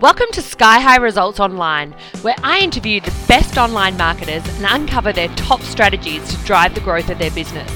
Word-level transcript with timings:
Welcome 0.00 0.28
to 0.32 0.42
Sky 0.42 0.80
High 0.80 0.96
Results 0.96 1.40
Online, 1.40 1.94
where 2.22 2.34
I 2.42 2.60
interview 2.60 3.00
the 3.00 3.14
best 3.28 3.58
online 3.58 3.96
marketers 3.96 4.46
and 4.56 4.66
uncover 4.68 5.12
their 5.12 5.28
top 5.36 5.60
strategies 5.60 6.26
to 6.30 6.44
drive 6.46 6.74
the 6.74 6.80
growth 6.80 7.10
of 7.10 7.18
their 7.18 7.30
business. 7.30 7.70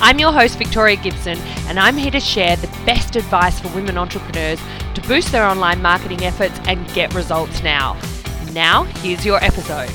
I'm 0.00 0.18
your 0.18 0.32
host, 0.32 0.56
Victoria 0.56 0.96
Gibson, 0.96 1.38
and 1.66 1.78
I'm 1.78 1.96
here 1.96 2.12
to 2.12 2.20
share 2.20 2.56
the 2.56 2.68
best 2.86 3.16
advice 3.16 3.58
for 3.58 3.74
women 3.74 3.98
entrepreneurs 3.98 4.60
to 4.94 5.00
boost 5.02 5.32
their 5.32 5.44
online 5.44 5.82
marketing 5.82 6.22
efforts 6.22 6.58
and 6.68 6.86
get 6.94 7.12
results 7.14 7.62
now. 7.62 8.00
Now, 8.52 8.84
here's 8.84 9.26
your 9.26 9.42
episode. 9.42 9.90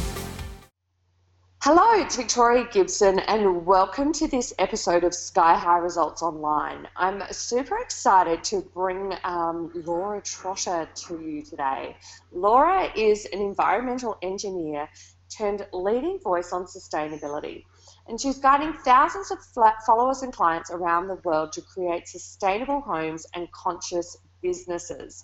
Hello, 1.65 1.93
it's 1.93 2.17
Victoria 2.17 2.67
Gibson, 2.69 3.19
and 3.19 3.65
welcome 3.65 4.11
to 4.11 4.27
this 4.27 4.53
episode 4.59 5.05
of 5.05 5.13
Sky 5.13 5.55
High 5.55 5.77
Results 5.77 6.21
Online. 6.21 6.89
I'm 6.97 7.23
super 7.31 7.77
excited 7.77 8.43
to 8.43 8.59
bring 8.73 9.13
um, 9.23 9.71
Laura 9.73 10.21
Trotter 10.21 10.89
to 10.93 11.21
you 11.21 11.41
today. 11.41 11.95
Laura 12.33 12.91
is 12.97 13.25
an 13.31 13.39
environmental 13.39 14.17
engineer 14.21 14.89
turned 15.29 15.65
leading 15.71 16.19
voice 16.19 16.51
on 16.51 16.65
sustainability, 16.65 17.63
and 18.09 18.19
she's 18.19 18.39
guiding 18.39 18.73
thousands 18.73 19.31
of 19.31 19.37
followers 19.85 20.21
and 20.21 20.33
clients 20.33 20.69
around 20.69 21.07
the 21.07 21.21
world 21.23 21.53
to 21.53 21.61
create 21.61 22.09
sustainable 22.09 22.81
homes 22.81 23.25
and 23.35 23.49
conscious 23.53 24.17
businesses. 24.41 25.23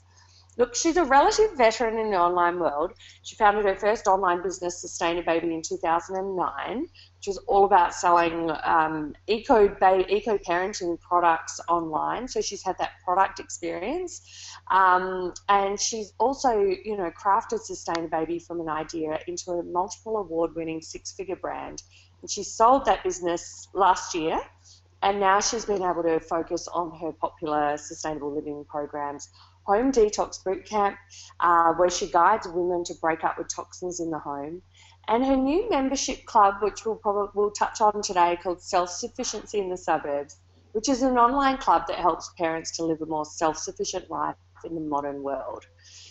Look, 0.60 0.76
she's 0.76 0.98
a 0.98 1.06
relative 1.06 1.56
veteran 1.56 1.98
in 1.98 2.12
the 2.12 2.18
online 2.18 2.60
world. 2.60 2.92
She 3.24 3.38
founded 3.38 3.64
her 3.64 3.76
first 3.76 4.08
online 4.08 4.44
business, 4.44 4.84
Sustainababy, 4.84 5.54
in 5.54 5.62
2009, 5.62 6.82
which 6.82 7.28
was 7.28 7.38
all 7.48 7.64
about 7.64 7.94
selling 7.94 8.52
um, 8.66 9.16
eco 9.28 9.74
eco 10.10 10.38
parenting 10.38 11.00
products 11.00 11.62
online. 11.70 12.28
So 12.28 12.42
she's 12.42 12.62
had 12.62 12.78
that 12.80 12.92
product 13.06 13.40
experience, 13.40 14.22
um, 14.70 15.34
and 15.48 15.80
she's 15.80 16.12
also, 16.20 16.60
you 16.60 16.98
know, 16.98 17.10
crafted 17.12 17.62
Sustainababy 17.62 18.46
from 18.46 18.60
an 18.60 18.68
idea 18.68 19.18
into 19.28 19.52
a 19.52 19.64
multiple 19.64 20.18
award-winning 20.18 20.82
six-figure 20.82 21.38
brand. 21.38 21.84
And 22.22 22.30
she 22.30 22.44
sold 22.44 22.84
that 22.84 23.02
business 23.02 23.70
last 23.74 24.14
year 24.14 24.42
and 25.02 25.20
now 25.20 25.40
she's 25.40 25.64
been 25.64 25.82
able 25.82 26.04
to 26.04 26.20
focus 26.20 26.68
on 26.68 26.92
her 27.00 27.14
popular 27.14 27.78
sustainable 27.78 28.36
living 28.36 28.66
programs 28.68 29.30
Home 29.70 29.92
Detox 29.92 30.44
Bootcamp, 30.44 30.98
uh, 31.40 31.74
where 31.74 31.92
she 31.92 32.08
guides 32.08 32.48
women 32.48 32.84
to 32.86 32.96
break 32.96 33.24
up 33.24 33.38
with 33.38 33.50
toxins 33.50 34.00
in 34.00 34.10
the 34.10 34.18
home, 34.18 34.64
and 35.08 35.24
her 35.24 35.38
new 35.38 35.70
membership 35.70 36.26
club, 36.26 36.56
which 36.62 36.86
we'll 36.86 36.96
probably 36.96 37.30
we'll 37.36 37.52
touch 37.52 37.80
on 37.80 38.02
today, 38.02 38.36
called 38.42 38.62
Self 38.64 38.90
Sufficiency 38.90 39.60
in 39.60 39.70
the 39.70 39.78
Suburbs, 39.78 40.38
which 40.72 40.90
is 40.90 41.04
an 41.04 41.20
online 41.20 41.58
club 41.58 41.84
that 41.88 41.98
helps 41.98 42.32
parents 42.36 42.76
to 42.78 42.84
live 42.84 43.00
a 43.04 43.06
more 43.06 43.26
self-sufficient 43.26 44.10
life 44.10 44.36
in 44.66 44.74
the 44.74 44.82
modern 44.82 45.22
world. 45.22 45.68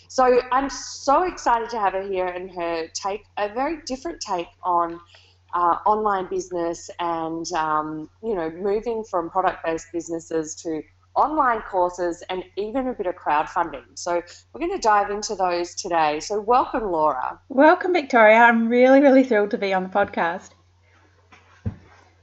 So 0.07 0.41
I'm 0.53 0.69
so 0.69 1.23
excited 1.23 1.69
to 1.71 1.79
have 1.79 1.91
her 1.93 2.01
here 2.01 2.27
and 2.27 2.49
her 2.51 2.87
take 2.93 3.25
a 3.37 3.53
very 3.53 3.81
different 3.85 4.21
take 4.21 4.47
on 4.63 5.01
uh, 5.53 5.77
online 5.85 6.29
business 6.29 6.89
and 6.99 7.45
um, 7.53 8.09
you 8.23 8.35
know 8.35 8.49
moving 8.51 9.03
from 9.03 9.29
product-based 9.29 9.87
businesses 9.91 10.55
to 10.63 10.81
online 11.15 11.61
courses, 11.61 12.23
and 12.29 12.43
even 12.55 12.87
a 12.87 12.93
bit 12.93 13.07
of 13.07 13.15
crowdfunding. 13.15 13.83
So 13.95 14.21
we're 14.53 14.59
going 14.59 14.71
to 14.71 14.79
dive 14.79 15.09
into 15.09 15.35
those 15.35 15.75
today. 15.75 16.19
So 16.19 16.39
welcome, 16.39 16.91
Laura. 16.91 17.39
Welcome, 17.49 17.93
Victoria. 17.93 18.37
I'm 18.37 18.69
really, 18.69 19.01
really 19.01 19.23
thrilled 19.23 19.51
to 19.51 19.57
be 19.57 19.73
on 19.73 19.83
the 19.83 19.89
podcast. 19.89 20.51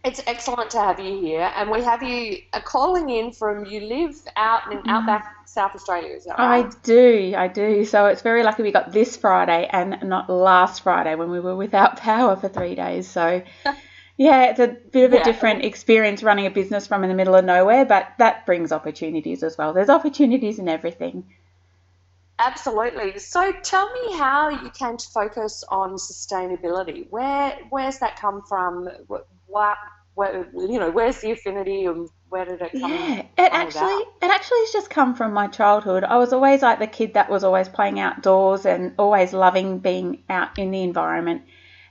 It's 0.07 0.23
excellent 0.29 0.71
to 0.71 0.79
have 0.79 1.01
you 1.01 1.21
here, 1.21 1.51
and 1.57 1.69
we 1.69 1.83
have 1.83 2.01
you 2.01 2.39
uh, 2.53 2.61
calling 2.61 3.11
in 3.11 3.33
from 3.33 3.67
you 3.67 3.81
live 3.81 4.15
out 4.37 4.71
in 4.71 4.79
outback 4.89 5.25
mm. 5.25 5.49
South 5.49 5.75
Australia. 5.75 6.19
Right? 6.29 6.65
I 6.65 6.71
do, 6.85 7.35
I 7.37 7.49
do. 7.49 7.85
So 7.85 8.07
it's 8.07 8.23
very 8.23 8.45
lucky 8.45 8.63
we 8.63 8.71
got 8.71 8.93
this 8.93 9.17
Friday 9.17 9.69
and 9.69 9.99
not 10.05 10.31
last 10.31 10.85
Friday 10.85 11.17
when 11.17 11.29
we 11.29 11.41
were 11.41 11.57
without 11.57 11.97
power 12.11 12.37
for 12.37 12.49
three 12.49 12.77
days. 12.77 13.09
So 13.09 13.43
Yeah, 14.17 14.51
it's 14.51 14.61
a 14.61 14.69
bit 14.69 15.05
of 15.05 15.13
a 15.13 15.17
yeah. 15.17 15.25
different 15.25 15.65
experience 15.65 16.23
running 16.23 16.47
a 16.47 16.51
business 16.51 16.87
from 16.87 17.05
in 17.05 17.11
the 17.11 17.15
middle 17.15 17.35
of 17.35 17.45
nowhere, 17.45 17.85
but 17.85 18.13
that 18.19 18.47
brings 18.47 18.73
opportunities 18.73 19.43
as 19.43 19.59
well. 19.59 19.75
There's 19.75 19.91
opportunities 19.91 20.59
in 20.59 20.69
everything. 20.69 21.25
Absolutely. 22.39 23.19
So 23.19 23.53
tell 23.63 23.91
me 23.93 24.17
how 24.17 24.49
you 24.51 24.71
came 24.71 24.97
to 24.97 25.09
focus 25.09 25.65
on 25.69 25.95
sustainability. 25.95 27.07
Where 27.11 27.59
where's 27.71 27.99
that 27.99 28.19
come 28.19 28.43
from? 28.43 28.89
What, 29.07 29.79
where, 30.15 30.49
you 30.55 30.79
know, 30.79 30.91
where's 30.91 31.21
the 31.21 31.31
affinity 31.33 31.85
and 31.85 32.09
where 32.29 32.45
did 32.45 32.61
it 32.61 32.73
come? 32.73 32.91
Yeah, 32.91 33.21
it 33.21 33.53
actually 33.53 34.03
about? 34.03 34.13
it 34.23 34.31
actually 34.31 34.59
has 34.61 34.73
just 34.73 34.91
come 34.91 35.15
from 35.15 35.33
my 35.33 35.47
childhood. 35.47 36.05
I 36.05 36.17
was 36.17 36.33
always 36.33 36.63
like 36.63 36.79
the 36.79 36.87
kid 36.87 37.15
that 37.15 37.31
was 37.31 37.45
always 37.45 37.69
playing 37.69 38.01
outdoors 38.01 38.67
and 38.67 38.95
always 38.99 39.33
loving 39.33 39.79
being 39.79 40.25
out 40.29 40.59
in 40.59 40.71
the 40.71 40.83
environment. 40.83 41.43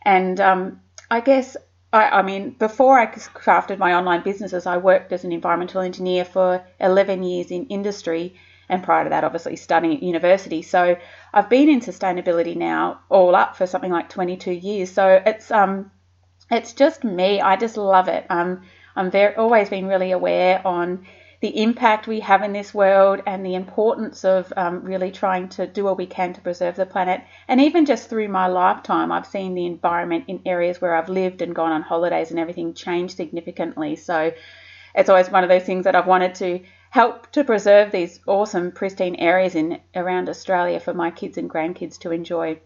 And 0.04 0.40
um, 0.40 0.82
I 1.10 1.22
guess 1.22 1.56
I, 1.96 2.20
I 2.20 2.22
mean, 2.24 2.50
before 2.50 3.00
I 3.00 3.06
crafted 3.06 3.78
my 3.78 3.94
online 3.94 4.22
businesses, 4.22 4.66
I 4.66 4.76
worked 4.78 5.14
as 5.14 5.24
an 5.24 5.32
environmental 5.32 5.80
engineer 5.80 6.26
for 6.26 6.62
11 6.82 7.24
years 7.24 7.52
in 7.52 7.68
industry, 7.68 8.36
and 8.68 8.84
prior 8.84 9.06
to 9.06 9.10
that, 9.12 9.24
obviously 9.24 9.56
studying 9.56 9.96
at 9.96 10.04
university. 10.04 10.62
So 10.62 10.98
I've 11.34 11.50
been 11.50 11.70
in 11.70 11.80
sustainability 11.80 12.58
now, 12.58 13.00
all 13.10 13.34
up 13.34 13.56
for 13.56 13.66
something 13.66 13.92
like 13.92 14.10
22 14.10 14.52
years. 14.52 14.92
So 14.92 15.22
it's 15.26 15.50
um, 15.52 15.90
it's 16.52 16.74
just 16.74 17.06
me. 17.06 17.40
I 17.40 17.56
just 17.56 17.78
love 17.78 18.10
it. 18.10 18.26
Um, 18.30 18.64
I'm 18.98 19.10
very 19.10 19.36
always 19.36 19.70
been 19.70 19.88
really 19.88 20.12
aware 20.12 20.62
on 20.68 21.06
the 21.42 21.62
impact 21.62 22.08
we 22.08 22.20
have 22.22 22.42
in 22.44 22.54
this 22.54 22.74
world 22.74 23.22
and 23.26 23.46
the 23.46 23.56
importance 23.56 24.24
of 24.24 24.52
um, 24.56 24.84
really 24.84 25.12
trying 25.12 25.50
to 25.50 25.68
do 25.68 25.84
what 25.84 25.98
we 25.98 26.06
can 26.06 26.34
to 26.34 26.42
preserve 26.42 26.76
the 26.76 26.86
planet. 26.86 27.22
And 27.48 27.62
even 27.62 27.86
just 27.86 28.10
through 28.10 28.30
my 28.30 28.48
lifetime, 28.48 29.12
I've 29.12 29.28
seen 29.28 29.54
the 29.54 29.66
environment 29.66 30.26
in 30.28 30.42
areas 30.46 30.82
where 30.82 30.96
I've 30.96 31.10
lived 31.10 31.42
and 31.42 31.56
gone 31.56 31.72
on 31.72 31.82
holidays 31.82 32.32
and 32.32 32.40
everything 32.40 32.74
change 32.74 33.16
significantly. 33.16 33.96
So 33.96 34.32
it's 34.96 35.10
always 35.10 35.30
one 35.30 35.44
of 35.44 35.50
those 35.50 35.64
things 35.64 35.84
that 35.84 35.96
I've 35.96 36.08
wanted 36.08 36.36
to 36.36 36.62
help 36.90 37.32
to 37.34 37.44
preserve 37.44 37.92
these 37.92 38.20
awesome, 38.26 38.72
pristine 38.72 39.16
areas 39.16 39.56
in 39.56 39.82
around 39.94 40.30
Australia 40.30 40.80
for 40.80 40.94
my 40.94 41.12
kids 41.12 41.38
and 41.38 41.50
grandkids 41.50 42.00
to 42.00 42.12
enjoy. 42.12 42.60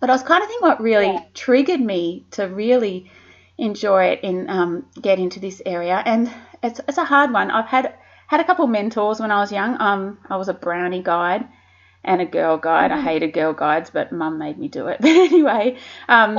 But 0.00 0.08
I 0.08 0.14
was 0.14 0.22
kind 0.22 0.42
of 0.42 0.48
thinking 0.48 0.66
what 0.66 0.80
really 0.80 1.06
yeah. 1.06 1.24
triggered 1.34 1.80
me 1.80 2.26
to 2.32 2.44
really 2.44 3.10
enjoy 3.58 4.04
it 4.06 4.20
and 4.22 4.50
um, 4.50 4.86
get 5.00 5.18
into 5.18 5.40
this 5.40 5.60
area. 5.64 6.02
And 6.04 6.32
it's, 6.62 6.80
it's 6.88 6.98
a 6.98 7.04
hard 7.04 7.32
one. 7.32 7.50
I've 7.50 7.66
had 7.66 7.94
had 8.26 8.40
a 8.40 8.44
couple 8.44 8.66
mentors 8.66 9.20
when 9.20 9.30
I 9.30 9.40
was 9.40 9.52
young. 9.52 9.80
Um, 9.80 10.18
I 10.28 10.36
was 10.36 10.48
a 10.48 10.54
brownie 10.54 11.02
guide 11.02 11.46
and 12.06 12.22
a 12.22 12.24
girl 12.24 12.56
guide. 12.56 12.90
Mm-hmm. 12.90 13.06
I 13.06 13.12
hated 13.12 13.32
girl 13.32 13.52
guides, 13.52 13.90
but 13.90 14.12
mum 14.12 14.38
made 14.38 14.58
me 14.58 14.68
do 14.68 14.86
it. 14.86 15.00
But 15.06 15.10
anyway, 15.10 15.76
um, 16.08 16.38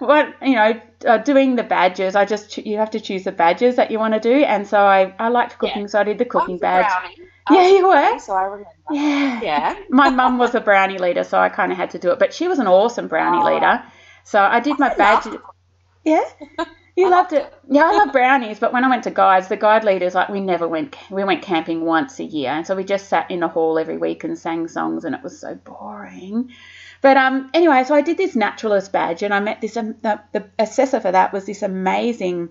what 0.00 0.34
you 0.42 0.54
know, 0.54 0.80
uh, 1.06 1.18
doing 1.18 1.56
the 1.56 1.62
badges. 1.62 2.16
I 2.16 2.24
just 2.24 2.56
you 2.58 2.76
have 2.78 2.90
to 2.90 3.00
choose 3.00 3.24
the 3.24 3.32
badges 3.32 3.76
that 3.76 3.90
you 3.90 3.98
want 3.98 4.14
to 4.14 4.20
do, 4.20 4.44
and 4.44 4.66
so 4.66 4.78
I 4.78 5.14
I 5.18 5.28
liked 5.28 5.58
cooking, 5.58 5.82
yeah. 5.82 5.88
so 5.88 6.00
I 6.00 6.04
did 6.04 6.18
the 6.18 6.24
cooking 6.24 6.58
badge. 6.58 6.92
Yeah, 7.50 7.68
you 7.68 7.86
were. 7.88 8.18
So 8.18 8.32
I 8.34 8.44
remember. 8.44 8.70
Yeah. 8.90 9.40
Yeah. 9.42 9.76
My 9.90 10.10
mum 10.10 10.38
was 10.38 10.54
a 10.54 10.60
brownie 10.60 10.98
leader, 10.98 11.24
so 11.24 11.38
I 11.38 11.48
kind 11.48 11.72
of 11.72 11.78
had 11.78 11.90
to 11.90 11.98
do 11.98 12.10
it. 12.10 12.18
But 12.18 12.32
she 12.32 12.48
was 12.48 12.58
an 12.58 12.66
awesome 12.66 13.08
brownie 13.08 13.42
oh. 13.42 13.54
leader, 13.54 13.82
so 14.24 14.40
I 14.40 14.60
did 14.60 14.78
my 14.78 14.94
badge. 14.94 15.26
Yeah. 16.04 16.24
You 16.96 17.10
loved 17.10 17.32
it. 17.32 17.52
Yeah, 17.68 17.86
I 17.86 17.92
love 17.92 18.12
brownies, 18.12 18.60
but 18.60 18.72
when 18.72 18.84
I 18.84 18.88
went 18.88 19.04
to 19.04 19.10
guides, 19.10 19.48
the 19.48 19.56
guide 19.56 19.82
leaders 19.84 20.14
like 20.14 20.28
we 20.28 20.40
never 20.40 20.68
went. 20.68 20.96
We 21.10 21.24
went 21.24 21.42
camping 21.42 21.84
once 21.84 22.20
a 22.20 22.24
year, 22.24 22.50
and 22.50 22.66
so 22.66 22.76
we 22.76 22.84
just 22.84 23.08
sat 23.08 23.30
in 23.30 23.42
a 23.42 23.48
hall 23.48 23.78
every 23.78 23.96
week 23.96 24.22
and 24.22 24.38
sang 24.38 24.68
songs, 24.68 25.04
and 25.04 25.14
it 25.14 25.22
was 25.22 25.40
so 25.40 25.56
boring. 25.56 26.52
But 27.00 27.16
um, 27.16 27.50
anyway, 27.52 27.82
so 27.84 27.94
I 27.94 28.00
did 28.00 28.16
this 28.16 28.36
naturalist 28.36 28.92
badge, 28.92 29.22
and 29.22 29.34
I 29.34 29.40
met 29.40 29.60
this. 29.60 29.76
Um, 29.76 29.96
the, 30.02 30.20
the 30.32 30.46
assessor 30.58 31.00
for 31.00 31.10
that 31.10 31.32
was 31.32 31.46
this 31.46 31.62
amazing 31.62 32.50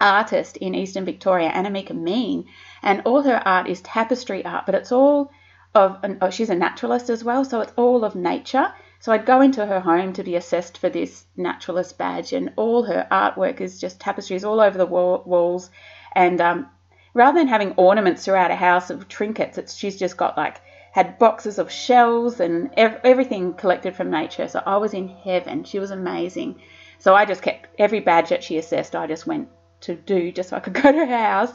artist 0.00 0.56
in 0.58 0.74
Eastern 0.76 1.04
Victoria, 1.04 1.50
Annemieke 1.50 1.94
Mein, 1.94 2.46
and 2.82 3.02
all 3.04 3.22
her 3.22 3.42
art 3.44 3.68
is 3.68 3.80
tapestry 3.80 4.44
art, 4.44 4.64
but 4.64 4.76
it's 4.76 4.92
all 4.92 5.32
of. 5.74 5.98
Oh, 6.20 6.30
she's 6.30 6.50
a 6.50 6.54
naturalist 6.54 7.10
as 7.10 7.24
well, 7.24 7.44
so 7.44 7.60
it's 7.60 7.72
all 7.76 8.04
of 8.04 8.14
nature. 8.14 8.72
So 9.02 9.10
I'd 9.10 9.26
go 9.26 9.40
into 9.40 9.66
her 9.66 9.80
home 9.80 10.12
to 10.12 10.22
be 10.22 10.36
assessed 10.36 10.78
for 10.78 10.88
this 10.88 11.26
naturalist 11.36 11.98
badge, 11.98 12.32
and 12.32 12.52
all 12.54 12.84
her 12.84 13.04
artwork 13.10 13.60
is 13.60 13.80
just 13.80 13.98
tapestries 13.98 14.44
all 14.44 14.60
over 14.60 14.78
the 14.78 14.86
wall, 14.86 15.24
walls. 15.26 15.70
And 16.14 16.40
um, 16.40 16.70
rather 17.12 17.40
than 17.40 17.48
having 17.48 17.72
ornaments 17.72 18.24
throughout 18.24 18.52
a 18.52 18.54
house 18.54 18.90
of 18.90 19.08
trinkets, 19.08 19.74
she's 19.74 19.98
just 19.98 20.16
got 20.16 20.36
like 20.36 20.60
had 20.92 21.18
boxes 21.18 21.58
of 21.58 21.68
shells 21.68 22.38
and 22.38 22.70
ev- 22.76 23.00
everything 23.02 23.54
collected 23.54 23.96
from 23.96 24.08
nature. 24.08 24.46
So 24.46 24.62
I 24.64 24.76
was 24.76 24.94
in 24.94 25.08
heaven. 25.08 25.64
She 25.64 25.80
was 25.80 25.90
amazing. 25.90 26.62
So 27.00 27.12
I 27.12 27.24
just 27.24 27.42
kept 27.42 27.70
every 27.80 27.98
badge 27.98 28.28
that 28.28 28.44
she 28.44 28.56
assessed. 28.56 28.94
I 28.94 29.08
just 29.08 29.26
went 29.26 29.48
to 29.80 29.96
do 29.96 30.30
just 30.30 30.50
so 30.50 30.56
I 30.56 30.60
could 30.60 30.74
go 30.80 30.92
to 30.92 31.06
her 31.06 31.06
house. 31.06 31.52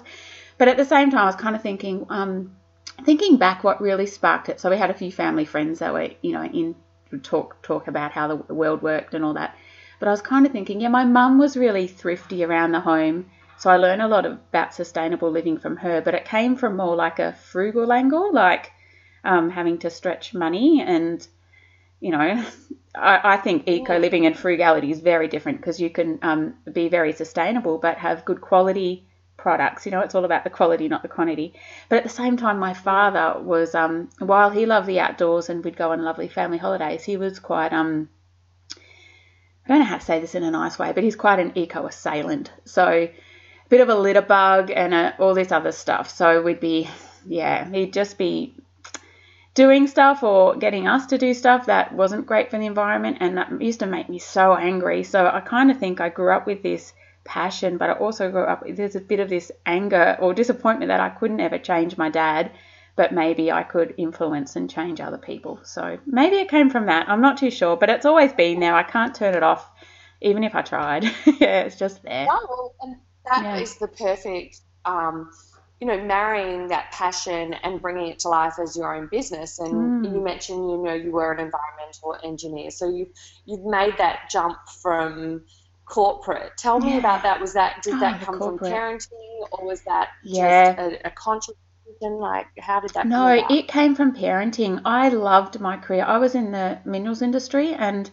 But 0.57 0.67
at 0.67 0.75
the 0.75 0.83
same 0.83 1.11
time, 1.11 1.21
I 1.21 1.25
was 1.27 1.35
kind 1.37 1.55
of 1.55 1.61
thinking, 1.61 2.07
um, 2.09 2.57
thinking 3.05 3.37
back, 3.37 3.63
what 3.63 3.79
really 3.79 4.05
sparked 4.05 4.49
it. 4.49 4.59
So 4.59 4.69
we 4.69 4.75
had 4.75 4.89
a 4.89 4.93
few 4.93 5.13
family 5.13 5.45
friends 5.45 5.79
that 5.79 5.93
were, 5.93 6.09
you 6.21 6.33
know, 6.33 6.43
in 6.43 6.75
talk 7.23 7.61
talk 7.61 7.87
about 7.87 8.11
how 8.11 8.27
the 8.27 8.53
world 8.53 8.81
worked 8.81 9.13
and 9.13 9.23
all 9.23 9.33
that. 9.33 9.55
But 9.99 10.07
I 10.07 10.11
was 10.11 10.21
kind 10.21 10.45
of 10.45 10.51
thinking, 10.51 10.81
yeah, 10.81 10.89
my 10.89 11.05
mum 11.05 11.39
was 11.39 11.57
really 11.57 11.87
thrifty 11.87 12.43
around 12.43 12.71
the 12.71 12.79
home, 12.79 13.29
so 13.57 13.69
I 13.69 13.77
learned 13.77 14.01
a 14.01 14.07
lot 14.07 14.25
about 14.25 14.73
sustainable 14.73 15.31
living 15.31 15.57
from 15.57 15.77
her. 15.77 16.01
But 16.01 16.13
it 16.13 16.25
came 16.25 16.55
from 16.55 16.77
more 16.77 16.95
like 16.95 17.19
a 17.19 17.33
frugal 17.33 17.91
angle, 17.91 18.31
like 18.33 18.71
um, 19.23 19.49
having 19.49 19.79
to 19.79 19.89
stretch 19.89 20.33
money 20.33 20.81
and 20.81 21.27
you 21.99 22.11
know, 22.11 22.45
I, 22.95 23.19
I 23.23 23.37
think 23.37 23.67
eco 23.67 23.97
living 23.97 24.25
and 24.25 24.37
frugality 24.37 24.91
is 24.91 24.99
very 24.99 25.27
different 25.27 25.59
because 25.59 25.79
you 25.79 25.89
can 25.89 26.19
um, 26.21 26.55
be 26.71 26.89
very 26.89 27.13
sustainable 27.13 27.77
but 27.77 27.97
have 27.97 28.25
good 28.25 28.41
quality 28.41 29.07
products. 29.37 29.85
You 29.85 29.91
know, 29.91 30.01
it's 30.01 30.15
all 30.15 30.25
about 30.25 30.43
the 30.43 30.49
quality, 30.49 30.87
not 30.87 31.03
the 31.03 31.07
quantity. 31.07 31.53
But 31.87 31.97
at 31.97 32.03
the 32.03 32.09
same 32.09 32.35
time, 32.37 32.59
my 32.59 32.73
father 32.73 33.39
was, 33.39 33.75
um, 33.75 34.09
while 34.19 34.49
he 34.49 34.65
loved 34.65 34.87
the 34.87 34.99
outdoors 34.99 35.49
and 35.49 35.63
we'd 35.63 35.77
go 35.77 35.91
on 35.91 36.03
lovely 36.03 36.27
family 36.27 36.57
holidays, 36.57 37.03
he 37.03 37.17
was 37.17 37.39
quite, 37.39 37.71
um, 37.71 38.09
I 38.75 39.69
don't 39.69 39.79
know 39.79 39.85
how 39.85 39.97
to 39.97 40.05
say 40.05 40.19
this 40.19 40.35
in 40.35 40.43
a 40.43 40.51
nice 40.51 40.79
way, 40.79 40.91
but 40.91 41.03
he's 41.03 41.15
quite 41.15 41.39
an 41.39 41.53
eco 41.55 41.85
assailant. 41.85 42.51
So 42.65 42.85
a 42.87 43.13
bit 43.69 43.81
of 43.81 43.89
a 43.89 43.95
litter 43.95 44.21
bug 44.21 44.71
and 44.71 44.93
a, 44.93 45.15
all 45.19 45.33
this 45.33 45.51
other 45.51 45.71
stuff. 45.71 46.09
So 46.09 46.41
we'd 46.41 46.59
be, 46.59 46.89
yeah, 47.25 47.69
he'd 47.69 47.93
just 47.93 48.17
be 48.17 48.55
doing 49.53 49.87
stuff 49.87 50.21
or 50.21 50.55
getting 50.55 50.87
us 50.87 51.07
to 51.07 51.17
do 51.17 51.33
stuff 51.33 51.65
that 51.65 51.91
wasn't 51.91 52.27
great 52.27 52.51
for 52.51 52.59
the 52.59 52.65
environment 52.67 53.17
and 53.21 53.37
that 53.37 53.59
used 53.59 53.79
to 53.79 53.87
make 53.87 54.07
me 54.07 54.19
so 54.19 54.55
angry 54.55 55.03
so 55.03 55.25
i 55.25 55.39
kind 55.39 55.71
of 55.71 55.79
think 55.79 55.99
i 55.99 56.09
grew 56.09 56.31
up 56.31 56.45
with 56.45 56.61
this 56.61 56.93
passion 57.27 57.77
but 57.77 57.89
i 57.89 57.93
also 57.93 58.31
grew 58.31 58.43
up 58.43 58.63
there's 58.67 58.95
a 58.95 59.01
bit 59.01 59.19
of 59.19 59.29
this 59.29 59.51
anger 59.65 60.17
or 60.19 60.33
disappointment 60.33 60.89
that 60.89 60.99
i 60.99 61.09
couldn't 61.09 61.39
ever 61.39 61.57
change 61.57 61.97
my 61.97 62.09
dad 62.09 62.51
but 62.95 63.13
maybe 63.13 63.51
i 63.51 63.63
could 63.63 63.93
influence 63.97 64.55
and 64.55 64.69
change 64.69 64.99
other 64.99 65.17
people 65.17 65.59
so 65.63 65.97
maybe 66.05 66.37
it 66.37 66.49
came 66.49 66.69
from 66.69 66.85
that 66.87 67.07
i'm 67.09 67.21
not 67.21 67.37
too 67.37 67.51
sure 67.51 67.75
but 67.75 67.89
it's 67.89 68.05
always 68.05 68.33
been 68.33 68.59
there 68.59 68.73
i 68.73 68.83
can't 68.83 69.13
turn 69.13 69.35
it 69.35 69.43
off 69.43 69.69
even 70.21 70.43
if 70.43 70.55
i 70.55 70.61
tried 70.61 71.03
yeah 71.25 71.61
it's 71.61 71.77
just 71.77 72.01
there 72.03 72.25
well, 72.25 72.73
and 72.81 72.95
that 73.25 73.43
yeah. 73.43 73.57
is 73.57 73.75
the 73.75 73.87
perfect 73.87 74.61
um, 74.85 75.29
you 75.79 75.85
know, 75.85 76.01
marrying 76.03 76.69
that 76.69 76.91
passion 76.91 77.53
and 77.53 77.81
bringing 77.81 78.07
it 78.07 78.19
to 78.19 78.29
life 78.29 78.55
as 78.61 78.75
your 78.75 78.95
own 78.95 79.07
business. 79.11 79.59
And 79.59 80.05
mm. 80.05 80.11
you 80.11 80.19
mentioned, 80.21 80.71
you 80.71 80.77
know, 80.77 80.93
you 80.93 81.11
were 81.11 81.31
an 81.31 81.39
environmental 81.39 82.17
engineer, 82.23 82.71
so 82.71 82.89
you 82.89 83.07
you've 83.45 83.65
made 83.65 83.95
that 83.99 84.29
jump 84.31 84.57
from 84.81 85.43
corporate. 85.87 86.51
Tell 86.57 86.79
me 86.79 86.91
yeah. 86.91 86.99
about 86.99 87.23
that. 87.23 87.39
Was 87.41 87.53
that 87.53 87.81
did 87.81 87.95
oh, 87.95 87.99
that 87.99 88.21
come 88.21 88.37
from 88.37 88.59
parenting, 88.59 89.47
or 89.51 89.65
was 89.65 89.81
that 89.83 90.09
yeah. 90.23 90.75
just 90.75 90.79
a, 90.79 91.07
a 91.07 91.11
conscious 91.11 91.55
decision? 91.85 92.19
Like, 92.19 92.47
how 92.59 92.81
did 92.81 92.91
that? 92.91 93.07
No, 93.07 93.27
it 93.49 93.67
came 93.67 93.95
from 93.95 94.13
parenting. 94.13 94.81
I 94.85 95.09
loved 95.09 95.59
my 95.59 95.77
career. 95.77 96.03
I 96.05 96.17
was 96.17 96.35
in 96.35 96.51
the 96.51 96.79
minerals 96.85 97.21
industry 97.21 97.73
and. 97.73 98.09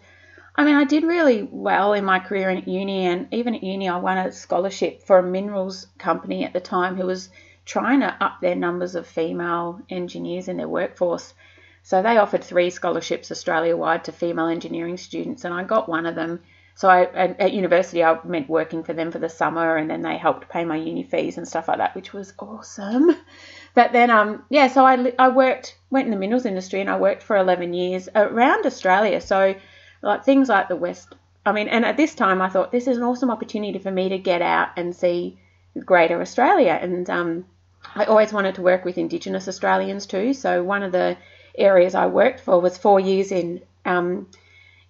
I 0.57 0.65
mean, 0.65 0.77
I 0.77 0.85
did 0.85 1.03
really 1.03 1.49
well 1.51 1.95
in 1.95 2.05
my 2.05 2.21
career 2.21 2.49
at 2.49 2.69
uni, 2.69 3.07
and 3.07 3.27
even 3.33 3.57
at 3.57 3.65
uni, 3.65 3.89
I 3.89 3.99
won 3.99 4.19
a 4.19 4.31
scholarship 4.31 5.03
for 5.03 5.19
a 5.19 5.23
minerals 5.25 5.89
company 5.99 6.45
at 6.45 6.53
the 6.53 6.61
time 6.61 6.95
who 6.95 7.07
was 7.07 7.29
trying 7.65 7.99
to 7.99 8.17
up 8.23 8.41
their 8.41 8.55
numbers 8.55 8.95
of 8.95 9.05
female 9.05 9.81
engineers 9.91 10.47
in 10.47 10.59
their 10.59 10.69
workforce. 10.69 11.35
So 11.83 12.03
they 12.03 12.19
offered 12.19 12.45
three 12.45 12.71
scholarships 12.71 13.33
Australia 13.33 13.77
wide 13.77 14.05
to 14.05 14.13
female 14.13 14.47
engineering 14.47 14.97
students, 14.97 15.45
and 15.45 15.53
I 15.53 15.65
got 15.65 15.89
one 15.89 16.07
of 16.07 16.15
them. 16.15 16.41
So 16.77 16.89
I, 16.89 17.05
at, 17.05 17.41
at, 17.41 17.53
university, 17.53 18.03
I 18.03 18.19
meant 18.25 18.49
working 18.49 18.83
for 18.83 18.93
them 18.93 19.13
for 19.13 19.21
the 19.21 19.29
summer, 19.29 19.77
and 19.77 19.89
then 19.89 20.03
they 20.03 20.19
helped 20.19 20.49
pay 20.49 20.65
my 20.65 20.77
uni 20.77 21.05
fees 21.05 21.39
and 21.39 21.47
stuff 21.47 21.69
like 21.69 21.79
that, 21.79 21.95
which 21.95 22.13
was 22.13 22.33
awesome. 22.39 23.17
But 23.75 23.93
then, 23.93 24.11
um, 24.11 24.45
yeah, 24.51 24.69
so 24.69 24.85
I, 24.85 25.13
I 25.19 25.29
worked, 25.29 25.77
went 25.91 26.07
in 26.07 26.11
the 26.13 26.17
minerals 26.17 26.47
industry, 26.47 26.81
and 26.81 26.91
I 26.91 26.97
worked 26.97 27.23
for 27.23 27.37
11 27.37 27.75
years 27.75 28.09
around 28.15 28.67
Australia. 28.67 29.21
So 29.21 29.55
like 30.05 30.25
things 30.25 30.49
like 30.49 30.69
the 30.69 30.77
West. 30.77 31.15
I 31.47 31.53
mean, 31.53 31.69
and 31.69 31.85
at 31.85 31.97
this 31.97 32.15
time, 32.15 32.41
I 32.41 32.49
thought 32.49 32.73
this 32.73 32.87
is 32.87 32.97
an 32.97 33.03
awesome 33.03 33.31
opportunity 33.31 33.79
for 33.79 33.91
me 33.91 34.11
to 34.11 34.19
get 34.19 34.43
out 34.43 34.69
and 34.77 34.95
see 34.95 35.39
Greater 35.85 36.21
Australia, 36.21 36.79
and 36.81 37.09
um, 37.11 37.47
I 37.95 38.05
always 38.05 38.33
wanted 38.33 38.55
to 38.57 38.63
work 38.63 38.85
with 38.85 38.99
Indigenous 38.99 39.49
Australians 39.49 40.07
too. 40.07 40.35
So 40.35 40.63
one 40.63 40.83
of 40.83 40.93
the 40.93 41.17
areas 41.57 41.95
I 41.95 42.07
worked 42.07 42.41
for 42.41 42.61
was 42.61 42.79
four 42.79 43.01
years 43.01 43.33
in 43.33 43.63
um, 43.85 44.29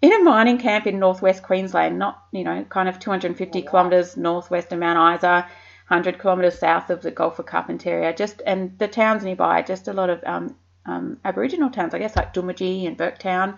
in 0.04 0.12
a 0.12 0.22
mining 0.22 0.58
camp 0.58 0.86
in 0.86 0.98
northwest 0.98 1.42
Queensland, 1.42 1.98
not 1.98 2.24
you 2.30 2.44
know 2.44 2.62
kind 2.64 2.90
of 2.90 2.98
250 2.98 3.62
kilometres 3.62 4.18
northwest 4.18 4.70
of 4.70 4.78
Mount 4.78 5.16
Isa, 5.16 5.46
100 5.88 6.20
kilometres 6.20 6.58
south 6.58 6.90
of 6.90 7.00
the 7.00 7.10
Gulf 7.10 7.38
of 7.38 7.46
Carpentaria. 7.46 8.14
Just 8.14 8.42
and 8.44 8.78
the 8.78 8.86
towns 8.86 9.24
nearby, 9.24 9.62
just 9.62 9.88
a 9.88 9.94
lot 9.94 10.10
of 10.10 10.22
um, 10.24 10.56
um, 10.84 11.18
Aboriginal 11.24 11.70
towns, 11.70 11.94
I 11.94 12.00
guess 12.00 12.16
like 12.16 12.34
Doomadgee 12.34 12.86
and 12.86 12.98
Burketown. 12.98 13.56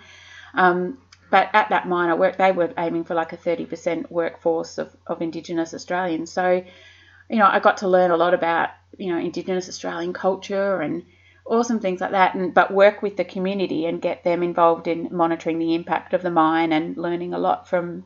Um, 0.55 0.99
but 1.31 1.51
at 1.53 1.71
that 1.71 1.89
mine 1.89 2.11
I 2.11 2.15
worked, 2.15 2.39
they 2.39 2.53
were 2.53 2.73
aiming 2.79 3.03
for 3.03 3.15
like 3.15 3.33
a 3.33 3.37
30% 3.37 4.09
workforce 4.09 4.79
of, 4.79 4.97
of 5.05 5.21
Indigenous 5.21 5.75
Australians. 5.75 6.31
So, 6.31 6.63
you 7.29 7.39
know, 7.39 7.49
I 7.49 7.59
got 7.59 7.79
to 7.79 7.89
learn 7.89 8.13
a 8.13 8.17
lot 8.17 8.35
about 8.35 8.71
you 8.97 9.13
know 9.13 9.19
Indigenous 9.19 9.69
Australian 9.69 10.13
culture 10.13 10.81
and 10.81 11.03
awesome 11.49 11.81
things 11.81 12.01
like 12.01 12.13
that. 12.13 12.35
And 12.35 12.53
but 12.53 12.73
work 12.73 13.03
with 13.03 13.17
the 13.17 13.25
community 13.25 13.87
and 13.87 14.01
get 14.01 14.25
them 14.25 14.43
involved 14.43 14.87
in 14.87 15.09
monitoring 15.11 15.59
the 15.59 15.75
impact 15.75 16.15
of 16.15 16.23
the 16.23 16.31
mine 16.31 16.73
and 16.73 16.97
learning 16.97 17.35
a 17.35 17.39
lot 17.39 17.69
from 17.69 18.05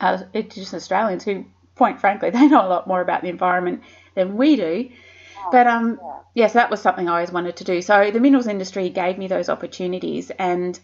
uh, 0.00 0.18
Indigenous 0.32 0.74
Australians 0.74 1.24
who, 1.24 1.44
point 1.74 2.00
frankly, 2.00 2.30
they 2.30 2.46
know 2.46 2.66
a 2.66 2.68
lot 2.68 2.86
more 2.86 3.00
about 3.00 3.22
the 3.22 3.28
environment 3.28 3.82
than 4.14 4.36
we 4.36 4.56
do. 4.56 4.90
Oh, 5.38 5.48
but 5.52 5.66
um, 5.66 5.98
yeah. 6.02 6.18
yes, 6.34 6.52
that 6.54 6.70
was 6.70 6.80
something 6.80 7.08
I 7.08 7.12
always 7.12 7.32
wanted 7.32 7.56
to 7.56 7.64
do. 7.64 7.82
So 7.82 8.10
the 8.10 8.20
minerals 8.20 8.46
industry 8.46 8.88
gave 8.90 9.18
me 9.18 9.28
those 9.28 9.48
opportunities, 9.48 10.30
and 10.30 10.78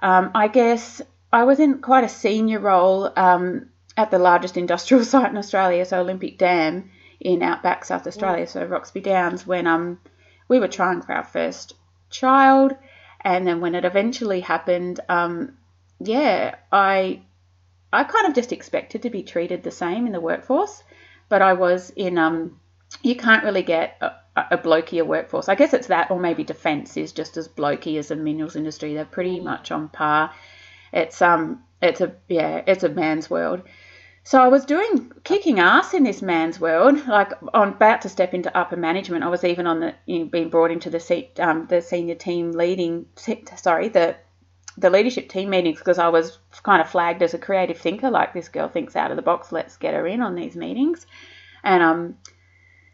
um, 0.00 0.30
I 0.34 0.48
guess 0.48 1.02
I 1.32 1.44
was 1.44 1.58
in 1.58 1.80
quite 1.80 2.04
a 2.04 2.08
senior 2.08 2.60
role 2.60 3.10
um, 3.16 3.70
at 3.96 4.10
the 4.10 4.18
largest 4.18 4.56
industrial 4.56 5.04
site 5.12 5.30
in 5.30 5.38
Australia, 5.38 5.84
so 5.84 6.00
Olympic 6.00 6.38
Dam, 6.38 6.90
in 7.20 7.42
outback 7.42 7.84
South 7.84 8.06
Australia, 8.06 8.46
so 8.46 8.64
Roxby 8.64 9.00
Downs, 9.00 9.46
when 9.46 9.66
um 9.66 9.98
we 10.48 10.58
were 10.58 10.68
trying 10.68 11.02
for 11.02 11.12
our 11.12 11.24
first 11.24 11.74
child, 12.10 12.74
and 13.20 13.46
then 13.46 13.60
when 13.60 13.74
it 13.74 13.84
eventually 13.84 14.40
happened, 14.40 15.00
um 15.08 15.56
yeah, 16.00 16.54
I 16.72 17.22
I 17.92 18.04
kind 18.04 18.26
of 18.26 18.34
just 18.34 18.52
expected 18.52 19.02
to 19.02 19.10
be 19.10 19.22
treated 19.22 19.62
the 19.62 19.70
same 19.70 20.06
in 20.06 20.12
the 20.12 20.20
workforce, 20.20 20.82
but 21.28 21.42
I 21.42 21.52
was 21.54 21.90
in 21.90 22.18
um 22.18 22.60
you 23.02 23.16
can't 23.16 23.44
really 23.44 23.62
get 23.62 23.96
a, 24.00 24.12
a 24.52 24.58
blokier 24.58 25.06
workforce. 25.06 25.48
I 25.48 25.54
guess 25.54 25.74
it's 25.74 25.88
that, 25.88 26.10
or 26.10 26.18
maybe 26.18 26.44
defence 26.44 26.96
is 26.96 27.12
just 27.12 27.36
as 27.36 27.48
blokey 27.48 27.98
as 27.98 28.08
the 28.08 28.16
minerals 28.16 28.56
industry. 28.56 28.94
They're 28.94 29.04
pretty 29.04 29.40
much 29.40 29.70
on 29.70 29.88
par. 29.88 30.32
It's 30.92 31.20
um 31.20 31.62
it's 31.82 32.00
a 32.00 32.14
yeah 32.28 32.62
it's 32.66 32.84
a 32.84 32.88
man's 32.88 33.28
world. 33.28 33.62
So 34.28 34.42
I 34.42 34.48
was 34.48 34.66
doing 34.66 35.10
kicking 35.24 35.58
ass 35.58 35.94
in 35.94 36.02
this 36.04 36.20
man's 36.20 36.60
world. 36.60 37.06
Like 37.06 37.32
I'm 37.54 37.70
about 37.70 38.02
to 38.02 38.10
step 38.10 38.34
into 38.34 38.54
upper 38.54 38.76
management. 38.76 39.24
I 39.24 39.28
was 39.28 39.42
even 39.42 39.66
on 39.66 39.80
the 39.80 39.94
you 40.04 40.18
know, 40.18 40.24
being 40.26 40.50
brought 40.50 40.70
into 40.70 40.90
the 40.90 41.00
seat, 41.00 41.40
um, 41.40 41.66
the 41.66 41.80
senior 41.80 42.14
team 42.14 42.52
leading. 42.52 43.06
Sorry, 43.56 43.88
the 43.88 44.16
the 44.76 44.90
leadership 44.90 45.30
team 45.30 45.48
meetings 45.48 45.78
because 45.78 45.98
I 45.98 46.08
was 46.08 46.40
kind 46.62 46.82
of 46.82 46.90
flagged 46.90 47.22
as 47.22 47.32
a 47.32 47.38
creative 47.38 47.78
thinker. 47.78 48.10
Like 48.10 48.34
this 48.34 48.50
girl 48.50 48.68
thinks 48.68 48.96
out 48.96 49.10
of 49.10 49.16
the 49.16 49.22
box. 49.22 49.50
Let's 49.50 49.78
get 49.78 49.94
her 49.94 50.06
in 50.06 50.20
on 50.20 50.34
these 50.34 50.56
meetings. 50.56 51.06
And 51.64 51.82
um, 51.82 52.18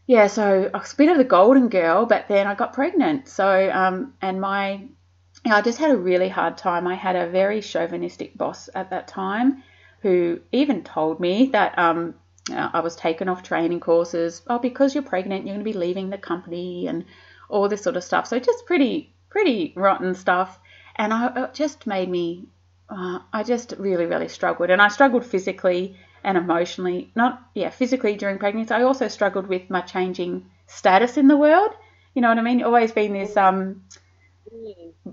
yeah, 0.07 0.29
so 0.29 0.71
I 0.73 0.79
was 0.79 0.93
a 0.93 0.97
bit 0.97 1.11
of 1.11 1.19
the 1.19 1.25
golden 1.25 1.69
girl, 1.69 2.07
but 2.07 2.29
then 2.29 2.47
I 2.47 2.55
got 2.55 2.75
pregnant. 2.75 3.27
So 3.27 3.73
um, 3.73 4.15
and 4.23 4.41
my 4.41 4.75
you 4.75 5.51
know, 5.51 5.57
I 5.57 5.63
just 5.63 5.79
had 5.79 5.91
a 5.91 5.97
really 5.97 6.29
hard 6.29 6.57
time. 6.57 6.87
I 6.87 6.95
had 6.95 7.17
a 7.17 7.29
very 7.29 7.61
chauvinistic 7.61 8.39
boss 8.39 8.69
at 8.73 8.91
that 8.91 9.09
time 9.09 9.65
who 10.05 10.39
even 10.53 10.85
told 10.85 11.19
me 11.19 11.47
that 11.53 11.79
um, 11.79 12.15
I 12.53 12.81
was 12.81 12.95
taken 12.95 13.27
off 13.31 13.43
training 13.43 13.81
courses. 13.81 14.43
Oh, 14.47 14.59
because 14.59 14.95
you're 14.95 15.03
pregnant, 15.03 15.47
you're 15.47 15.55
going 15.55 15.65
to 15.65 15.73
be 15.73 15.79
leaving 15.79 16.11
the 16.11 16.19
company 16.19 16.87
and 16.87 17.07
all 17.49 17.71
this 17.71 17.83
sort 17.83 17.97
of 17.97 18.05
stuff. 18.05 18.27
So 18.27 18.39
just 18.39 18.67
pretty, 18.67 19.15
pretty 19.31 19.73
rotten 19.75 20.15
stuff. 20.15 20.61
And 20.97 21.11
I, 21.15 21.45
it 21.45 21.55
just 21.55 21.87
made 21.87 22.11
me, 22.11 22.49
uh, 22.91 23.21
I 23.33 23.45
just 23.45 23.73
really, 23.79 24.05
really 24.05 24.29
struggled. 24.29 24.69
And 24.69 24.83
I 24.83 24.89
struggled 24.89 25.25
physically 25.25 25.97
and 26.23 26.37
emotionally. 26.37 27.11
Not, 27.17 27.43
yeah, 27.55 27.71
physically 27.71 28.15
during 28.15 28.37
pregnancy. 28.37 28.75
I 28.75 28.83
also 28.83 29.09
struggled 29.09 29.47
with 29.47 29.71
my 29.71 29.81
changing 29.81 30.45
status 30.67 31.17
in 31.17 31.29
the 31.29 31.39
world. 31.39 31.71
You 32.15 32.21
know 32.21 32.29
what 32.29 32.39
I 32.39 32.43
mean? 32.43 32.63
Always 32.63 32.93
been 32.93 33.15
this 33.15 33.39
um, 33.39 33.85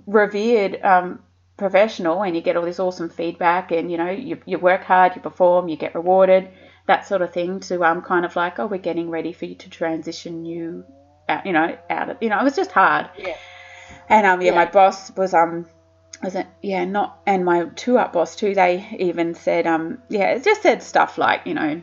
revered 0.06 0.82
um, 0.84 1.24
professional 1.58 2.24
and 2.24 2.36
you 2.36 2.42
get 2.42 2.56
all 2.56 2.66
this 2.66 2.80
awesome 2.80 3.10
feedback 3.10 3.72
and 3.72 3.92
you 3.92 3.98
know 3.98 4.10
you, 4.10 4.40
you 4.46 4.58
work 4.58 4.84
hard 4.84 5.16
you 5.16 5.22
perform 5.22 5.68
you 5.68 5.76
get 5.76 5.94
rewarded 5.94 6.50
that 6.88 7.06
sort 7.08 7.22
of 7.22 7.32
thing 7.32 7.60
to 7.60 7.84
um 7.84 8.02
kind 8.02 8.26
of 8.26 8.36
like 8.36 8.58
oh 8.58 8.66
we're 8.66 8.78
getting 8.78 9.10
ready 9.10 9.32
for 9.32 9.46
you 9.46 9.56
to 9.56 9.70
transition 9.70 10.44
you 10.46 10.84
out 11.30 11.46
you 11.46 11.54
know 11.54 11.78
out 11.90 12.10
of 12.10 12.18
you 12.22 12.30
know 12.30 12.40
it 12.40 12.44
was 12.44 12.56
just 12.56 12.72
hard 12.72 13.10
yeah 13.18 13.36
and 14.10 14.26
um 14.26 14.42
yeah, 14.42 14.52
yeah. 14.52 14.56
my 14.56 14.66
boss 14.66 15.16
was 15.16 15.34
um 15.34 15.66
was 16.24 16.36
it 16.36 16.48
yeah 16.62 16.86
not 16.86 17.20
and 17.26 17.46
my 17.46 17.66
two 17.76 17.98
up 17.98 18.14
boss 18.14 18.36
too 18.36 18.56
they 18.56 18.88
even 19.00 19.36
said 19.36 19.68
um 19.68 20.02
yeah 20.10 20.32
it 20.32 20.44
just 20.44 20.62
said 20.62 20.82
stuff 20.82 21.18
like 21.18 21.46
you 21.46 21.54
know 21.54 21.82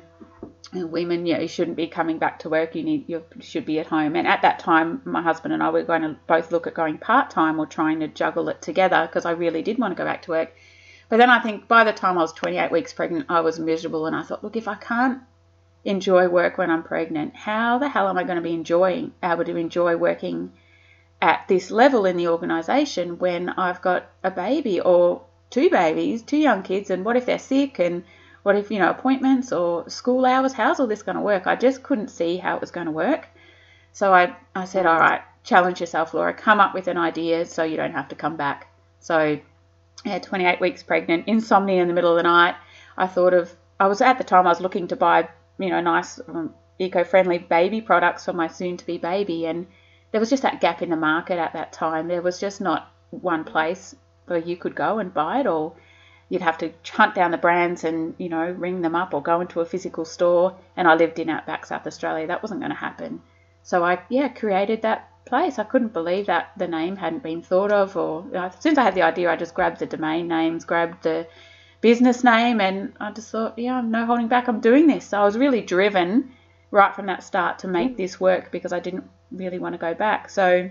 women, 0.73 1.25
yeah, 1.27 1.39
you 1.41 1.49
shouldn't 1.49 1.77
be 1.77 1.87
coming 1.87 2.19
back 2.19 2.41
to 2.41 2.51
work. 2.51 2.75
You 2.75 2.83
need, 2.83 3.09
you 3.09 3.25
should 3.41 3.65
be 3.65 3.79
at 3.79 3.87
home. 3.87 4.17
And 4.17 4.27
at 4.27 4.43
that 4.43 4.59
time, 4.59 5.01
my 5.05 5.23
husband 5.23 5.55
and 5.55 5.63
I 5.63 5.71
were 5.71 5.83
going 5.83 6.03
to 6.03 6.17
both 6.27 6.53
look 6.53 6.67
at 6.67 6.75
going 6.75 6.99
part 6.99 7.31
time 7.31 7.59
or 7.59 7.67
trying 7.67 8.01
to 8.01 8.09
juggle 8.09 8.49
it 8.49 8.61
together 8.61 9.07
because 9.07 9.25
I 9.25 9.31
really 9.31 9.63
did 9.63 9.79
want 9.79 9.93
to 9.93 9.99
go 9.99 10.05
back 10.05 10.23
to 10.23 10.33
work. 10.33 10.53
But 11.09 11.17
then 11.17 11.31
I 11.31 11.41
think 11.41 11.69
by 11.69 11.85
the 11.85 11.93
time 11.93 12.19
I 12.19 12.23
was 12.23 12.33
28 12.35 12.71
weeks 12.71 12.93
pregnant, 12.93 13.27
I 13.31 13.41
was 13.41 13.59
miserable, 13.59 14.05
and 14.07 14.15
I 14.15 14.23
thought, 14.23 14.45
look, 14.45 14.57
if 14.57 14.69
I 14.69 14.75
can't 14.75 15.23
enjoy 15.85 16.29
work 16.29 16.59
when 16.59 16.71
I'm 16.71 16.83
pregnant, 16.83 17.35
how 17.35 17.79
the 17.79 17.89
hell 17.89 18.09
am 18.09 18.19
I 18.19 18.25
going 18.25 18.37
to 18.37 18.43
be 18.43 18.53
enjoying 18.53 19.13
able 19.23 19.45
to 19.45 19.57
enjoy 19.57 19.97
working 19.97 20.53
at 21.23 21.49
this 21.49 21.71
level 21.71 22.05
in 22.05 22.17
the 22.17 22.29
organisation 22.29 23.19
when 23.19 23.49
I've 23.49 23.81
got 23.81 24.11
a 24.23 24.31
baby 24.31 24.81
or 24.81 25.23
two 25.51 25.71
babies, 25.71 26.23
two 26.23 26.37
young 26.37 26.63
kids, 26.63 26.91
and 26.91 27.05
what 27.05 27.17
if 27.17 27.25
they're 27.25 27.39
sick 27.39 27.79
and 27.79 28.05
what 28.49 28.57
if, 28.57 28.71
you 28.71 28.79
know, 28.79 28.89
appointments 28.89 29.53
or 29.53 29.87
school 29.91 30.25
hours? 30.25 30.55
How's 30.55 30.81
all 30.81 30.87
this 30.87 31.03
going 31.03 31.17
to 31.17 31.21
work? 31.21 31.47
I 31.47 31.55
just 31.55 31.83
couldn't 31.83 32.09
see 32.09 32.39
how 32.39 32.57
it 32.57 32.63
was 32.63 32.71
going 32.71 32.87
to 32.87 32.91
work. 32.91 33.29
So 33.93 34.15
I, 34.15 34.35
I 34.55 34.65
said, 34.65 34.87
all 34.87 34.99
right, 34.99 35.21
challenge 35.45 35.81
yourself, 35.81 36.15
Laura. 36.15 36.33
Come 36.33 36.59
up 36.59 36.73
with 36.73 36.89
an 36.89 36.97
idea 36.97 37.45
so 37.45 37.63
you 37.63 37.77
don't 37.77 37.93
have 37.93 38.09
to 38.09 38.15
come 38.15 38.39
back. 38.39 38.69
So, 39.01 39.39
yeah, 40.03 40.19
28 40.19 40.63
weeks 40.63 40.83
pregnant, 40.83 41.29
insomnia 41.29 41.83
in 41.83 41.89
the 41.89 41.93
middle 41.93 42.13
of 42.13 42.17
the 42.17 42.23
night. 42.23 42.55
I 42.97 43.07
thought 43.07 43.35
of, 43.35 43.55
I 43.79 43.87
was 43.87 44.01
at 44.01 44.17
the 44.17 44.25
time, 44.25 44.47
I 44.47 44.49
was 44.49 44.63
looking 44.63 44.89
to 44.89 44.97
buy, 44.97 45.29
you 45.59 45.69
know, 45.69 45.83
nice 45.83 46.19
um, 46.27 46.55
eco 46.79 47.05
friendly 47.05 47.37
baby 47.37 47.83
products 47.83 48.25
for 48.25 48.33
my 48.33 48.47
soon 48.47 48.79
to 48.79 48.87
be 48.87 48.97
baby. 48.97 49.45
And 49.45 49.67
there 50.11 50.21
was 50.21 50.31
just 50.31 50.45
that 50.45 50.63
gap 50.63 50.81
in 50.81 50.89
the 50.89 50.97
market 50.97 51.39
at 51.39 51.53
that 51.53 51.75
time. 51.75 52.09
There 52.09 52.23
was 52.23 52.41
just 52.41 52.63
not 52.63 52.91
one 53.11 53.45
place 53.45 53.95
where 54.25 54.39
you 54.39 54.57
could 54.57 54.75
go 54.75 55.01
and 55.01 55.13
buy 55.13 55.41
it, 55.41 55.47
or 55.47 55.75
you'd 56.29 56.43
have 56.43 56.59
to 56.59 56.73
hunt 56.91 57.15
down 57.15 57.31
the 57.31 57.39
brands 57.39 57.85
and, 57.85 58.15
you 58.19 58.29
know, 58.29 58.51
ring 58.51 58.83
them 58.83 58.95
up 58.95 59.15
or 59.15 59.23
go 59.23 59.41
into 59.41 59.61
a 59.61 59.65
physical 59.65 60.05
store. 60.05 60.57
And 60.77 60.87
I 60.87 60.95
lived 60.95 61.19
in 61.19 61.31
outback 61.31 61.67
South 61.67 61.87
Australia. 61.87 62.27
That 62.27 62.43
wasn't 62.43 62.61
going 62.61 62.71
to 62.71 62.77
happen. 62.77 63.23
So 63.63 63.85
I, 63.85 64.03
yeah, 64.09 64.29
created 64.29 64.83
that 64.83 65.11
place. 65.25 65.59
I 65.59 65.65
couldn't 65.65 65.93
believe 65.93 66.27
that 66.27 66.53
the 66.57 66.69
name 66.69 66.97
hadn't 66.97 67.23
been 67.23 67.43
thought 67.43 67.73
of, 67.73 67.97
or 67.97 68.25
uh, 68.35 68.47
as 68.47 68.61
soon 68.61 68.73
as 68.73 68.79
I 68.79 68.83
had 68.83 68.95
the 68.95 69.03
idea, 69.03 69.31
I 69.31 69.37
just 69.37 69.55
grabbed 69.55 69.79
the 69.79 69.87
domain 69.87 70.29
names, 70.29 70.65
grabbed 70.65 71.03
the 71.03 71.27
business 71.81 72.25
name, 72.25 72.61
and 72.61 72.93
I 73.01 73.13
just 73.13 73.31
thought, 73.31 73.59
yeah, 73.59 73.77
I'm 73.77 73.91
no 73.91 74.05
holding 74.07 74.29
back. 74.29 74.49
I'm 74.49 74.61
doing 74.61 74.87
this. 74.87 75.07
So 75.07 75.21
I 75.21 75.25
was 75.25 75.37
really 75.37 75.61
driven 75.61 76.33
right 76.71 76.95
from 76.95 77.07
that 77.07 77.23
start 77.23 77.61
to 77.61 77.69
make 77.69 77.93
mm. 77.93 77.97
this 77.97 78.21
work 78.21 78.51
because 78.51 78.73
I 78.73 78.81
didn't 78.81 79.09
really 79.31 79.59
want 79.59 79.75
to 79.75 79.79
go 79.79 79.95
back. 79.95 80.29
So 80.31 80.71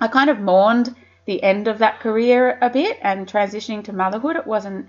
I 0.00 0.08
kind 0.08 0.30
of 0.30 0.38
mourned 0.38 0.94
the 1.28 1.42
end 1.42 1.68
of 1.68 1.78
that 1.78 2.00
career 2.00 2.58
a 2.62 2.70
bit 2.70 2.98
and 3.02 3.28
transitioning 3.28 3.84
to 3.84 3.92
motherhood. 3.92 4.34
It 4.36 4.46
wasn't 4.46 4.88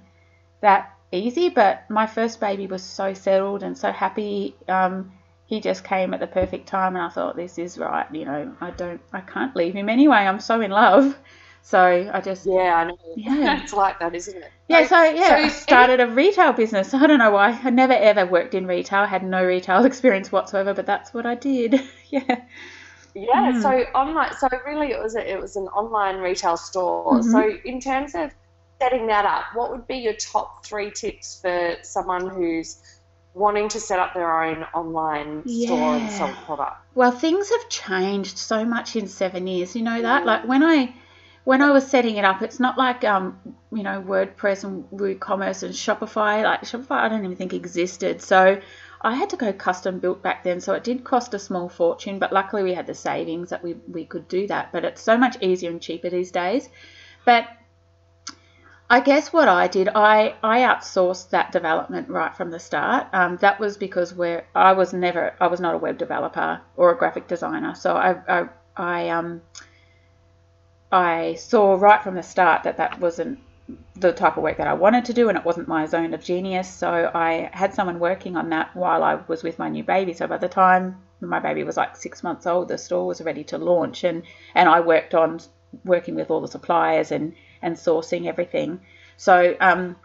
that 0.61 0.95
easy, 1.11 1.49
but 1.49 1.83
my 1.89 2.07
first 2.07 2.39
baby 2.39 2.65
was 2.65 2.81
so 2.81 3.13
settled 3.13 3.61
and 3.61 3.77
so 3.77 3.91
happy. 3.91 4.55
Um, 4.69 5.11
he 5.47 5.59
just 5.59 5.83
came 5.83 6.13
at 6.13 6.21
the 6.21 6.27
perfect 6.27 6.67
time 6.67 6.95
and 6.95 7.03
I 7.03 7.09
thought 7.09 7.35
this 7.35 7.57
is 7.57 7.79
right 7.79 8.05
you 8.13 8.23
know 8.23 8.55
I 8.61 8.69
don't 8.69 9.01
I 9.11 9.21
can't 9.21 9.55
leave 9.55 9.73
him 9.73 9.89
anyway 9.89 10.17
I'm 10.17 10.39
so 10.39 10.61
in 10.61 10.71
love. 10.71 11.17
So 11.61 11.81
I 12.13 12.21
just 12.21 12.45
yeah 12.45 12.73
I 12.75 12.83
know. 12.85 12.97
Yeah. 13.17 13.59
It's 13.63 13.73
like 13.73 13.99
that 13.99 14.15
isn't 14.15 14.37
it? 14.37 14.51
Yeah 14.69 14.83
so, 14.83 14.95
so 14.95 15.03
yeah 15.03 15.27
so 15.27 15.35
I 15.35 15.47
started 15.49 15.99
a 15.99 16.07
retail 16.07 16.53
business. 16.53 16.93
I 16.93 17.05
don't 17.05 17.19
know 17.19 17.31
why. 17.31 17.59
I 17.63 17.69
never 17.69 17.93
ever 17.93 18.25
worked 18.25 18.53
in 18.53 18.65
retail 18.65 19.05
had 19.05 19.23
no 19.23 19.43
retail 19.43 19.83
experience 19.91 20.31
whatsoever 20.31 20.73
but 20.73 20.85
that's 20.85 21.13
what 21.13 21.25
I 21.25 21.35
did. 21.35 21.81
Yeah 22.09 22.43
yeah 23.15 23.51
mm. 23.53 23.61
so 23.61 23.69
online 23.93 24.33
so 24.37 24.47
really 24.65 24.91
it 24.91 25.01
was 25.01 25.15
a, 25.15 25.31
it 25.31 25.39
was 25.39 25.55
an 25.55 25.67
online 25.67 26.17
retail 26.17 26.57
store 26.57 27.13
mm-hmm. 27.13 27.31
so 27.31 27.57
in 27.65 27.79
terms 27.79 28.15
of 28.15 28.31
setting 28.79 29.07
that 29.07 29.25
up 29.25 29.43
what 29.53 29.71
would 29.71 29.87
be 29.87 29.97
your 29.97 30.13
top 30.13 30.65
three 30.65 30.91
tips 30.91 31.39
for 31.41 31.75
someone 31.81 32.29
who's 32.29 32.81
wanting 33.33 33.69
to 33.69 33.79
set 33.79 33.99
up 33.99 34.13
their 34.13 34.43
own 34.43 34.63
online 34.73 35.43
yeah. 35.45 35.67
store 35.67 35.95
and 35.95 36.11
sell 36.11 36.33
product? 36.45 36.77
Well, 36.95 37.11
things 37.11 37.49
have 37.49 37.69
changed 37.69 38.37
so 38.37 38.65
much 38.65 38.95
in 38.95 39.07
seven 39.07 39.47
years. 39.47 39.75
You 39.75 39.83
know 39.83 40.01
that, 40.01 40.25
like 40.25 40.47
when 40.47 40.63
I 40.63 40.93
when 41.43 41.61
I 41.61 41.71
was 41.71 41.87
setting 41.87 42.17
it 42.17 42.25
up, 42.25 42.41
it's 42.41 42.59
not 42.59 42.77
like 42.77 43.03
um 43.03 43.39
you 43.71 43.83
know 43.83 44.01
WordPress 44.01 44.63
and 44.63 44.83
WooCommerce 44.91 45.63
and 45.63 45.73
Shopify. 45.73 46.43
Like 46.43 46.61
Shopify, 46.61 46.97
I 46.97 47.09
don't 47.09 47.23
even 47.23 47.37
think 47.37 47.53
existed. 47.53 48.21
So 48.21 48.59
I 49.01 49.15
had 49.15 49.29
to 49.29 49.37
go 49.37 49.53
custom 49.53 49.99
built 49.99 50.21
back 50.21 50.43
then, 50.43 50.59
so 50.59 50.73
it 50.73 50.83
did 50.83 51.03
cost 51.03 51.33
a 51.33 51.39
small 51.39 51.69
fortune. 51.69 52.19
But 52.19 52.33
luckily, 52.33 52.63
we 52.63 52.73
had 52.73 52.87
the 52.87 52.93
savings 52.93 53.49
that 53.49 53.63
we 53.63 53.75
we 53.87 54.05
could 54.05 54.27
do 54.27 54.47
that. 54.47 54.71
But 54.71 54.85
it's 54.85 55.01
so 55.01 55.17
much 55.17 55.41
easier 55.41 55.69
and 55.69 55.81
cheaper 55.81 56.09
these 56.09 56.31
days. 56.31 56.69
But 57.25 57.47
I 58.91 59.01
guess 59.01 59.31
what 59.31 59.47
I 59.47 59.67
did, 59.67 59.87
I, 59.93 60.33
I 60.41 60.61
outsourced 60.61 61.29
that 61.29 61.51
development 61.51 62.09
right 62.09 62.35
from 62.35 62.49
the 62.49 62.59
start. 62.59 63.07
Um, 63.13 63.37
that 63.37 63.59
was 63.59 63.77
because 63.77 64.15
where 64.15 64.47
I 64.55 64.71
was 64.73 64.93
never, 64.93 65.35
I 65.39 65.45
was 65.45 65.59
not 65.59 65.75
a 65.75 65.77
web 65.77 65.99
developer 65.99 66.59
or 66.75 66.91
a 66.91 66.97
graphic 66.97 67.27
designer. 67.27 67.75
So 67.75 67.95
I, 67.95 68.15
I, 68.27 68.49
I, 68.75 69.09
um, 69.09 69.41
I 70.91 71.35
saw 71.35 71.75
right 71.75 72.01
from 72.01 72.15
the 72.15 72.23
start 72.23 72.63
that 72.63 72.77
that 72.77 72.99
wasn't 72.99 73.39
the 73.99 74.11
type 74.13 74.37
of 74.37 74.43
work 74.43 74.57
that 74.57 74.67
I 74.67 74.73
wanted 74.73 75.05
to 75.05 75.13
do, 75.13 75.29
and 75.29 75.37
it 75.37 75.45
wasn't 75.45 75.67
my 75.67 75.85
zone 75.85 76.13
of 76.13 76.23
genius. 76.23 76.71
So 76.71 77.11
I 77.13 77.49
had 77.53 77.73
someone 77.73 77.99
working 77.99 78.35
on 78.35 78.49
that 78.49 78.75
while 78.75 79.03
I 79.03 79.15
was 79.27 79.43
with 79.43 79.59
my 79.59 79.69
new 79.69 79.83
baby. 79.83 80.13
So 80.13 80.27
by 80.27 80.37
the 80.37 80.49
time 80.49 80.97
my 81.21 81.39
baby 81.39 81.63
was 81.63 81.77
like 81.77 81.95
six 81.95 82.23
months 82.23 82.47
old, 82.47 82.67
the 82.67 82.77
store 82.77 83.07
was 83.07 83.21
ready 83.21 83.43
to 83.45 83.57
launch, 83.57 84.03
and 84.03 84.23
and 84.55 84.69
I 84.69 84.79
worked 84.79 85.13
on 85.13 85.39
working 85.85 86.15
with 86.15 86.31
all 86.31 86.41
the 86.41 86.47
suppliers 86.47 87.11
and 87.11 87.33
and 87.61 87.75
sourcing 87.75 88.25
everything. 88.25 88.79
So 89.17 89.55
um, 89.59 89.95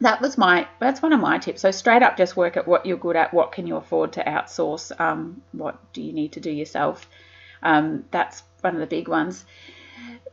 that 0.00 0.20
was 0.20 0.38
my 0.38 0.68
that's 0.78 1.02
one 1.02 1.12
of 1.12 1.20
my 1.20 1.38
tips. 1.38 1.60
So 1.62 1.70
straight 1.70 2.02
up, 2.02 2.16
just 2.16 2.36
work 2.36 2.56
at 2.56 2.68
what 2.68 2.86
you're 2.86 2.96
good 2.96 3.16
at. 3.16 3.34
What 3.34 3.52
can 3.52 3.66
you 3.66 3.76
afford 3.76 4.12
to 4.14 4.24
outsource? 4.24 4.98
Um, 5.00 5.42
what 5.52 5.92
do 5.92 6.02
you 6.02 6.12
need 6.12 6.32
to 6.32 6.40
do 6.40 6.50
yourself? 6.50 7.08
Um, 7.62 8.04
that's 8.10 8.42
one 8.60 8.74
of 8.74 8.80
the 8.80 8.86
big 8.86 9.08
ones. 9.08 9.44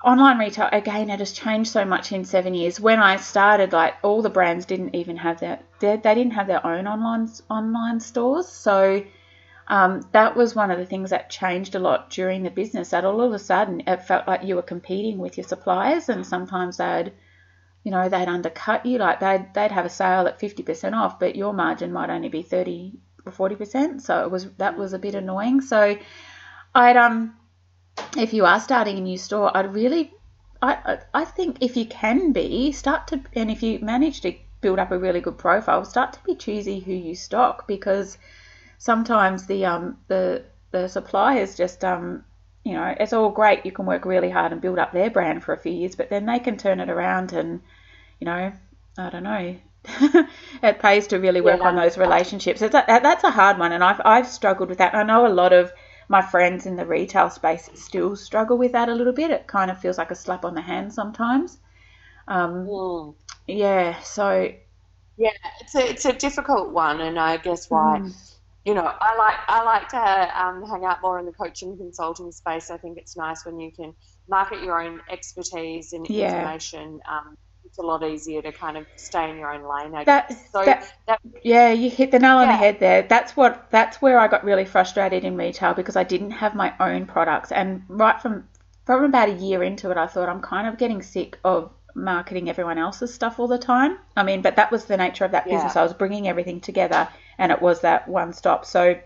Online 0.02 0.38
retail 0.38 0.70
again, 0.72 1.10
it 1.10 1.20
has 1.20 1.34
changed 1.34 1.72
so 1.72 1.84
much 1.84 2.14
in 2.14 2.24
seven 2.24 2.54
years. 2.54 2.80
When 2.80 3.00
I 3.00 3.18
started, 3.18 3.74
like 3.74 3.96
all 4.02 4.22
the 4.22 4.30
brands 4.30 4.66
didn't 4.66 4.96
even 4.96 5.18
have 5.18 5.42
their 5.42 5.60
they, 5.80 5.98
they 5.98 6.16
didn't 6.16 6.34
have 6.34 6.48
their 6.48 6.66
own 6.66 6.88
online 6.88 7.30
online 7.50 8.00
stores. 8.00 8.48
So 8.48 9.04
um, 9.68 10.08
that 10.14 10.38
was 10.38 10.56
one 10.56 10.72
of 10.72 10.80
the 10.80 10.86
things 10.86 11.10
that 11.10 11.30
changed 11.30 11.76
a 11.76 11.80
lot 11.80 12.10
during 12.10 12.44
the 12.44 12.50
business. 12.50 12.92
That 12.92 13.04
all 13.04 13.22
of 13.22 13.34
a 13.34 13.40
sudden 13.40 13.84
it 13.88 14.04
felt 14.04 14.26
like 14.26 14.44
you 14.44 14.56
were 14.56 14.62
competing 14.62 15.18
with 15.18 15.38
your 15.38 15.46
suppliers, 15.46 16.08
and 16.08 16.26
sometimes 16.26 16.78
they'd, 16.78 17.12
you 17.84 17.92
know, 17.92 18.08
they'd 18.08 18.30
undercut 18.30 18.86
you. 18.86 19.00
Like 19.00 19.20
they'd 19.20 19.54
they'd 19.54 19.72
have 19.72 19.86
a 19.86 19.90
sale 19.90 20.28
at 20.28 20.40
fifty 20.40 20.64
percent 20.64 20.96
off, 20.96 21.20
but 21.20 21.36
your 21.36 21.54
margin 21.54 21.92
might 21.92 22.10
only 22.10 22.30
be 22.30 22.42
thirty 22.42 23.00
or 23.26 23.34
forty 23.34 23.56
percent. 23.56 24.02
So 24.02 24.24
it 24.24 24.32
was 24.32 24.50
that 24.60 24.78
was 24.78 24.94
a 24.94 25.00
bit 25.00 25.16
annoying. 25.16 25.60
So 25.60 25.98
I'd 26.74 26.96
um, 26.96 27.36
if 28.18 28.34
you 28.34 28.46
are 28.46 28.60
starting 28.60 28.98
a 28.98 29.02
new 29.02 29.18
store, 29.18 29.56
I'd 29.56 29.74
really, 29.74 30.14
I 30.62 31.00
I 31.14 31.26
think 31.26 31.58
if 31.62 31.78
you 31.78 31.86
can 31.86 32.32
be 32.32 32.72
start 32.72 33.08
to, 33.08 33.22
and 33.34 33.50
if 33.50 33.64
you 33.64 33.80
manage 33.80 34.22
to 34.22 34.34
build 34.62 34.80
up 34.80 34.92
a 34.92 35.00
really 35.00 35.22
good 35.22 35.38
profile, 35.38 35.86
start 35.86 36.14
to 36.14 36.24
be 36.24 36.36
choosy 36.36 36.80
who 36.80 36.94
you 36.94 37.16
stock 37.16 37.68
because 37.68 38.18
sometimes 38.78 39.46
the 39.46 39.66
um 39.66 39.98
the 40.08 40.44
the 40.72 40.88
suppliers 40.88 41.56
just 41.56 41.84
um 41.84 42.24
you 42.64 42.74
know 42.74 42.96
it's 43.00 43.14
all 43.14 43.30
great 43.30 43.66
you 43.66 43.72
can 43.72 43.86
work 43.86 44.06
really 44.06 44.30
hard 44.30 44.52
and 44.52 44.62
build 44.62 44.80
up 44.80 44.92
their 44.92 45.10
brand 45.10 45.44
for 45.44 45.54
a 45.54 45.58
few 45.58 45.72
years 45.72 45.96
but 45.96 46.10
then 46.10 46.26
they 46.26 46.40
can 46.40 46.58
turn 46.58 46.80
it 46.80 46.90
around 46.90 47.34
and 47.34 47.62
you 48.20 48.26
know 48.26 48.52
I 48.98 49.10
don't 49.10 49.24
know 49.24 49.56
it 50.64 50.80
pays 50.80 51.08
to 51.08 51.18
really 51.18 51.42
work 51.42 51.62
yeah, 51.62 51.70
on 51.70 51.76
those 51.78 51.98
relationships. 51.98 52.62
It's 52.62 52.76
a, 52.76 52.84
that's 52.86 53.24
a 53.24 53.32
hard 53.32 53.58
one 53.58 53.72
and 53.72 53.84
I've 53.84 54.02
I've 54.04 54.28
struggled 54.28 54.70
with 54.70 54.80
that. 54.80 54.94
I 54.94 55.04
know 55.04 55.26
a 55.26 55.30
lot 55.30 55.54
of 55.54 55.72
my 56.10 56.22
friends 56.22 56.66
in 56.66 56.76
the 56.76 56.86
retail 56.86 57.30
space 57.30 57.70
still 57.74 58.16
struggle 58.16 58.58
with 58.58 58.74
that 58.74 58.90
a 58.90 58.94
little 58.94 59.14
bit 59.14 59.32
it 59.32 59.48
kind 59.48 59.72
of 59.72 59.80
feels 59.80 59.98
like 59.98 60.12
a 60.12 60.16
slap 60.16 60.44
on 60.44 60.54
the 60.54 60.62
hand 60.62 60.94
sometimes 60.94 61.60
um, 62.28 62.68
mm. 62.68 63.16
yeah 63.48 63.98
so 64.02 64.52
yeah 65.18 65.32
it's 65.62 65.76
a, 65.76 65.90
it's 65.90 66.06
a 66.06 66.14
difficult 66.14 66.72
one 66.72 67.00
and 67.02 67.18
I 67.18 67.38
guess 67.38 67.70
why 67.70 68.00
mm 68.02 68.14
you 68.66 68.74
know, 68.74 68.82
I 68.84 69.16
like 69.16 69.36
I 69.48 69.64
like 69.64 69.88
to 69.90 70.44
um, 70.44 70.64
hang 70.70 70.86
out 70.86 71.02
more 71.02 71.18
in 71.18 71.26
the 71.26 71.32
coaching 71.32 71.78
consulting 71.78 72.32
space. 72.32 72.70
I 72.70 72.78
think 72.78 72.98
it's 72.98 73.16
nice 73.16 73.46
when 73.46 73.60
you 73.60 73.72
can 73.72 73.96
market 74.28 74.62
your 74.62 74.82
own 74.82 75.02
expertise 75.10 75.94
and 75.94 76.08
yeah. 76.10 76.36
information. 76.36 77.00
Um, 77.10 77.38
it's 77.70 77.78
a 77.78 77.82
lot 77.82 78.04
easier 78.04 78.42
to 78.42 78.52
kind 78.52 78.78
of 78.78 78.86
stay 78.96 79.30
in 79.30 79.38
your 79.38 79.54
own 79.54 79.62
lane. 79.62 79.96
I 79.96 80.04
that, 80.04 80.30
guess. 80.30 80.52
So 80.52 80.66
that, 80.66 80.94
that, 81.08 81.22
yeah, 81.44 81.72
you 81.72 81.90
hit 81.90 82.12
the 82.12 82.20
nail 82.20 82.38
on 82.38 82.48
the 82.48 82.56
head 82.56 82.80
there. 82.80 83.04
That's 83.04 83.38
what 83.38 83.70
that's 83.70 84.02
where 84.02 84.20
I 84.20 84.28
got 84.28 84.44
really 84.44 84.66
frustrated 84.66 85.24
in 85.24 85.38
retail 85.38 85.74
because 85.74 85.96
I 85.96 86.04
didn't 86.04 86.32
have 86.32 86.56
my 86.56 86.74
own 86.80 87.06
products, 87.06 87.52
and 87.52 87.84
right 87.88 88.22
from 88.22 88.48
from 88.86 89.04
about 89.04 89.30
a 89.30 89.34
year 89.34 89.64
into 89.64 89.92
it, 89.92 89.98
I 89.98 90.08
thought 90.08 90.30
I'm 90.30 90.42
kind 90.42 90.68
of 90.68 90.78
getting 90.78 91.02
sick 91.02 91.38
of 91.44 91.72
marketing 91.96 92.50
everyone 92.50 92.78
else's 92.78 93.14
stuff 93.14 93.40
all 93.40 93.48
the 93.48 93.58
time. 93.58 93.98
I 94.18 94.24
mean, 94.24 94.42
but 94.42 94.56
that 94.56 94.72
was 94.72 94.86
the 94.86 94.98
nature 94.98 95.26
of 95.26 95.32
that 95.32 95.48
yeah. 95.48 95.56
business. 95.56 95.76
I 95.76 95.84
was 95.84 95.94
bringing 95.94 96.28
everything 96.28 96.60
together 96.60 97.08
and 97.38 97.52
it 97.52 97.62
was 97.62 97.82
that 97.82 98.08
one 98.08 98.34
stop. 98.34 98.66
So 98.66 99.00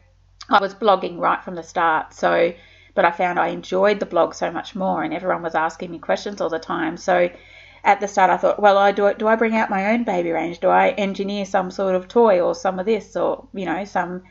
I 0.50 0.60
was 0.60 0.74
blogging 0.74 1.18
right 1.18 1.44
from 1.44 1.56
the 1.56 1.64
start. 1.64 2.14
So, 2.14 2.54
but 2.96 3.06
I 3.06 3.12
found 3.12 3.40
I 3.40 3.48
enjoyed 3.48 4.00
the 4.00 4.06
blog 4.06 4.34
so 4.34 4.52
much 4.52 4.76
more, 4.76 5.04
and 5.04 5.14
everyone 5.14 5.42
was 5.42 5.56
asking 5.56 5.92
me 5.92 6.00
questions 6.00 6.42
all 6.42 6.50
the 6.50 6.60
time. 6.60 6.98
So 6.98 7.30
at 7.84 8.00
the 8.00 8.08
start, 8.08 8.30
I 8.30 8.38
thought, 8.38 8.62
well, 8.62 8.78
I 8.78 8.92
do. 8.92 9.14
Do 9.14 9.28
I 9.28 9.36
bring 9.36 9.56
out 9.56 9.70
my 9.70 9.94
own 9.94 10.04
baby 10.04 10.32
range? 10.32 10.60
Do 10.60 10.70
I 10.70 10.90
engineer 10.90 11.46
some 11.46 11.70
sort 11.70 11.96
of 11.96 12.08
toy 12.08 12.40
or 12.40 12.56
some 12.56 12.80
of 12.80 12.86
this, 12.86 13.16
or 13.16 13.48
you 13.54 13.66
know, 13.66 13.84
some 13.86 14.24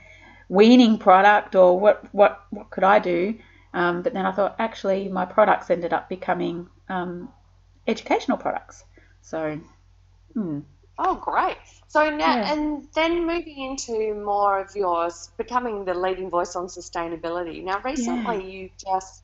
weaning 0.49 0.99
product, 0.99 1.55
or 1.55 1.79
what? 1.79 2.05
What? 2.13 2.41
What 2.51 2.71
could 2.71 2.85
I 2.85 2.99
do? 2.99 3.39
Um, 3.75 4.03
but 4.03 4.13
then 4.13 4.27
I 4.27 4.33
thought, 4.33 4.57
actually, 4.59 5.09
my 5.09 5.25
products 5.25 5.71
ended 5.71 5.93
up 5.93 6.09
becoming 6.09 6.69
um, 6.89 7.31
educational 7.87 8.37
products. 8.37 8.85
So, 9.23 9.61
hmm. 10.35 10.61
Oh, 10.99 11.15
great. 11.15 11.57
So 11.89 12.09
now, 12.11 12.37
yeah. 12.37 12.53
and 12.53 12.87
then 12.95 13.27
moving 13.27 13.59
into 13.59 14.15
more 14.15 14.61
of 14.61 14.75
yours, 14.77 15.31
becoming 15.37 15.85
the 15.85 15.95
leading 15.95 16.31
voice 16.31 16.55
on 16.55 16.67
sustainability. 16.67 17.63
Now, 17.65 17.81
recently 17.83 18.37
yeah. 18.37 18.61
you 18.61 18.71
just 18.79 19.22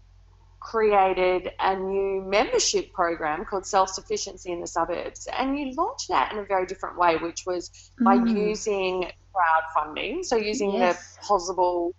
created 0.68 1.50
a 1.60 1.74
new 1.74 2.22
membership 2.28 2.92
program 2.92 3.44
called 3.46 3.64
Self 3.64 3.88
Sufficiency 3.88 4.52
in 4.52 4.60
the 4.60 4.66
Suburbs. 4.66 5.26
And 5.26 5.58
you 5.58 5.72
launched 5.74 6.08
that 6.08 6.30
in 6.32 6.38
a 6.38 6.44
very 6.44 6.66
different 6.66 6.98
way, 6.98 7.16
which 7.16 7.44
was 7.46 7.70
by 8.04 8.18
mm. 8.18 8.48
using 8.48 9.10
crowdfunding, 9.34 10.24
so 10.24 10.36
using 10.36 10.72
yes. 10.74 11.16
the 11.16 11.26
Pozible 11.26 11.92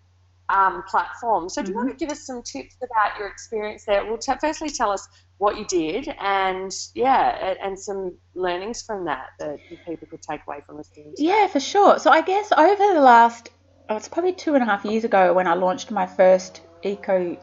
um, 0.49 0.83
platform. 0.83 1.49
So, 1.49 1.63
do 1.63 1.69
you 1.69 1.77
mm-hmm. 1.77 1.87
want 1.87 1.97
to 1.97 2.05
give 2.05 2.11
us 2.11 2.25
some 2.25 2.43
tips 2.43 2.75
about 2.83 3.17
your 3.17 3.27
experience 3.27 3.85
there? 3.85 4.05
Well, 4.05 4.19
t- 4.19 4.33
firstly, 4.39 4.69
tell 4.69 4.91
us 4.91 5.07
what 5.39 5.57
you 5.57 5.65
did 5.65 6.07
and, 6.19 6.71
yeah, 6.93 7.55
and 7.63 7.79
some 7.79 8.17
learnings 8.35 8.83
from 8.83 9.05
that 9.05 9.29
that 9.39 9.57
people 9.85 10.07
could 10.07 10.21
take 10.21 10.41
away 10.45 10.61
from 10.65 10.77
listening. 10.77 11.13
Yeah, 11.17 11.47
for 11.47 11.59
sure. 11.59 11.97
So, 11.97 12.11
I 12.11 12.21
guess 12.21 12.51
over 12.51 12.93
the 12.93 13.01
last, 13.01 13.49
oh, 13.89 13.97
it's 13.97 14.07
probably 14.07 14.33
two 14.33 14.53
and 14.53 14.61
a 14.61 14.65
half 14.65 14.85
years 14.85 15.05
ago 15.05 15.33
when 15.33 15.47
I 15.47 15.55
launched 15.55 15.89
my 15.89 16.05
first 16.05 16.61
eco 16.83 17.37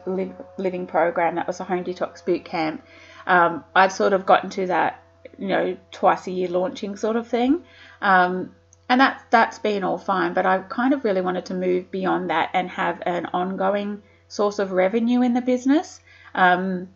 living 0.57 0.87
program. 0.87 1.35
That 1.35 1.47
was 1.47 1.59
a 1.59 1.63
home 1.63 1.83
detox 1.83 2.23
boot 2.23 2.45
camp. 2.45 2.83
Um, 3.25 3.63
I'd 3.75 3.91
sort 3.91 4.13
of 4.13 4.25
gotten 4.25 4.49
to 4.51 4.67
that, 4.67 5.03
you 5.37 5.47
know, 5.47 5.77
twice 5.91 6.27
a 6.27 6.31
year 6.31 6.47
launching 6.47 6.95
sort 6.95 7.15
of 7.15 7.27
thing. 7.27 7.63
Um, 8.01 8.55
and 8.89 9.01
that's 9.01 9.23
that's 9.29 9.59
been 9.59 9.83
all 9.83 9.97
fine, 9.97 10.33
but 10.33 10.45
I 10.45 10.59
kind 10.59 10.93
of 10.93 11.03
really 11.03 11.21
wanted 11.21 11.45
to 11.47 11.53
move 11.53 11.91
beyond 11.91 12.29
that 12.29 12.51
and 12.53 12.69
have 12.69 13.01
an 13.05 13.27
ongoing 13.33 14.01
source 14.29 14.59
of 14.59 14.71
revenue 14.71 15.21
in 15.21 15.33
the 15.33 15.41
business. 15.41 15.99
Um, 16.33 16.87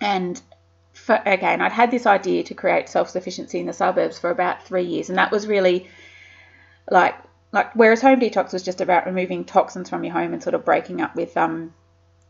and 0.00 0.40
for, 0.92 1.20
again, 1.24 1.60
I'd 1.60 1.72
had 1.72 1.90
this 1.90 2.06
idea 2.06 2.44
to 2.44 2.54
create 2.54 2.88
self 2.88 3.08
sufficiency 3.08 3.58
in 3.58 3.66
the 3.66 3.72
suburbs 3.72 4.18
for 4.18 4.30
about 4.30 4.64
three 4.64 4.84
years, 4.84 5.08
and 5.08 5.18
that 5.18 5.30
was 5.30 5.46
really 5.46 5.88
like 6.90 7.14
like 7.54 7.74
whereas 7.74 8.02
home 8.02 8.20
detox 8.20 8.52
was 8.52 8.62
just 8.62 8.80
about 8.80 9.06
removing 9.06 9.44
toxins 9.44 9.88
from 9.88 10.04
your 10.04 10.12
home 10.12 10.32
and 10.32 10.42
sort 10.42 10.54
of 10.54 10.64
breaking 10.64 11.00
up 11.00 11.14
with 11.16 11.36
um 11.36 11.72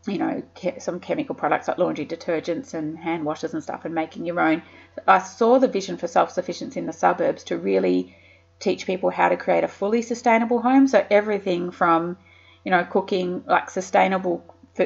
you 0.07 0.17
know 0.17 0.43
some 0.79 0.99
chemical 0.99 1.35
products 1.35 1.67
like 1.67 1.77
laundry 1.77 2.05
detergents 2.05 2.73
and 2.73 2.97
hand 2.97 3.25
washers 3.25 3.53
and 3.53 3.63
stuff 3.63 3.85
and 3.85 3.95
making 3.95 4.25
your 4.25 4.39
own 4.39 4.61
i 5.07 5.19
saw 5.19 5.59
the 5.59 5.67
vision 5.67 5.97
for 5.97 6.07
self-sufficiency 6.07 6.79
in 6.79 6.85
the 6.85 6.93
suburbs 6.93 7.43
to 7.43 7.57
really 7.57 8.15
teach 8.59 8.85
people 8.85 9.09
how 9.09 9.29
to 9.29 9.37
create 9.37 9.63
a 9.63 9.67
fully 9.67 10.01
sustainable 10.01 10.61
home. 10.61 10.87
So 10.87 11.05
everything 11.09 11.71
from 11.71 12.17
you 12.63 12.71
know 12.71 12.83
cooking 12.83 13.43
like 13.45 13.69
sustainable 13.69 14.43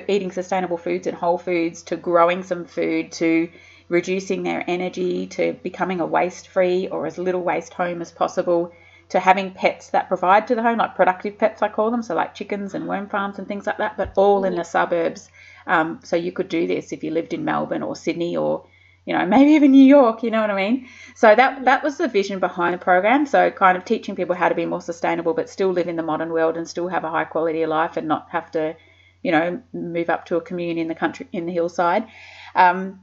eating 0.07 0.31
sustainable 0.31 0.77
foods 0.77 1.07
and 1.07 1.17
whole 1.17 1.37
foods 1.37 1.83
to 1.83 1.97
growing 1.97 2.43
some 2.43 2.65
food 2.65 3.11
to 3.13 3.49
reducing 3.87 4.43
their 4.43 4.63
energy 4.67 5.25
to 5.27 5.53
becoming 5.63 5.99
a 5.99 6.05
waste 6.05 6.47
free 6.47 6.87
or 6.89 7.07
as 7.07 7.17
little 7.17 7.41
waste 7.41 7.73
home 7.73 8.01
as 8.01 8.11
possible 8.11 8.71
to 9.09 9.19
having 9.19 9.51
pets 9.51 9.89
that 9.89 10.07
provide 10.07 10.47
to 10.47 10.55
the 10.55 10.61
home, 10.61 10.77
like 10.77 10.95
productive 10.95 11.37
pets, 11.37 11.61
I 11.61 11.69
call 11.69 11.91
them, 11.91 12.03
so 12.03 12.15
like 12.15 12.35
chickens 12.35 12.75
and 12.75 12.87
worm 12.87 13.09
farms 13.09 13.39
and 13.39 13.47
things 13.47 13.65
like 13.65 13.79
that, 13.79 13.97
but 13.97 14.13
all 14.15 14.45
in 14.45 14.55
the 14.55 14.63
suburbs. 14.63 15.29
Um, 15.65 15.99
so 16.03 16.15
you 16.15 16.31
could 16.31 16.47
do 16.47 16.67
this 16.67 16.91
if 16.91 17.03
you 17.03 17.11
lived 17.11 17.33
in 17.33 17.43
Melbourne 17.43 17.83
or 17.83 17.95
Sydney 17.95 18.37
or 18.37 18.65
you 19.05 19.17
know 19.17 19.25
maybe 19.35 19.51
even 19.51 19.71
New 19.71 19.83
York. 19.83 20.21
You 20.21 20.29
know 20.29 20.41
what 20.41 20.51
I 20.51 20.55
mean? 20.55 20.87
So 21.15 21.33
that 21.33 21.65
that 21.65 21.83
was 21.83 21.97
the 21.97 22.07
vision 22.07 22.39
behind 22.39 22.75
the 22.75 22.77
program. 22.77 23.25
So 23.25 23.49
kind 23.49 23.77
of 23.77 23.83
teaching 23.83 24.15
people 24.15 24.35
how 24.35 24.49
to 24.49 24.55
be 24.55 24.65
more 24.65 24.81
sustainable, 24.81 25.33
but 25.33 25.49
still 25.49 25.71
live 25.71 25.87
in 25.87 25.95
the 25.95 26.03
modern 26.03 26.31
world 26.31 26.55
and 26.55 26.67
still 26.67 26.87
have 26.87 27.03
a 27.03 27.09
high 27.09 27.25
quality 27.25 27.63
of 27.63 27.69
life 27.69 27.97
and 27.97 28.07
not 28.07 28.29
have 28.29 28.51
to, 28.51 28.75
you 29.23 29.31
know, 29.31 29.61
move 29.73 30.11
up 30.11 30.25
to 30.25 30.37
a 30.37 30.41
commune 30.41 30.77
in 30.77 30.87
the 30.87 30.95
country 30.95 31.27
in 31.31 31.47
the 31.47 31.53
hillside. 31.53 32.05
Um, 32.53 32.99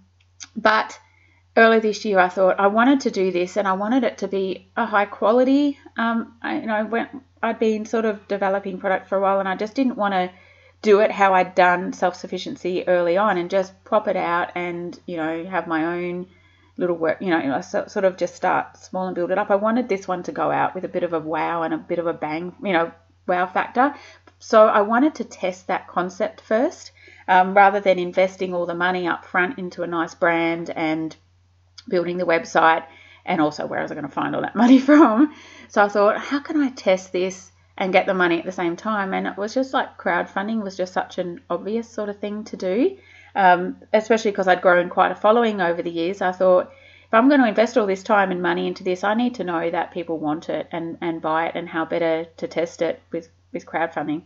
but 0.54 1.00
early 1.56 1.80
this 1.80 2.04
year, 2.04 2.18
I 2.18 2.28
thought 2.28 2.60
I 2.60 2.66
wanted 2.66 3.00
to 3.00 3.10
do 3.10 3.32
this, 3.32 3.56
and 3.56 3.66
I 3.66 3.72
wanted 3.72 4.04
it 4.04 4.18
to 4.18 4.28
be 4.28 4.68
a 4.76 4.84
high 4.84 5.06
quality. 5.06 5.78
Um, 5.96 6.34
I, 6.42 6.60
you 6.60 6.66
know, 6.66 6.84
went, 6.84 7.10
I'd 7.42 7.58
been 7.58 7.86
sort 7.86 8.04
of 8.04 8.28
developing 8.28 8.78
product 8.78 9.08
for 9.08 9.16
a 9.16 9.20
while, 9.20 9.40
and 9.40 9.48
I 9.48 9.56
just 9.56 9.74
didn't 9.74 9.96
want 9.96 10.12
to 10.14 10.30
do 10.82 11.00
it 11.00 11.10
how 11.10 11.32
I'd 11.32 11.54
done 11.54 11.92
self 11.92 12.14
sufficiency 12.16 12.86
early 12.86 13.16
on, 13.16 13.38
and 13.38 13.48
just 13.50 13.72
pop 13.84 14.06
it 14.08 14.16
out 14.16 14.52
and 14.54 14.98
you 15.06 15.16
know 15.16 15.44
have 15.44 15.66
my 15.66 15.96
own 15.96 16.26
little 16.76 16.96
work. 16.96 17.22
You 17.22 17.30
know, 17.30 17.60
sort 17.62 18.04
of 18.04 18.16
just 18.18 18.36
start 18.36 18.76
small 18.76 19.06
and 19.06 19.14
build 19.14 19.30
it 19.30 19.38
up. 19.38 19.50
I 19.50 19.56
wanted 19.56 19.88
this 19.88 20.06
one 20.06 20.22
to 20.24 20.32
go 20.32 20.50
out 20.50 20.74
with 20.74 20.84
a 20.84 20.88
bit 20.88 21.04
of 21.04 21.14
a 21.14 21.20
wow 21.20 21.62
and 21.62 21.72
a 21.72 21.78
bit 21.78 21.98
of 21.98 22.06
a 22.06 22.12
bang, 22.12 22.54
you 22.62 22.74
know, 22.74 22.92
wow 23.26 23.46
factor. 23.46 23.94
So 24.38 24.66
I 24.66 24.82
wanted 24.82 25.14
to 25.16 25.24
test 25.24 25.68
that 25.68 25.88
concept 25.88 26.42
first. 26.42 26.92
Um, 27.28 27.54
rather 27.56 27.80
than 27.80 27.98
investing 27.98 28.54
all 28.54 28.66
the 28.66 28.74
money 28.76 29.08
up 29.08 29.24
front 29.24 29.58
into 29.58 29.82
a 29.82 29.86
nice 29.88 30.14
brand 30.14 30.70
and 30.70 31.16
building 31.88 32.16
the 32.16 32.26
website, 32.26 32.84
and 33.24 33.40
also 33.40 33.66
where 33.66 33.82
was 33.82 33.90
I 33.90 33.94
going 33.94 34.06
to 34.06 34.12
find 34.12 34.34
all 34.34 34.42
that 34.42 34.56
money 34.64 34.78
from? 34.78 35.34
So 35.68 35.82
I 35.82 35.88
thought, 35.88 36.18
how 36.18 36.40
can 36.40 36.60
I 36.60 36.70
test 36.70 37.12
this 37.12 37.52
and 37.76 37.92
get 37.92 38.06
the 38.06 38.14
money 38.14 38.38
at 38.38 38.44
the 38.44 38.52
same 38.52 38.76
time? 38.76 39.12
And 39.12 39.26
it 39.26 39.36
was 39.36 39.54
just 39.54 39.72
like 39.72 39.98
crowdfunding 39.98 40.62
was 40.62 40.76
just 40.76 40.92
such 40.92 41.18
an 41.18 41.40
obvious 41.50 41.88
sort 41.88 42.08
of 42.08 42.18
thing 42.18 42.44
to 42.44 42.56
do, 42.56 42.96
um, 43.34 43.76
especially 43.92 44.30
because 44.30 44.48
I'd 44.48 44.62
grown 44.62 44.88
quite 44.88 45.12
a 45.12 45.16
following 45.16 45.60
over 45.60 45.82
the 45.82 45.90
years. 45.90 46.20
I 46.20 46.32
thought, 46.32 46.72
if 47.06 47.14
I'm 47.14 47.28
going 47.28 47.40
to 47.40 47.48
invest 47.48 47.76
all 47.76 47.86
this 47.86 48.02
time 48.02 48.30
and 48.30 48.42
money 48.42 48.66
into 48.66 48.82
this, 48.82 49.04
I 49.04 49.14
need 49.14 49.36
to 49.36 49.44
know 49.44 49.70
that 49.70 49.92
people 49.92 50.18
want 50.18 50.48
it 50.48 50.68
and, 50.72 50.98
and 51.00 51.22
buy 51.22 51.46
it 51.46 51.54
and 51.54 51.68
how 51.68 51.84
better 51.84 52.26
to 52.38 52.48
test 52.48 52.82
it 52.82 53.00
with, 53.12 53.28
with 53.52 53.66
crowdfunding. 53.66 54.22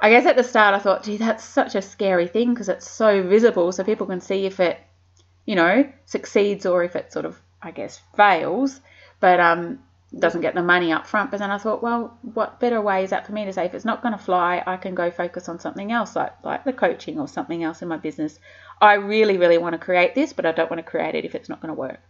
I 0.00 0.10
guess 0.10 0.26
at 0.26 0.36
the 0.36 0.42
start 0.42 0.74
I 0.74 0.80
thought, 0.80 1.04
gee, 1.04 1.16
that's 1.16 1.44
such 1.44 1.74
a 1.76 1.82
scary 1.82 2.26
thing 2.26 2.52
because 2.52 2.68
it's 2.68 2.90
so 2.90 3.22
visible 3.22 3.70
so 3.70 3.84
people 3.84 4.06
can 4.06 4.20
see 4.20 4.44
if 4.44 4.58
it 4.58 4.78
you 5.46 5.54
know, 5.54 5.90
succeeds 6.04 6.66
or 6.66 6.84
if 6.84 6.96
it 6.96 7.12
sort 7.12 7.24
of, 7.24 7.40
I 7.62 7.70
guess, 7.70 8.00
fails, 8.16 8.80
but 9.20 9.40
um, 9.40 9.80
doesn't 10.18 10.40
get 10.40 10.54
the 10.54 10.62
money 10.62 10.92
up 10.92 11.06
front. 11.06 11.30
But 11.30 11.38
then 11.38 11.50
I 11.50 11.58
thought, 11.58 11.82
well, 11.82 12.16
what 12.22 12.60
better 12.60 12.80
way 12.80 13.04
is 13.04 13.10
that 13.10 13.26
for 13.26 13.32
me 13.32 13.44
to 13.44 13.52
say 13.52 13.66
if 13.66 13.74
it's 13.74 13.84
not 13.84 14.02
going 14.02 14.12
to 14.12 14.22
fly, 14.22 14.62
I 14.66 14.76
can 14.76 14.94
go 14.94 15.10
focus 15.10 15.48
on 15.48 15.58
something 15.58 15.92
else, 15.92 16.16
like 16.16 16.32
like 16.42 16.64
the 16.64 16.72
coaching 16.72 17.18
or 17.18 17.28
something 17.28 17.62
else 17.62 17.82
in 17.82 17.88
my 17.88 17.96
business. 17.96 18.38
I 18.80 18.94
really, 18.94 19.38
really 19.38 19.58
want 19.58 19.74
to 19.74 19.78
create 19.78 20.14
this, 20.14 20.32
but 20.32 20.46
I 20.46 20.52
don't 20.52 20.70
want 20.70 20.84
to 20.84 20.90
create 20.90 21.14
it 21.14 21.24
if 21.24 21.34
it's 21.34 21.48
not 21.48 21.60
going 21.60 21.74
to 21.74 21.80
work. 21.80 22.00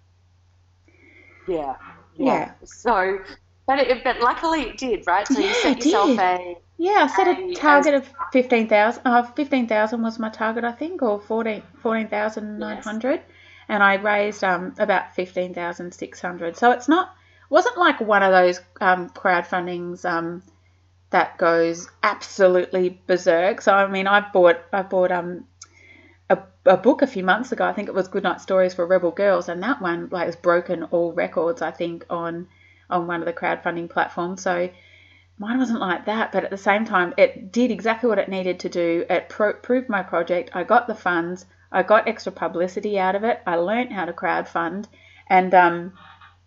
Yeah. 1.47 1.77
Yeah. 2.17 2.25
yeah. 2.25 2.53
So, 2.65 3.19
but 3.67 3.79
it, 3.79 4.05
but 4.05 4.21
luckily 4.21 4.63
it 4.63 4.79
did, 4.79 5.07
right? 5.07 5.27
So 5.27 5.39
yeah, 5.39 5.49
you 5.49 5.55
set 5.55 5.85
yourself 5.85 6.09
did. 6.09 6.19
a 6.19 6.57
yeah, 6.77 7.09
I 7.09 7.17
set 7.17 7.39
a 7.39 7.55
target 7.55 7.95
of 7.95 8.09
15,000. 8.33 9.03
Uh, 9.05 9.23
15,000 9.23 10.03
was 10.03 10.19
my 10.19 10.29
target, 10.29 10.65
I 10.65 10.73
think, 10.73 11.03
or 11.03 11.21
14, 11.21 11.63
14,900. 11.83 13.13
Yes. 13.13 13.23
And 13.69 13.83
I 13.83 13.95
raised 13.95 14.43
um, 14.43 14.75
about 14.79 15.15
15,600. 15.15 16.57
So 16.57 16.73
it's 16.73 16.89
not, 16.89 17.15
wasn't 17.49 17.79
like 17.79 18.01
one 18.01 18.23
of 18.23 18.33
those 18.33 18.61
um, 18.81 19.09
crowdfundings 19.11 20.05
um, 20.05 20.43
that 21.11 21.39
goes 21.39 21.89
absolutely 22.03 23.01
berserk. 23.07 23.61
So, 23.61 23.73
I 23.73 23.87
mean, 23.87 24.09
I 24.09 24.29
bought, 24.33 24.61
I 24.73 24.83
bought 24.83 25.13
um, 25.13 25.45
a, 26.29 26.39
a 26.67 26.77
book 26.77 27.03
a 27.03 27.07
few 27.07 27.23
months 27.23 27.53
ago. 27.53 27.65
I 27.65 27.73
think 27.73 27.89
it 27.89 27.95
was 27.95 28.09
Goodnight 28.09 28.41
Stories 28.41 28.75
for 28.75 28.85
Rebel 28.85 29.13
Girls. 29.13 29.49
And 29.49 29.63
that 29.63 29.81
one 29.81 30.09
like 30.11 30.27
has 30.27 30.37
broken 30.37 30.83
all 30.83 31.13
records, 31.13 31.63
I 31.63 31.71
think, 31.71 32.05
on, 32.11 32.49
on 32.95 33.07
one 33.07 33.21
of 33.21 33.27
the 33.27 33.33
crowdfunding 33.33 33.91
platforms. 33.91 34.43
So, 34.43 34.71
mine 35.39 35.59
wasn't 35.59 35.81
like 35.81 36.07
that, 36.07 36.33
but 36.33 36.45
at 36.45 36.51
the 36.51 36.57
same 36.57 36.85
time, 36.85 37.13
it 37.19 37.53
did 37.53 37.71
exactly 37.71 38.09
what 38.09 38.19
it 38.19 38.29
needed 38.29 38.61
to 38.61 38.69
do. 38.69 39.05
It 39.11 39.29
pro- 39.29 39.55
proved 39.55 39.89
my 39.89 40.03
project. 40.03 40.51
I 40.55 40.65
got 40.65 40.87
the 40.87 40.95
funds. 40.95 41.45
I 41.73 41.83
got 41.83 42.09
extra 42.09 42.33
publicity 42.33 42.99
out 42.99 43.17
of 43.17 43.25
it. 43.25 43.43
I 43.47 43.57
learned 43.57 43.93
how 43.93 44.05
to 44.05 44.13
crowdfund, 44.13 44.87
and 45.29 45.53
um, 45.53 45.93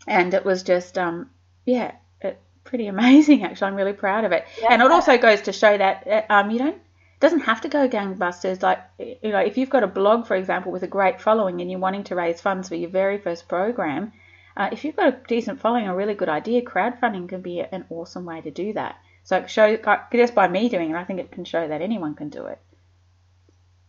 and 0.08 0.34
it 0.34 0.46
was 0.46 0.64
just 0.64 0.98
um, 0.98 1.30
yeah, 1.66 1.92
it, 2.22 2.40
pretty 2.64 2.88
amazing. 2.96 3.44
Actually, 3.44 3.68
I'm 3.68 3.76
really 3.76 3.94
proud 3.94 4.24
of 4.24 4.32
it. 4.32 4.46
Yeah. 4.62 4.70
And 4.72 4.82
it 4.82 4.92
also 4.92 5.18
goes 5.18 5.42
to 5.42 5.54
show 5.54 5.78
that 5.78 6.08
uh, 6.08 6.34
um, 6.34 6.50
you 6.50 6.60
don't 6.60 6.76
it 6.76 7.22
doesn't 7.22 7.42
have 7.42 7.62
to 7.62 7.68
go 7.68 7.90
gangbusters. 7.90 8.62
Like 8.62 8.80
you 8.98 9.32
know, 9.32 9.40
if 9.40 9.58
you've 9.58 9.70
got 9.70 9.84
a 9.84 9.88
blog, 9.88 10.28
for 10.28 10.36
example, 10.36 10.72
with 10.72 10.84
a 10.84 10.88
great 10.88 11.20
following, 11.20 11.60
and 11.62 11.70
you're 11.70 11.80
wanting 11.80 12.06
to 12.06 12.16
raise 12.16 12.40
funds 12.40 12.70
for 12.70 12.76
your 12.76 12.90
very 12.90 13.18
first 13.18 13.48
program, 13.48 14.14
uh, 14.58 14.70
if 14.72 14.84
you've 14.84 14.96
got 14.96 15.08
a 15.08 15.18
decent 15.28 15.62
following, 15.62 15.88
a 15.88 15.96
really 15.96 16.16
good 16.16 16.30
idea, 16.30 16.62
crowdfunding 16.64 17.30
can 17.30 17.42
be 17.42 17.62
an 17.62 17.86
awesome 17.90 18.26
way 18.26 18.42
to 18.42 18.52
do 18.52 18.74
that. 18.74 18.98
So 19.24 19.46
show 19.46 19.78
just 20.12 20.34
by 20.34 20.48
me 20.48 20.68
doing 20.68 20.92
it, 20.92 20.96
I 20.96 21.04
think 21.04 21.20
it 21.20 21.32
can 21.32 21.46
show 21.46 21.68
that 21.68 21.82
anyone 21.82 22.16
can 22.16 22.30
do 22.30 22.46
it. 22.48 22.60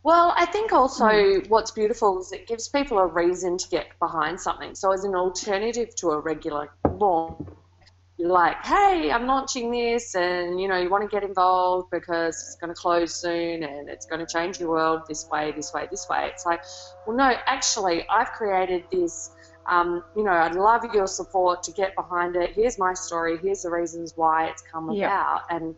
Well, 0.02 0.32
I 0.36 0.46
think 0.46 0.72
also 0.72 1.06
mm. 1.06 1.48
what's 1.48 1.70
beautiful 1.70 2.20
is 2.20 2.32
it 2.32 2.46
gives 2.46 2.68
people 2.68 2.98
a 2.98 3.06
reason 3.06 3.58
to 3.58 3.68
get 3.68 3.86
behind 3.98 4.40
something. 4.40 4.74
So 4.74 4.92
as 4.92 5.04
an 5.04 5.14
alternative 5.14 5.94
to 5.96 6.10
a 6.10 6.20
regular 6.20 6.70
launch, 6.88 7.48
you're 8.18 8.30
like, 8.30 8.64
hey, 8.64 9.12
I'm 9.12 9.26
launching 9.26 9.70
this, 9.70 10.16
and 10.16 10.60
you 10.60 10.66
know, 10.66 10.76
you 10.76 10.90
want 10.90 11.08
to 11.08 11.14
get 11.14 11.22
involved 11.22 11.90
because 11.92 12.34
it's 12.34 12.56
going 12.60 12.74
to 12.74 12.80
close 12.80 13.14
soon 13.14 13.62
and 13.62 13.88
it's 13.88 14.06
going 14.06 14.18
to 14.18 14.26
change 14.26 14.58
your 14.58 14.70
world 14.70 15.02
this 15.08 15.28
way, 15.30 15.52
this 15.52 15.72
way, 15.72 15.86
this 15.88 16.08
way. 16.08 16.28
It's 16.32 16.44
like, 16.44 16.62
well, 17.06 17.16
no, 17.16 17.32
actually, 17.46 18.04
I've 18.08 18.32
created 18.32 18.84
this 18.90 19.30
um, 19.68 20.02
you 20.16 20.24
know, 20.24 20.32
I'd 20.32 20.54
love 20.54 20.82
your 20.94 21.06
support 21.06 21.62
to 21.64 21.72
get 21.72 21.94
behind 21.94 22.36
it. 22.36 22.52
Here's 22.54 22.78
my 22.78 22.94
story. 22.94 23.38
Here's 23.38 23.62
the 23.62 23.70
reasons 23.70 24.14
why 24.16 24.46
it's 24.46 24.62
come 24.62 24.90
yeah. 24.92 25.06
about, 25.06 25.42
and 25.50 25.74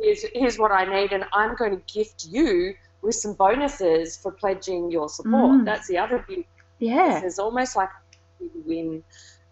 here's 0.00 0.24
here's 0.34 0.58
what 0.58 0.72
I 0.72 0.84
need. 0.84 1.12
And 1.12 1.24
I'm 1.32 1.54
going 1.54 1.76
to 1.76 1.82
gift 1.92 2.26
you 2.28 2.74
with 3.02 3.14
some 3.14 3.34
bonuses 3.34 4.16
for 4.16 4.32
pledging 4.32 4.90
your 4.90 5.08
support. 5.08 5.60
Mm. 5.60 5.64
That's 5.66 5.86
the 5.86 5.98
other 5.98 6.24
beauty. 6.26 6.48
Yeah, 6.78 7.20
there's 7.20 7.38
almost 7.38 7.76
like 7.76 7.90
a 8.40 8.44
win 8.64 9.04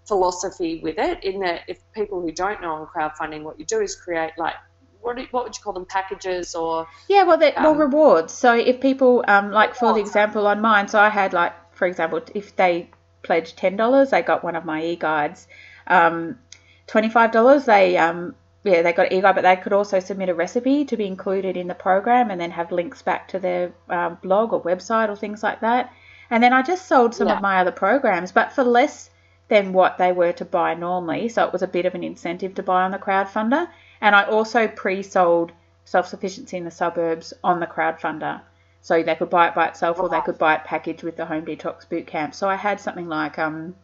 philosophy 0.07 0.81
with 0.83 0.99
it. 0.99 1.23
In 1.23 1.41
that, 1.41 1.63
if 1.69 1.79
people 1.93 2.23
who 2.23 2.33
don't 2.33 2.63
know 2.63 2.73
on 2.73 2.87
crowdfunding, 2.87 3.43
what 3.43 3.59
you 3.59 3.67
do 3.67 3.81
is 3.81 3.95
create 3.95 4.33
like 4.39 4.55
what, 5.03 5.19
what 5.33 5.45
would 5.45 5.57
you 5.57 5.63
call 5.63 5.73
them 5.73 5.85
packages 5.85 6.55
or 6.55 6.87
yeah 7.09 7.25
well 7.25 7.43
um, 7.43 7.65
well 7.65 7.75
rewards 7.75 8.33
so 8.33 8.55
if 8.55 8.81
people 8.81 9.25
um 9.27 9.51
like 9.51 9.75
for 9.75 9.93
the 9.93 9.99
example 9.99 10.47
on 10.47 10.61
mine 10.61 10.87
so 10.87 11.01
i 11.01 11.09
had 11.09 11.33
like 11.33 11.53
for 11.75 11.89
example 11.89 12.21
if 12.37 12.55
they 12.55 12.89
pledged 13.23 13.57
ten 13.57 13.77
dollars 13.77 14.11
they 14.11 14.23
got 14.23 14.45
one 14.45 14.57
of 14.57 14.65
my 14.65 14.83
e-guides 14.83 15.47
um, 15.87 16.39
twenty 16.87 17.09
five 17.09 17.33
dollars 17.33 17.65
they 17.65 17.97
um 17.97 18.35
yeah 18.65 18.83
they 18.83 18.93
got 18.93 19.13
e-guide 19.13 19.35
but 19.35 19.43
they 19.43 19.57
could 19.57 19.73
also 19.73 20.01
submit 20.01 20.29
a 20.29 20.35
recipe 20.35 20.85
to 20.85 20.97
be 20.97 21.07
included 21.07 21.57
in 21.57 21.67
the 21.67 21.75
program 21.75 22.31
and 22.31 22.41
then 22.41 22.51
have 22.51 22.73
links 22.73 23.03
back 23.03 23.29
to 23.29 23.39
their 23.39 23.73
um, 23.89 24.19
blog 24.23 24.53
or 24.53 24.63
website 24.63 25.09
or 25.09 25.17
things 25.17 25.43
like 25.43 25.61
that 25.61 25.93
and 26.31 26.43
then 26.43 26.53
i 26.53 26.63
just 26.63 26.87
sold 26.87 27.15
some 27.15 27.29
yeah. 27.29 27.37
of 27.37 27.43
my 27.43 27.59
other 27.59 27.73
programs 27.73 28.33
but 28.33 28.53
for 28.53 28.65
less 28.65 29.11
than 29.49 29.73
what 29.73 29.99
they 29.99 30.13
were 30.13 30.33
to 30.33 30.45
buy 30.45 30.75
normally 30.75 31.29
so 31.29 31.45
it 31.45 31.53
was 31.53 31.63
a 31.63 31.67
bit 31.67 31.87
of 31.87 31.95
an 31.95 32.05
incentive 32.05 32.55
to 32.55 32.63
buy 32.63 32.83
on 32.83 32.91
the 32.91 32.99
crowdfunder 32.99 33.69
and 34.03 34.17
I 34.17 34.25
also 34.25 34.67
pre 34.67 35.03
sold 35.03 35.53
self 35.85 36.09
sufficiency 36.09 36.57
in 36.57 36.65
the 36.65 36.71
suburbs 36.71 37.33
on 37.43 37.61
the 37.61 37.67
crowdfunder. 37.67 38.43
So 38.83 39.03
they 39.03 39.15
could 39.15 39.31
buy 39.31 39.49
it 39.49 39.55
by 39.55 39.69
itself 39.69 40.01
or 40.01 40.09
they 40.09 40.21
could 40.21 40.39
buy 40.39 40.57
it 40.57 40.65
packaged 40.65 41.05
with 41.05 41.17
the 41.17 41.25
Home 41.25 41.47
Detox 41.47 41.87
Bootcamp. 41.89 42.35
So 42.35 42.49
I 42.49 42.57
had 42.57 42.81
something 42.81 43.09
like 43.09 43.39
um, 43.39 43.77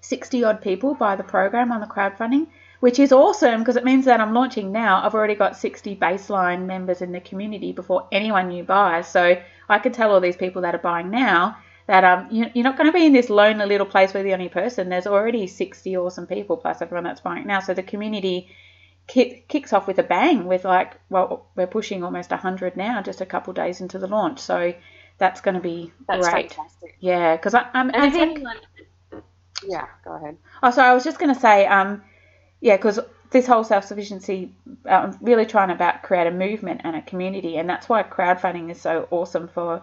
60 0.00 0.42
odd 0.42 0.62
people 0.62 0.94
buy 0.94 1.16
the 1.16 1.22
program 1.22 1.70
on 1.70 1.80
the 1.80 1.86
crowdfunding, 1.86 2.46
which 2.80 2.98
is 2.98 3.12
awesome 3.12 3.60
because 3.60 3.76
it 3.76 3.84
means 3.84 4.06
that 4.06 4.20
I'm 4.20 4.32
launching 4.32 4.72
now. 4.72 5.04
I've 5.04 5.14
already 5.14 5.34
got 5.34 5.58
60 5.58 5.96
baseline 5.96 6.64
members 6.64 7.02
in 7.02 7.12
the 7.12 7.20
community 7.20 7.72
before 7.72 8.08
anyone 8.10 8.48
new 8.48 8.64
buys. 8.64 9.06
So 9.06 9.36
I 9.68 9.78
could 9.78 9.92
tell 9.92 10.10
all 10.10 10.20
these 10.20 10.36
people 10.36 10.62
that 10.62 10.74
are 10.74 10.78
buying 10.78 11.10
now 11.10 11.58
that 11.86 12.02
um, 12.02 12.28
you're 12.30 12.64
not 12.64 12.78
going 12.78 12.90
to 12.90 12.92
be 12.92 13.04
in 13.04 13.12
this 13.12 13.28
lonely 13.28 13.66
little 13.66 13.86
place 13.86 14.14
where 14.14 14.22
the 14.22 14.32
only 14.32 14.48
person. 14.48 14.88
There's 14.88 15.06
already 15.06 15.46
60 15.46 15.96
awesome 15.98 16.26
people 16.26 16.56
plus 16.56 16.80
everyone 16.80 17.04
that's 17.04 17.20
buying 17.20 17.46
now. 17.46 17.60
So 17.60 17.74
the 17.74 17.82
community 17.82 18.48
kick, 19.06 19.48
kicks 19.48 19.72
off 19.72 19.86
with 19.86 19.98
a 19.98 20.02
bang 20.02 20.46
with 20.46 20.64
like, 20.64 20.94
well, 21.08 21.46
we're 21.54 21.66
pushing 21.66 22.02
almost 22.02 22.30
100 22.30 22.76
now, 22.76 23.02
just 23.02 23.20
a 23.20 23.26
couple 23.26 23.52
days 23.52 23.80
into 23.80 23.98
the 23.98 24.06
launch. 24.06 24.40
So 24.40 24.74
that's 25.18 25.40
going 25.40 25.54
to 25.54 25.60
be 25.60 25.92
that's 26.06 26.28
great. 26.28 26.52
Fantastic. 26.52 26.96
Yeah, 27.00 27.36
because 27.36 27.54
I'm. 27.54 27.90
I 27.94 28.10
think. 28.10 28.44
yeah, 29.66 29.86
go 30.04 30.12
ahead. 30.12 30.36
Oh, 30.62 30.70
sorry, 30.70 30.90
I 30.90 30.94
was 30.94 31.04
just 31.04 31.18
going 31.18 31.34
to 31.34 31.40
say, 31.40 31.66
um, 31.66 32.02
yeah, 32.60 32.76
because 32.76 32.98
this 33.30 33.46
whole 33.46 33.64
self-sufficiency, 33.64 34.54
uh, 34.86 34.88
I'm 34.88 35.18
really 35.20 35.46
trying 35.46 35.70
about 35.70 36.02
create 36.02 36.26
a 36.26 36.30
movement 36.30 36.82
and 36.84 36.96
a 36.96 37.02
community, 37.02 37.56
and 37.56 37.68
that's 37.68 37.88
why 37.88 38.02
crowdfunding 38.02 38.70
is 38.70 38.80
so 38.80 39.08
awesome 39.10 39.48
for 39.48 39.82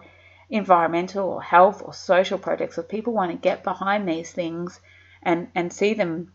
environmental 0.50 1.28
or 1.28 1.42
health 1.42 1.82
or 1.84 1.92
social 1.92 2.38
projects. 2.38 2.78
If 2.78 2.88
people 2.88 3.12
want 3.12 3.32
to 3.32 3.36
get 3.36 3.64
behind 3.64 4.08
these 4.08 4.30
things 4.30 4.80
and 5.22 5.48
and 5.54 5.72
see 5.72 5.94
them 5.94 6.32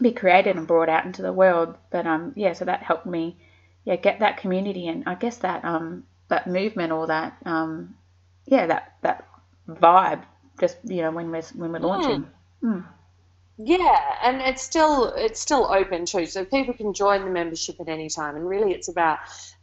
be 0.00 0.12
created 0.12 0.56
and 0.56 0.66
brought 0.66 0.88
out 0.88 1.04
into 1.04 1.22
the 1.22 1.32
world. 1.32 1.76
But 1.90 2.06
um, 2.06 2.32
yeah, 2.36 2.52
so 2.52 2.64
that 2.64 2.82
helped 2.82 3.06
me, 3.06 3.36
yeah, 3.84 3.96
get 3.96 4.20
that 4.20 4.38
community 4.38 4.88
and 4.88 5.04
I 5.06 5.14
guess 5.14 5.38
that 5.38 5.64
um 5.64 6.04
that 6.28 6.46
movement 6.46 6.90
or 6.90 7.06
that 7.06 7.36
um 7.44 7.94
yeah 8.46 8.66
that 8.66 8.94
that 9.02 9.28
vibe 9.68 10.22
just 10.58 10.78
you 10.84 11.02
know 11.02 11.10
when 11.10 11.30
we're 11.30 11.42
when 11.54 11.72
we're 11.72 11.78
launching. 11.78 12.26
Mm. 12.62 12.76
Mm. 12.76 12.84
Yeah, 13.56 14.00
and 14.22 14.40
it's 14.40 14.62
still 14.62 15.12
it's 15.16 15.38
still 15.38 15.72
open 15.72 16.06
too, 16.06 16.26
so 16.26 16.44
people 16.44 16.74
can 16.74 16.92
join 16.92 17.24
the 17.24 17.30
membership 17.30 17.76
at 17.80 17.88
any 17.88 18.08
time. 18.08 18.34
And 18.34 18.48
really, 18.48 18.72
it's 18.72 18.88
about 18.88 19.18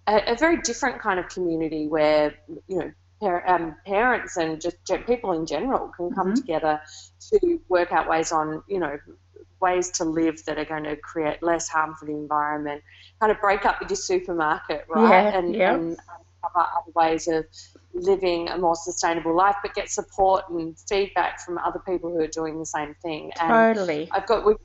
a, 0.07 0.33
a 0.33 0.35
very 0.35 0.61
different 0.61 1.01
kind 1.01 1.19
of 1.19 1.27
community 1.27 1.87
where 1.87 2.33
you 2.67 2.79
know 2.79 2.91
par- 3.19 3.49
um, 3.49 3.75
parents 3.85 4.37
and 4.37 4.61
just 4.61 4.77
people 5.05 5.33
in 5.33 5.45
general 5.45 5.91
can 5.95 6.13
come 6.13 6.27
mm-hmm. 6.27 6.35
together 6.35 6.81
to 7.31 7.59
work 7.67 7.91
out 7.91 8.09
ways 8.09 8.31
on 8.31 8.63
you 8.67 8.79
know 8.79 8.97
ways 9.59 9.91
to 9.91 10.03
live 10.03 10.43
that 10.45 10.57
are 10.57 10.65
going 10.65 10.83
to 10.83 10.95
create 10.95 11.41
less 11.43 11.67
harm 11.67 11.95
for 11.95 12.05
the 12.05 12.13
environment, 12.13 12.81
kind 13.19 13.31
of 13.31 13.39
break 13.39 13.65
up 13.65 13.79
with 13.79 13.89
your 13.89 13.97
supermarket, 13.97 14.85
right? 14.89 15.09
Yeah, 15.09 15.37
and, 15.37 15.55
yeah. 15.55 15.73
and 15.75 15.97
other 16.43 16.91
ways 16.95 17.27
of 17.27 17.45
living 17.93 18.49
a 18.49 18.57
more 18.57 18.75
sustainable 18.75 19.35
life, 19.35 19.55
but 19.61 19.73
get 19.73 19.89
support 19.89 20.49
and 20.49 20.77
feedback 20.89 21.39
from 21.41 21.57
other 21.59 21.79
people 21.79 22.09
who 22.09 22.19
are 22.19 22.27
doing 22.27 22.57
the 22.57 22.65
same 22.65 22.95
thing. 23.01 23.31
And 23.39 23.75
totally. 23.75 24.09
I've 24.11 24.25
got, 24.25 24.45
we, 24.45 24.55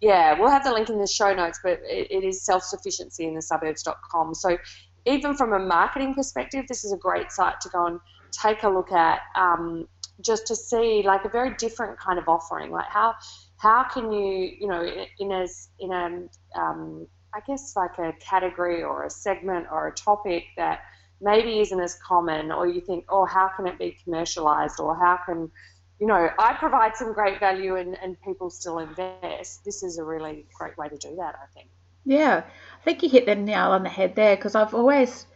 yeah, 0.00 0.38
we'll 0.38 0.50
have 0.50 0.64
the 0.64 0.72
link 0.72 0.88
in 0.90 0.98
the 0.98 1.06
show 1.06 1.34
notes, 1.34 1.60
but 1.62 1.80
it, 1.84 2.10
it 2.10 2.24
is 2.24 2.44
self-sufficiency 2.44 3.26
in 3.26 3.34
the 3.34 3.42
suburbs.com. 3.42 4.34
So 4.34 4.58
even 5.06 5.34
from 5.34 5.52
a 5.52 5.58
marketing 5.58 6.14
perspective, 6.14 6.66
this 6.68 6.84
is 6.84 6.92
a 6.92 6.96
great 6.96 7.32
site 7.32 7.60
to 7.62 7.68
go 7.70 7.86
and 7.86 8.00
take 8.30 8.62
a 8.62 8.68
look 8.68 8.92
at 8.92 9.20
um, 9.34 9.88
just 10.20 10.46
to 10.48 10.56
see 10.56 11.02
like 11.04 11.24
a 11.24 11.28
very 11.28 11.54
different 11.54 11.98
kind 11.98 12.18
of 12.18 12.28
offering, 12.28 12.70
like 12.70 12.88
how 12.88 13.14
how 13.58 13.84
can 13.84 14.12
you, 14.12 14.52
you 14.60 14.68
know, 14.68 14.82
in 15.18 15.32
a, 15.32 15.46
in 15.80 15.92
a, 15.92 16.60
um, 16.60 17.06
I 17.34 17.40
guess 17.46 17.74
like 17.76 17.98
a 17.98 18.12
category 18.20 18.82
or 18.82 19.04
a 19.04 19.10
segment 19.10 19.66
or 19.70 19.88
a 19.88 19.92
topic 19.92 20.44
that 20.56 20.82
maybe 21.20 21.58
isn't 21.58 21.80
as 21.80 21.98
common, 22.06 22.52
or 22.52 22.68
you 22.68 22.80
think, 22.80 23.06
oh, 23.08 23.24
how 23.24 23.50
can 23.56 23.66
it 23.66 23.76
be 23.76 23.96
commercialized, 24.04 24.78
or 24.78 24.96
how 24.96 25.18
can, 25.26 25.50
you 25.98 26.06
know, 26.06 26.30
I 26.38 26.54
provide 26.54 26.96
some 26.96 27.12
great 27.12 27.40
value 27.40 27.74
and, 27.74 27.98
and 28.00 28.16
people 28.22 28.50
still 28.50 28.78
invest. 28.78 29.64
This 29.64 29.82
is 29.82 29.98
a 29.98 30.04
really 30.04 30.46
great 30.54 30.78
way 30.78 30.88
to 30.88 30.96
do 30.96 31.16
that, 31.16 31.34
I 31.34 31.52
think. 31.52 31.68
Yeah, 32.04 32.44
I 32.80 32.84
think 32.84 33.02
you 33.02 33.08
hit 33.08 33.26
the 33.26 33.34
nail 33.34 33.72
on 33.72 33.82
the 33.82 33.88
head 33.88 34.14
there 34.14 34.36
because 34.36 34.54
I've 34.54 34.74
always 34.74 35.26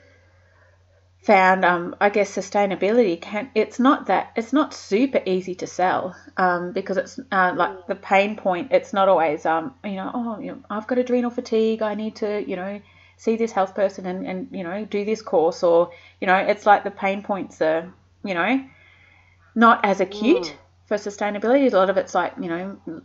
found 1.22 1.64
um, 1.64 1.94
I 2.00 2.10
guess 2.10 2.34
sustainability 2.34 3.20
can 3.20 3.48
it's 3.54 3.78
not 3.78 4.06
that 4.06 4.32
it's 4.34 4.52
not 4.52 4.74
super 4.74 5.20
easy 5.24 5.54
to 5.56 5.68
sell 5.68 6.16
um, 6.36 6.72
because 6.72 6.96
it's 6.96 7.18
uh, 7.30 7.52
like 7.56 7.86
the 7.86 7.94
pain 7.94 8.36
point 8.36 8.72
it's 8.72 8.92
not 8.92 9.08
always 9.08 9.46
um, 9.46 9.74
you 9.84 9.92
know 9.92 10.10
oh 10.12 10.40
you 10.40 10.52
know, 10.52 10.58
I've 10.68 10.88
got 10.88 10.98
adrenal 10.98 11.30
fatigue 11.30 11.80
I 11.80 11.94
need 11.94 12.16
to 12.16 12.44
you 12.48 12.56
know 12.56 12.80
see 13.16 13.36
this 13.36 13.52
health 13.52 13.76
person 13.76 14.04
and, 14.04 14.26
and 14.26 14.48
you 14.50 14.64
know 14.64 14.84
do 14.84 15.04
this 15.04 15.22
course 15.22 15.62
or 15.62 15.92
you 16.20 16.26
know 16.26 16.36
it's 16.36 16.66
like 16.66 16.82
the 16.82 16.90
pain 16.90 17.22
points 17.22 17.62
are 17.62 17.92
you 18.24 18.34
know 18.34 18.64
not 19.54 19.84
as 19.84 20.00
acute 20.00 20.42
mm. 20.42 20.52
for 20.86 20.96
sustainability 20.96 21.72
a 21.72 21.76
lot 21.76 21.88
of 21.88 21.96
it's 21.96 22.16
like 22.16 22.34
you 22.40 22.48
know 22.48 23.02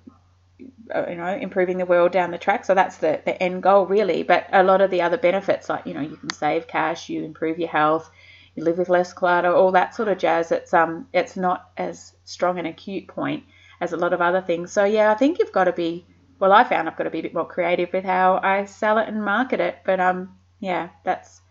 you 0.59 1.15
know 1.15 1.37
improving 1.39 1.77
the 1.77 1.85
world 1.85 2.11
down 2.11 2.31
the 2.31 2.37
track. 2.37 2.65
So 2.65 2.73
that's 2.73 2.97
the, 2.97 3.21
the 3.25 3.41
end 3.41 3.63
goal 3.63 3.85
really. 3.85 4.23
But 4.23 4.47
a 4.51 4.63
lot 4.63 4.81
of 4.81 4.91
the 4.91 5.01
other 5.01 5.17
benefits 5.17 5.69
like 5.69 5.85
you 5.85 5.93
know 5.93 6.01
you 6.01 6.15
can 6.15 6.31
save 6.31 6.67
cash 6.67 7.09
you 7.09 7.23
improve 7.23 7.59
your 7.59 7.69
health 7.69 8.09
you 8.55 8.63
live 8.63 8.77
with 8.77 8.89
less 8.89 9.13
clutter 9.13 9.53
all 9.53 9.71
that 9.71 9.95
sort 9.95 10.07
of 10.09 10.17
jazz. 10.17 10.51
It's 10.51 10.73
um 10.73 11.07
it's 11.13 11.37
not 11.37 11.69
as 11.77 12.13
strong 12.25 12.59
an 12.59 12.65
acute 12.65 13.07
point 13.07 13.43
as 13.79 13.93
a 13.93 13.97
lot 13.97 14.13
of 14.13 14.21
other 14.21 14.41
things. 14.41 14.71
So 14.71 14.83
yeah 14.83 15.11
i 15.11 15.15
think 15.15 15.39
you've 15.39 15.51
got 15.51 15.65
to 15.65 15.73
be 15.73 16.05
well 16.39 16.51
i 16.53 16.63
found 16.63 16.87
i've 16.87 16.97
got 16.97 17.03
to 17.03 17.09
be 17.09 17.19
a 17.19 17.23
bit 17.23 17.33
more 17.33 17.47
creative 17.47 17.91
with 17.93 18.03
how 18.03 18.39
i 18.41 18.65
sell 18.65 18.97
it 18.97 19.07
and 19.07 19.23
market 19.23 19.59
it. 19.59 19.77
But 19.85 19.99
um 19.99 20.37
yeah 20.59 20.89
that's 21.03 21.41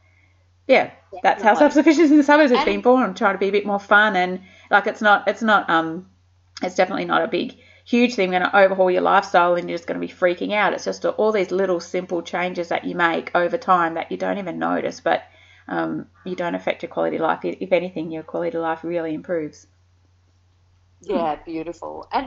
yeah 0.67 0.91
that's 1.23 1.43
how 1.43 1.55
self-sufficiency 1.55 2.11
in 2.13 2.19
the 2.19 2.25
suburbs 2.25 2.53
has 2.53 2.65
been 2.65 2.81
born 2.81 3.15
trying 3.15 3.35
to 3.35 3.39
be 3.39 3.49
a 3.49 3.53
bit 3.53 3.67
more 3.67 3.79
fun 3.79 4.17
and 4.17 4.41
like 4.71 4.89
it's 4.89 5.01
not 5.01 5.29
it's 5.29 5.43
not 5.43 5.71
um 5.71 6.09
it's 6.63 6.75
definitely 6.75 7.05
not 7.05 7.23
a 7.23 7.29
big 7.29 7.57
huge 7.87 8.17
thing 8.17 8.31
going 8.31 8.43
to 8.43 8.57
overhaul 8.57 8.91
your 8.91 9.01
lifestyle 9.01 9.55
and 9.55 9.69
you're 9.69 9.79
just 9.79 9.87
going 9.87 9.99
to 9.99 10.07
be 10.07 10.13
freaking 10.13 10.53
out. 10.53 10.75
It's 10.75 10.85
just 10.85 11.05
all 11.05 11.33
these 11.33 11.53
little 11.53 11.79
simple 11.79 12.21
changes 12.21 12.69
that 12.69 12.85
you 12.85 12.97
make 12.97 13.31
over 13.35 13.57
time 13.57 13.95
that 13.95 14.11
you 14.11 14.19
don't 14.19 14.39
even 14.39 14.59
notice, 14.59 15.01
but 15.01 15.23
um, 15.69 16.07
you 16.25 16.35
don't 16.35 16.57
affect 16.57 16.83
your 16.83 16.91
quality 16.91 17.17
of 17.17 17.23
life. 17.23 17.41
If 17.45 17.73
anything, 17.73 18.11
your 18.11 18.25
quality 18.25 18.57
of 18.57 18.63
life 18.63 18.83
really 18.83 19.15
improves. 19.15 19.69
Yeah, 21.01 21.37
beautiful. 21.45 22.09
And 22.13 22.27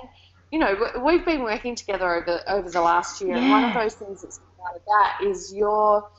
you 0.49 0.59
know, 0.59 0.75
we've 1.05 1.25
been 1.25 1.43
working 1.43 1.75
together 1.75 2.09
over 2.09 2.41
over 2.47 2.69
the 2.71 2.81
last 2.81 3.21
year, 3.21 3.35
yeah. 3.35 3.41
and 3.41 3.51
one 3.51 3.63
of 3.65 3.73
those 3.73 3.93
things 3.95 4.21
that's 4.21 4.37
come 4.37 4.67
out 4.67 4.75
of 4.77 4.81
that 4.85 5.29
is 5.29 5.53
your 5.53 6.09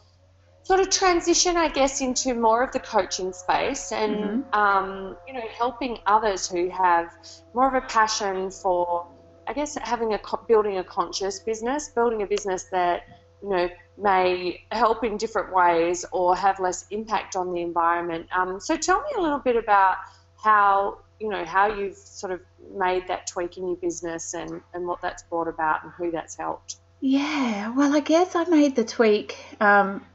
sort 0.62 0.80
of 0.80 0.90
transition, 0.90 1.56
I 1.56 1.68
guess, 1.68 2.00
into 2.00 2.34
more 2.34 2.62
of 2.62 2.72
the 2.72 2.78
coaching 2.78 3.32
space 3.32 3.90
and 3.90 4.14
mm-hmm. 4.14 4.54
um, 4.54 5.16
you 5.26 5.32
know, 5.32 5.42
helping 5.56 5.98
others 6.06 6.48
who 6.48 6.68
have 6.68 7.10
more 7.54 7.68
of 7.68 7.82
a 7.82 7.86
passion 7.86 8.50
for 8.50 9.06
I 9.50 9.52
guess 9.52 9.76
having 9.82 10.14
a 10.14 10.20
building 10.46 10.78
a 10.78 10.84
conscious 10.84 11.40
business, 11.40 11.88
building 11.88 12.22
a 12.22 12.26
business 12.26 12.66
that 12.70 13.02
you 13.42 13.48
know 13.48 13.68
may 13.98 14.64
help 14.70 15.02
in 15.02 15.16
different 15.16 15.52
ways 15.52 16.04
or 16.12 16.36
have 16.36 16.60
less 16.60 16.86
impact 16.92 17.34
on 17.34 17.52
the 17.52 17.60
environment. 17.60 18.28
Um, 18.32 18.60
so 18.60 18.76
tell 18.76 19.00
me 19.00 19.08
a 19.18 19.20
little 19.20 19.40
bit 19.40 19.56
about 19.56 19.96
how 20.36 20.98
you 21.18 21.28
know 21.28 21.44
how 21.44 21.66
you've 21.66 21.96
sort 21.96 22.32
of 22.32 22.40
made 22.76 23.08
that 23.08 23.26
tweak 23.26 23.56
in 23.56 23.66
your 23.66 23.76
business 23.76 24.34
and 24.34 24.62
and 24.72 24.86
what 24.86 25.02
that's 25.02 25.24
brought 25.24 25.48
about 25.48 25.82
and 25.82 25.92
who 25.94 26.12
that's 26.12 26.36
helped. 26.36 26.76
Yeah, 27.00 27.70
well, 27.74 27.92
I 27.92 28.00
guess 28.00 28.36
I 28.36 28.44
made 28.44 28.76
the 28.76 28.84
tweak. 28.84 29.36
Um, 29.60 30.06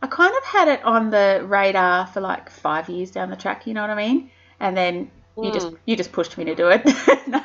I 0.00 0.06
kind 0.06 0.32
of 0.36 0.44
had 0.44 0.68
it 0.68 0.84
on 0.84 1.10
the 1.10 1.42
radar 1.44 2.06
for 2.06 2.20
like 2.20 2.50
five 2.50 2.88
years 2.88 3.10
down 3.10 3.30
the 3.30 3.36
track. 3.36 3.66
You 3.66 3.74
know 3.74 3.80
what 3.80 3.90
I 3.90 3.96
mean? 3.96 4.30
And 4.60 4.76
then 4.76 5.10
you 5.36 5.52
just 5.52 5.68
hmm. 5.68 5.76
you 5.86 5.96
just 5.96 6.12
pushed 6.12 6.38
me 6.38 6.44
to 6.44 6.54
do 6.54 6.68
it. 6.68 6.84
no, 7.26 7.42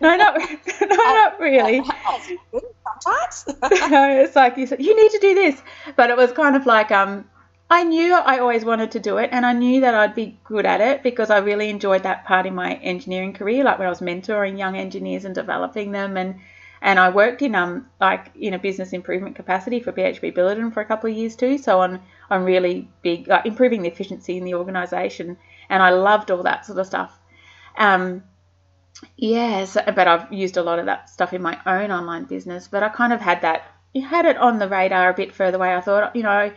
no, 0.00 0.16
not 0.16 0.38
no, 0.80 0.96
not 0.96 1.40
really. 1.40 1.82
Sometimes. 1.82 3.46
no, 3.90 4.20
it's 4.20 4.36
like 4.36 4.56
you 4.56 4.66
said 4.66 4.82
you 4.82 4.96
need 4.96 5.12
to 5.12 5.18
do 5.18 5.34
this, 5.34 5.60
but 5.96 6.10
it 6.10 6.16
was 6.16 6.32
kind 6.32 6.56
of 6.56 6.66
like 6.66 6.90
um. 6.90 7.26
I 7.72 7.84
knew 7.84 8.12
I 8.14 8.38
always 8.38 8.64
wanted 8.64 8.90
to 8.92 8.98
do 8.98 9.18
it, 9.18 9.30
and 9.32 9.46
I 9.46 9.52
knew 9.52 9.82
that 9.82 9.94
I'd 9.94 10.16
be 10.16 10.36
good 10.42 10.66
at 10.66 10.80
it 10.80 11.04
because 11.04 11.30
I 11.30 11.38
really 11.38 11.70
enjoyed 11.70 12.02
that 12.02 12.24
part 12.24 12.44
in 12.44 12.52
my 12.52 12.74
engineering 12.74 13.32
career, 13.32 13.62
like 13.62 13.78
when 13.78 13.86
I 13.86 13.90
was 13.90 14.00
mentoring 14.00 14.58
young 14.58 14.76
engineers 14.76 15.24
and 15.24 15.36
developing 15.36 15.92
them. 15.92 16.16
And 16.16 16.40
And 16.82 16.98
I 16.98 17.10
worked 17.10 17.42
in 17.42 17.54
um 17.54 17.86
like 18.00 18.32
in 18.34 18.54
a 18.54 18.58
business 18.58 18.92
improvement 18.92 19.36
capacity 19.36 19.80
for 19.80 19.92
BHP 19.92 20.34
Billiton 20.34 20.72
for 20.72 20.80
a 20.80 20.84
couple 20.84 21.10
of 21.10 21.16
years 21.16 21.36
too. 21.36 21.58
So 21.58 21.80
on 21.80 22.00
on 22.30 22.44
really 22.44 22.88
big 23.02 23.28
like 23.28 23.46
improving 23.46 23.82
the 23.82 23.88
efficiency 23.88 24.36
in 24.38 24.44
the 24.44 24.54
organisation, 24.54 25.36
and 25.70 25.82
I 25.82 25.90
loved 25.90 26.30
all 26.30 26.42
that 26.42 26.66
sort 26.66 26.78
of 26.78 26.86
stuff. 26.86 27.18
Um, 27.78 28.24
yes, 29.16 29.74
but 29.74 30.06
I've 30.06 30.32
used 30.32 30.58
a 30.58 30.62
lot 30.62 30.78
of 30.78 30.86
that 30.86 31.08
stuff 31.08 31.32
in 31.32 31.40
my 31.40 31.58
own 31.64 31.90
online 31.90 32.24
business. 32.24 32.68
But 32.68 32.82
I 32.82 32.90
kind 32.90 33.12
of 33.12 33.20
had 33.20 33.42
that 33.42 33.62
had 33.98 34.26
it 34.26 34.36
on 34.36 34.58
the 34.58 34.68
radar 34.68 35.10
a 35.10 35.14
bit 35.14 35.34
further 35.34 35.56
away. 35.56 35.74
I 35.74 35.80
thought, 35.80 36.14
you 36.14 36.22
know, 36.22 36.52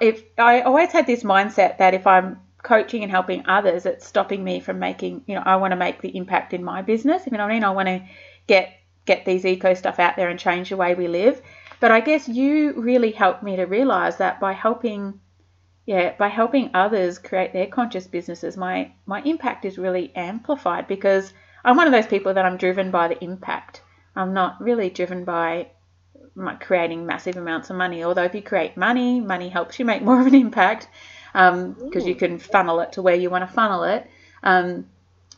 if 0.00 0.22
I 0.38 0.60
always 0.62 0.92
had 0.92 1.06
this 1.06 1.22
mindset 1.22 1.78
that 1.78 1.94
if 1.94 2.06
I'm 2.06 2.40
coaching 2.62 3.02
and 3.02 3.10
helping 3.10 3.46
others, 3.46 3.86
it's 3.86 4.06
stopping 4.06 4.42
me 4.42 4.60
from 4.60 4.78
making, 4.78 5.24
you 5.26 5.34
know, 5.34 5.42
I 5.44 5.56
want 5.56 5.72
to 5.72 5.76
make 5.76 6.00
the 6.00 6.16
impact 6.16 6.54
in 6.54 6.64
my 6.64 6.82
business. 6.82 7.26
You 7.26 7.32
know 7.32 7.44
what 7.44 7.50
I 7.50 7.54
mean? 7.54 7.64
I 7.64 7.70
want 7.70 7.88
to 7.88 8.02
get 8.46 8.72
get 9.04 9.24
these 9.24 9.46
eco 9.46 9.72
stuff 9.74 10.00
out 10.00 10.16
there 10.16 10.28
and 10.28 10.38
change 10.38 10.70
the 10.70 10.76
way 10.76 10.94
we 10.94 11.08
live. 11.08 11.40
But 11.78 11.92
I 11.92 12.00
guess 12.00 12.28
you 12.28 12.72
really 12.72 13.12
helped 13.12 13.42
me 13.42 13.56
to 13.56 13.64
realize 13.64 14.16
that 14.16 14.40
by 14.40 14.52
helping 14.52 15.20
yeah, 15.86 16.14
by 16.18 16.28
helping 16.28 16.70
others 16.74 17.18
create 17.18 17.52
their 17.52 17.68
conscious 17.68 18.08
businesses, 18.08 18.56
my 18.56 18.92
my 19.06 19.22
impact 19.22 19.64
is 19.64 19.78
really 19.78 20.12
amplified 20.16 20.88
because 20.88 21.32
I'm 21.64 21.76
one 21.76 21.86
of 21.86 21.92
those 21.92 22.08
people 22.08 22.34
that 22.34 22.44
I'm 22.44 22.56
driven 22.56 22.90
by 22.90 23.08
the 23.08 23.22
impact. 23.22 23.82
I'm 24.16 24.34
not 24.34 24.60
really 24.60 24.90
driven 24.90 25.24
by 25.24 25.68
creating 26.60 27.06
massive 27.06 27.36
amounts 27.36 27.70
of 27.70 27.76
money. 27.76 28.02
Although 28.02 28.24
if 28.24 28.34
you 28.34 28.42
create 28.42 28.76
money, 28.76 29.20
money 29.20 29.48
helps 29.48 29.78
you 29.78 29.84
make 29.84 30.02
more 30.02 30.20
of 30.20 30.26
an 30.26 30.34
impact 30.34 30.88
because 31.32 32.02
um, 32.02 32.08
you 32.08 32.14
can 32.14 32.38
funnel 32.38 32.80
it 32.80 32.92
to 32.92 33.02
where 33.02 33.14
you 33.14 33.30
want 33.30 33.48
to 33.48 33.54
funnel 33.54 33.84
it. 33.84 34.10
Um, 34.42 34.86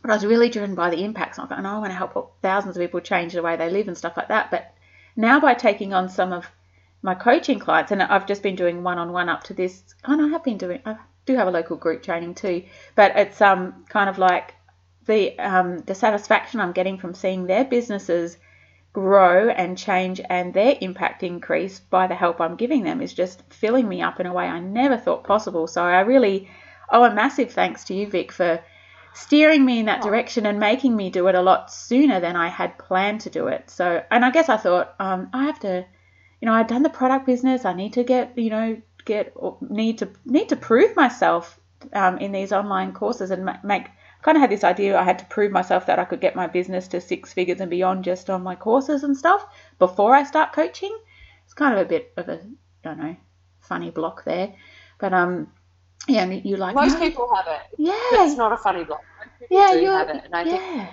but 0.02 0.12
I 0.12 0.14
was 0.14 0.24
really 0.24 0.48
driven 0.48 0.74
by 0.74 0.90
the 0.90 1.04
impacts. 1.04 1.38
And 1.38 1.66
I 1.66 1.78
want 1.78 1.90
to 1.90 1.96
help 1.96 2.40
thousands 2.40 2.76
of 2.76 2.80
people 2.80 3.00
change 3.00 3.32
the 3.32 3.42
way 3.42 3.56
they 3.56 3.68
live 3.68 3.88
and 3.88 3.98
stuff 3.98 4.16
like 4.16 4.28
that. 4.28 4.50
But 4.50 4.72
now 5.16 5.40
by 5.40 5.54
taking 5.54 5.92
on 5.92 6.08
some 6.08 6.32
of 6.32 6.46
my 7.02 7.14
coaching 7.14 7.58
clients, 7.58 7.92
and 7.92 8.02
I've 8.02 8.26
just 8.26 8.42
been 8.42 8.56
doing 8.56 8.82
one-on-one 8.82 9.28
up 9.28 9.44
to 9.44 9.54
this, 9.54 9.94
and 10.04 10.20
I 10.20 10.28
have 10.28 10.44
been 10.44 10.58
doing, 10.58 10.80
I 10.84 10.96
do 11.26 11.36
have 11.36 11.48
a 11.48 11.52
local 11.52 11.76
group 11.76 12.02
training 12.02 12.34
too, 12.34 12.64
but 12.94 13.16
it's 13.16 13.40
um 13.40 13.84
kind 13.88 14.08
of 14.10 14.18
like 14.18 14.54
the 15.06 15.38
um, 15.38 15.78
the 15.80 15.94
satisfaction 15.94 16.60
I'm 16.60 16.72
getting 16.72 16.98
from 16.98 17.14
seeing 17.14 17.46
their 17.46 17.64
businesses 17.64 18.36
grow 18.92 19.48
and 19.48 19.78
change 19.78 20.20
and 20.28 20.52
their 20.52 20.76
impact 20.80 21.22
increase 21.22 21.78
by 21.78 22.06
the 22.06 22.14
help 22.14 22.40
I'm 22.40 22.56
giving 22.56 22.84
them 22.84 23.00
is 23.00 23.14
just 23.14 23.42
filling 23.52 23.88
me 23.88 24.02
up 24.02 24.18
in 24.18 24.26
a 24.26 24.32
way 24.32 24.46
I 24.46 24.60
never 24.60 24.96
thought 24.96 25.24
possible. 25.24 25.66
So 25.66 25.82
I 25.82 26.00
really 26.00 26.50
owe 26.90 27.04
a 27.04 27.14
massive 27.14 27.52
thanks 27.52 27.84
to 27.84 27.94
you, 27.94 28.08
Vic, 28.08 28.32
for 28.32 28.60
steering 29.14 29.64
me 29.64 29.80
in 29.80 29.86
that 29.86 30.02
direction 30.02 30.46
and 30.46 30.58
making 30.58 30.96
me 30.96 31.10
do 31.10 31.28
it 31.28 31.34
a 31.34 31.42
lot 31.42 31.72
sooner 31.72 32.20
than 32.20 32.36
I 32.36 32.48
had 32.48 32.78
planned 32.78 33.20
to 33.22 33.30
do 33.30 33.48
it. 33.48 33.70
So, 33.70 34.02
and 34.10 34.24
I 34.24 34.30
guess 34.30 34.48
I 34.48 34.56
thought 34.56 34.94
um, 34.98 35.28
I 35.32 35.44
have 35.44 35.60
to, 35.60 35.86
you 36.40 36.46
know, 36.46 36.52
I've 36.52 36.68
done 36.68 36.82
the 36.82 36.90
product 36.90 37.26
business. 37.26 37.64
I 37.64 37.72
need 37.72 37.94
to 37.94 38.04
get, 38.04 38.36
you 38.36 38.50
know, 38.50 38.80
get 39.04 39.34
need 39.60 39.98
to 39.98 40.10
need 40.24 40.48
to 40.50 40.56
prove 40.56 40.94
myself 40.96 41.58
um, 41.92 42.18
in 42.18 42.32
these 42.32 42.52
online 42.52 42.92
courses 42.92 43.30
and 43.30 43.48
make 43.62 43.86
kind 44.22 44.36
of 44.36 44.40
had 44.40 44.50
this 44.50 44.64
idea 44.64 44.98
I 44.98 45.04
had 45.04 45.18
to 45.20 45.24
prove 45.26 45.52
myself 45.52 45.86
that 45.86 45.98
I 45.98 46.04
could 46.04 46.20
get 46.20 46.34
my 46.36 46.46
business 46.46 46.88
to 46.88 47.00
six 47.00 47.32
figures 47.32 47.60
and 47.60 47.70
beyond 47.70 48.04
just 48.04 48.28
on 48.28 48.42
my 48.42 48.56
courses 48.56 49.04
and 49.04 49.16
stuff 49.16 49.46
before 49.78 50.14
I 50.14 50.24
start 50.24 50.52
coaching. 50.52 50.96
It's 51.44 51.54
kind 51.54 51.74
of 51.74 51.80
a 51.80 51.88
bit 51.88 52.12
of 52.16 52.28
a, 52.28 52.34
I 52.34 52.38
don't 52.82 52.98
know, 52.98 53.16
funny 53.60 53.90
block 53.90 54.24
there. 54.24 54.54
But 54.98 55.14
um, 55.14 55.52
yeah, 56.08 56.24
and 56.24 56.44
you 56.44 56.56
like 56.56 56.74
most 56.74 56.94
no, 56.94 57.00
people 57.00 57.34
have 57.34 57.46
it. 57.46 57.60
Yeah, 57.78 58.24
it's 58.24 58.36
not 58.36 58.52
a 58.52 58.56
funny 58.56 58.84
block. 58.84 59.02
Yeah, 59.50 59.74
you 59.74 59.88
have 59.88 60.08
it, 60.08 60.22
and 60.24 60.34
I 60.34 60.42
yeah. 60.42 60.56
Think, 60.56 60.90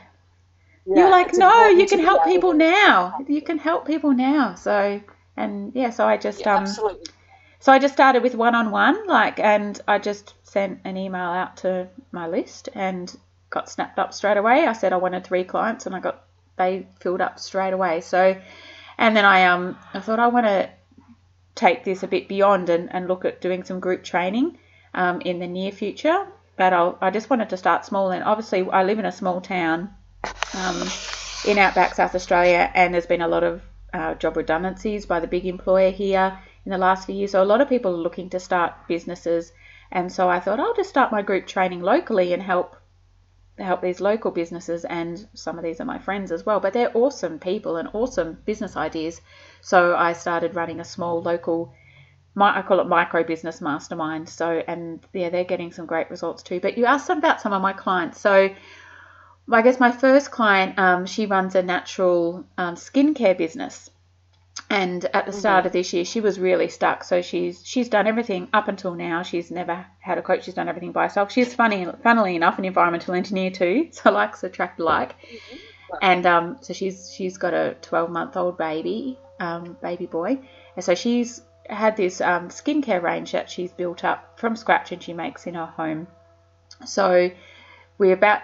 yeah, 0.87 0.95
You're 0.97 1.09
like, 1.09 1.33
no, 1.33 1.67
you 1.67 1.87
can 1.87 1.99
help 1.99 2.25
people 2.25 2.53
now. 2.53 3.17
You 3.27 3.41
can 3.41 3.57
help 3.57 3.87
people 3.87 4.13
now. 4.13 4.53
So, 4.53 5.01
and 5.37 5.71
yeah, 5.75 5.89
so 5.89 6.07
I 6.07 6.17
just 6.17 6.41
yeah, 6.41 6.55
um, 6.55 6.63
absolutely. 6.63 7.05
So 7.59 7.71
I 7.71 7.79
just 7.79 7.93
started 7.93 8.21
with 8.21 8.35
one 8.35 8.53
on 8.53 8.69
one, 8.69 9.07
like, 9.07 9.39
and 9.39 9.79
I 9.87 9.97
just 9.97 10.33
sent 10.43 10.81
an 10.83 10.97
email 10.97 11.21
out 11.21 11.57
to 11.57 11.87
my 12.11 12.27
list 12.27 12.69
and 12.75 13.15
got 13.49 13.69
snapped 13.69 13.97
up 13.97 14.13
straight 14.13 14.37
away. 14.37 14.67
I 14.67 14.73
said 14.73 14.93
I 14.93 14.97
wanted 14.97 15.25
three 15.25 15.43
clients, 15.43 15.85
and 15.85 15.95
I 15.95 15.99
got 15.99 16.23
they 16.57 16.87
filled 16.99 17.21
up 17.21 17.39
straight 17.39 17.73
away. 17.73 18.01
So, 18.01 18.39
and 18.97 19.15
then 19.15 19.25
I 19.25 19.45
um 19.45 19.77
I 19.93 19.99
thought 19.99 20.19
I 20.19 20.27
want 20.27 20.45
to 20.45 20.69
take 21.55 21.83
this 21.83 22.03
a 22.03 22.07
bit 22.07 22.27
beyond 22.27 22.69
and, 22.69 22.93
and 22.93 23.07
look 23.07 23.25
at 23.25 23.41
doing 23.41 23.63
some 23.63 23.79
group 23.79 24.03
training 24.03 24.57
um, 24.93 25.21
in 25.21 25.39
the 25.39 25.47
near 25.47 25.71
future. 25.71 26.27
But 26.57 26.73
I'll, 26.73 26.97
I 27.01 27.09
just 27.09 27.29
wanted 27.29 27.49
to 27.49 27.57
start 27.57 27.85
small, 27.85 28.11
and 28.11 28.23
obviously 28.23 28.69
I 28.69 28.83
live 28.83 28.99
in 28.99 29.05
a 29.05 29.11
small 29.11 29.41
town 29.41 29.89
um, 30.53 30.87
in 31.47 31.57
outback 31.57 31.95
South 31.95 32.15
Australia, 32.15 32.71
and 32.73 32.93
there's 32.93 33.05
been 33.05 33.21
a 33.21 33.27
lot 33.27 33.43
of 33.43 33.61
uh, 33.95 34.13
job 34.15 34.35
redundancies 34.35 35.05
by 35.05 35.19
the 35.19 35.27
big 35.27 35.45
employer 35.45 35.91
here 35.91 36.37
in 36.65 36.71
the 36.71 36.77
last 36.77 37.05
few 37.05 37.15
years. 37.15 37.31
So 37.31 37.41
a 37.41 37.45
lot 37.45 37.61
of 37.61 37.69
people 37.69 37.93
are 37.93 37.97
looking 37.97 38.29
to 38.31 38.39
start 38.39 38.73
businesses. 38.87 39.53
And 39.91 40.11
so 40.11 40.29
I 40.29 40.39
thought 40.39 40.59
I'll 40.59 40.75
just 40.75 40.89
start 40.89 41.11
my 41.11 41.21
group 41.21 41.47
training 41.47 41.81
locally 41.81 42.33
and 42.33 42.41
help 42.41 42.75
help 43.57 43.81
these 43.81 44.01
local 44.01 44.31
businesses 44.31 44.83
and 44.83 45.29
some 45.33 45.57
of 45.57 45.63
these 45.63 45.79
are 45.79 45.85
my 45.85 45.97
friends 45.97 46.29
as 46.29 46.45
well. 46.45 46.59
But 46.59 46.73
they're 46.73 46.91
awesome 46.93 47.39
people 47.39 47.77
and 47.77 47.87
awesome 47.93 48.37
business 48.45 48.75
ideas. 48.75 49.21
So 49.61 49.95
i 49.95 50.11
started 50.11 50.55
running 50.55 50.81
a 50.81 50.85
small 50.85 51.21
local 51.21 51.73
my, 52.37 52.59
i 52.59 52.61
call 52.61 52.81
it 52.81 52.87
micro 52.87 53.23
business 53.23 53.61
mastermind. 53.61 54.27
So 54.27 54.61
and 54.67 54.99
yeah 55.13 55.29
they're 55.29 55.45
getting 55.45 55.71
some 55.71 55.85
great 55.85 56.09
results 56.09 56.43
too. 56.43 56.59
But 56.59 56.77
you 56.77 56.85
asked 56.85 57.09
about 57.09 57.39
some 57.39 57.53
of 57.53 57.61
my 57.61 57.71
clients. 57.71 58.19
So 58.19 58.49
i 59.51 59.61
guess 59.61 59.79
my 59.79 59.91
first 59.91 60.31
client 60.31 60.77
um, 60.79 61.05
she 61.05 61.25
runs 61.25 61.55
a 61.55 61.63
natural 61.63 62.45
um, 62.57 62.75
skincare 62.75 63.37
business. 63.37 63.89
And 64.69 65.05
at 65.13 65.25
the 65.25 65.33
start 65.33 65.59
mm-hmm. 65.59 65.67
of 65.67 65.73
this 65.73 65.93
year 65.93 66.05
she 66.05 66.21
was 66.21 66.39
really 66.39 66.69
stuck. 66.69 67.03
So 67.03 67.21
she's 67.21 67.61
she's 67.65 67.89
done 67.89 68.07
everything 68.07 68.47
up 68.53 68.67
until 68.67 68.95
now. 68.95 69.21
She's 69.21 69.51
never 69.51 69.85
had 69.99 70.17
a 70.17 70.21
coach 70.21 70.45
she's 70.45 70.53
done 70.53 70.69
everything 70.69 70.91
by 70.91 71.03
herself. 71.03 71.31
She's 71.31 71.53
funny 71.53 71.85
funnily 72.01 72.35
enough 72.35 72.57
an 72.57 72.65
environmental 72.65 73.13
engineer 73.13 73.51
too. 73.51 73.89
So 73.91 74.11
likes 74.11 74.43
attract 74.43 74.79
like. 74.79 75.11
Mm-hmm. 75.21 75.95
and 76.01 76.25
um, 76.25 76.57
so 76.61 76.73
she's 76.73 77.13
she's 77.13 77.37
got 77.37 77.53
a 77.53 77.75
12 77.81 78.09
month 78.09 78.37
old 78.37 78.57
baby 78.57 79.19
um, 79.39 79.77
baby 79.81 80.05
boy. 80.05 80.39
And 80.75 80.83
so 80.83 80.95
she's 80.95 81.41
had 81.69 81.97
this 81.97 82.21
um, 82.21 82.49
skincare 82.49 83.01
range 83.01 83.33
that 83.33 83.49
she's 83.49 83.71
built 83.71 84.03
up 84.03 84.39
from 84.39 84.55
scratch 84.55 84.91
and 84.91 85.01
she 85.01 85.13
makes 85.13 85.47
in 85.47 85.55
her 85.55 85.65
home. 85.65 86.07
So 86.85 87.29
we're 87.97 88.13
about 88.13 88.41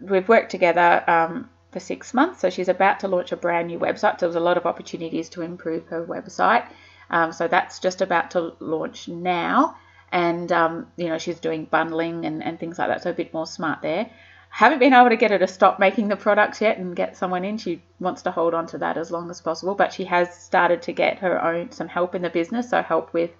we've 0.00 0.28
worked 0.28 0.50
together 0.50 1.02
um, 1.08 1.50
for 1.72 1.80
six 1.80 2.14
months. 2.14 2.40
So 2.40 2.50
she's 2.50 2.68
about 2.68 3.00
to 3.00 3.08
launch 3.08 3.32
a 3.32 3.36
brand 3.36 3.68
new 3.68 3.78
website. 3.78 4.20
So 4.20 4.26
there's 4.26 4.34
a 4.34 4.40
lot 4.40 4.56
of 4.56 4.66
opportunities 4.66 5.28
to 5.30 5.42
improve 5.42 5.86
her 5.88 6.04
website. 6.04 6.66
Um, 7.10 7.32
so 7.32 7.48
that's 7.48 7.80
just 7.80 8.00
about 8.00 8.30
to 8.32 8.54
launch 8.60 9.08
now. 9.08 9.76
And, 10.10 10.50
um, 10.52 10.86
you 10.96 11.08
know, 11.08 11.18
she's 11.18 11.40
doing 11.40 11.64
bundling 11.64 12.24
and, 12.24 12.42
and 12.42 12.58
things 12.58 12.78
like 12.78 12.88
that. 12.88 13.02
So 13.02 13.10
a 13.10 13.14
bit 13.14 13.34
more 13.34 13.46
smart 13.46 13.82
there. 13.82 14.10
Haven't 14.48 14.78
been 14.78 14.92
able 14.92 15.08
to 15.08 15.16
get 15.16 15.32
her 15.32 15.38
to 15.38 15.48
stop 15.48 15.80
making 15.80 16.06
the 16.06 16.16
products 16.16 16.60
yet 16.60 16.78
and 16.78 16.94
get 16.94 17.16
someone 17.16 17.44
in. 17.44 17.58
She 17.58 17.82
wants 17.98 18.22
to 18.22 18.30
hold 18.30 18.54
on 18.54 18.68
to 18.68 18.78
that 18.78 18.96
as 18.96 19.10
long 19.10 19.28
as 19.28 19.40
possible, 19.40 19.74
but 19.74 19.92
she 19.92 20.04
has 20.04 20.32
started 20.32 20.82
to 20.82 20.92
get 20.92 21.18
her 21.18 21.42
own 21.44 21.72
some 21.72 21.88
help 21.88 22.14
in 22.14 22.22
the 22.22 22.30
business. 22.30 22.70
So 22.70 22.80
help 22.80 23.12
with 23.12 23.32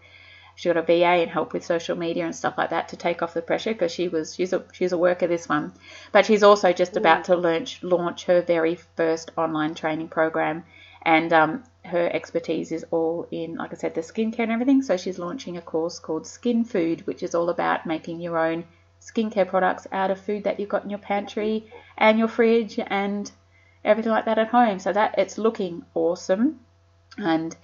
she 0.56 0.68
got 0.68 0.76
a 0.76 0.82
VA 0.82 1.22
and 1.22 1.30
help 1.30 1.52
with 1.52 1.64
social 1.64 1.96
media 1.96 2.24
and 2.24 2.34
stuff 2.34 2.56
like 2.56 2.70
that 2.70 2.88
to 2.88 2.96
take 2.96 3.22
off 3.22 3.34
the 3.34 3.42
pressure 3.42 3.72
because 3.72 3.92
she 3.92 4.08
was 4.08 4.34
she's 4.34 4.52
a 4.52 4.64
she's 4.72 4.92
a 4.92 4.98
worker 4.98 5.26
this 5.26 5.48
one, 5.48 5.72
but 6.12 6.26
she's 6.26 6.42
also 6.42 6.72
just 6.72 6.96
about 6.96 7.24
to 7.24 7.36
launch 7.36 7.82
launch 7.82 8.24
her 8.24 8.40
very 8.40 8.76
first 8.76 9.32
online 9.36 9.74
training 9.74 10.08
program, 10.08 10.64
and 11.02 11.32
um, 11.32 11.64
her 11.84 12.08
expertise 12.12 12.70
is 12.70 12.84
all 12.90 13.26
in 13.30 13.56
like 13.56 13.72
I 13.72 13.76
said 13.76 13.94
the 13.94 14.00
skincare 14.00 14.40
and 14.40 14.52
everything. 14.52 14.82
So 14.82 14.96
she's 14.96 15.18
launching 15.18 15.56
a 15.56 15.62
course 15.62 15.98
called 15.98 16.26
Skin 16.26 16.64
Food, 16.64 17.06
which 17.06 17.22
is 17.22 17.34
all 17.34 17.48
about 17.48 17.84
making 17.84 18.20
your 18.20 18.38
own 18.38 18.64
skincare 19.00 19.48
products 19.48 19.86
out 19.92 20.10
of 20.10 20.20
food 20.20 20.44
that 20.44 20.60
you've 20.60 20.68
got 20.68 20.84
in 20.84 20.90
your 20.90 20.98
pantry 21.00 21.70
and 21.98 22.18
your 22.18 22.28
fridge 22.28 22.78
and 22.86 23.30
everything 23.84 24.12
like 24.12 24.24
that 24.26 24.38
at 24.38 24.48
home. 24.48 24.78
So 24.78 24.92
that 24.92 25.16
it's 25.18 25.36
looking 25.36 25.84
awesome, 25.94 26.60
and. 27.18 27.56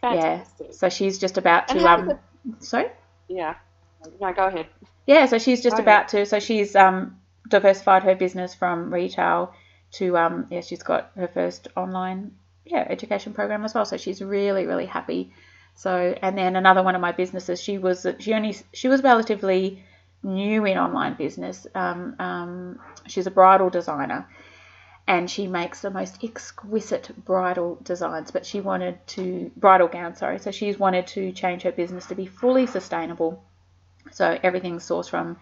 Fantastic. 0.00 0.66
Yeah, 0.66 0.72
so 0.72 0.88
she's 0.88 1.18
just 1.18 1.36
about 1.36 1.68
to 1.68 1.86
um, 1.86 2.18
Sorry? 2.60 2.86
Yeah. 3.28 3.54
No, 4.20 4.32
go 4.32 4.46
ahead. 4.46 4.66
Yeah, 5.06 5.26
so 5.26 5.38
she's 5.38 5.62
just 5.62 5.76
go 5.76 5.82
about 5.82 6.12
ahead. 6.12 6.24
to. 6.24 6.26
So 6.26 6.40
she's 6.40 6.74
um, 6.76 7.20
diversified 7.48 8.02
her 8.04 8.14
business 8.14 8.54
from 8.54 8.92
retail 8.92 9.54
to 9.92 10.16
um, 10.16 10.46
yeah, 10.50 10.60
she's 10.60 10.82
got 10.82 11.10
her 11.16 11.28
first 11.28 11.68
online 11.76 12.32
yeah 12.64 12.86
education 12.88 13.32
program 13.32 13.64
as 13.64 13.74
well. 13.74 13.84
So 13.84 13.96
she's 13.96 14.22
really 14.22 14.66
really 14.66 14.86
happy. 14.86 15.32
So 15.74 16.14
and 16.22 16.36
then 16.36 16.56
another 16.56 16.82
one 16.82 16.94
of 16.94 17.00
my 17.00 17.12
businesses, 17.12 17.60
she 17.60 17.78
was 17.78 18.06
she 18.18 18.34
only 18.34 18.56
she 18.72 18.88
was 18.88 19.02
relatively 19.02 19.82
new 20.22 20.64
in 20.64 20.78
online 20.78 21.14
business. 21.14 21.66
Um, 21.74 22.16
um, 22.18 22.78
she's 23.06 23.26
a 23.26 23.30
bridal 23.30 23.70
designer, 23.70 24.28
and 25.06 25.30
she 25.30 25.46
makes 25.46 25.80
the 25.80 25.90
most 25.90 26.22
exquisite 26.22 27.10
bridal 27.24 27.78
designs. 27.82 28.30
But 28.30 28.46
she 28.46 28.60
wanted 28.60 29.04
to 29.08 29.50
bridal 29.56 29.88
gown, 29.88 30.14
sorry. 30.14 30.38
So 30.38 30.50
she's 30.50 30.78
wanted 30.78 31.06
to 31.08 31.32
change 31.32 31.62
her 31.62 31.72
business 31.72 32.06
to 32.06 32.14
be 32.14 32.26
fully 32.26 32.66
sustainable. 32.66 33.42
So 34.12 34.38
everything's 34.42 34.88
sourced 34.88 35.10
from 35.10 35.38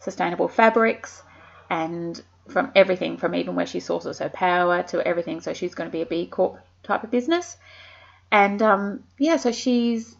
sustainable 0.00 0.48
fabrics, 0.48 1.22
and 1.70 2.20
from 2.48 2.70
everything 2.74 3.16
from 3.16 3.34
even 3.34 3.54
where 3.54 3.66
she 3.66 3.80
sources 3.80 4.18
her 4.18 4.28
power 4.28 4.82
to 4.82 5.06
everything. 5.06 5.40
So 5.40 5.54
she's 5.54 5.74
going 5.74 5.88
to 5.88 5.92
be 5.92 6.02
a 6.02 6.06
B 6.06 6.26
Corp 6.26 6.58
type 6.82 7.04
of 7.04 7.10
business. 7.10 7.56
And 8.30 8.60
um, 8.62 9.04
yeah, 9.18 9.36
so 9.36 9.52
she's 9.52 10.16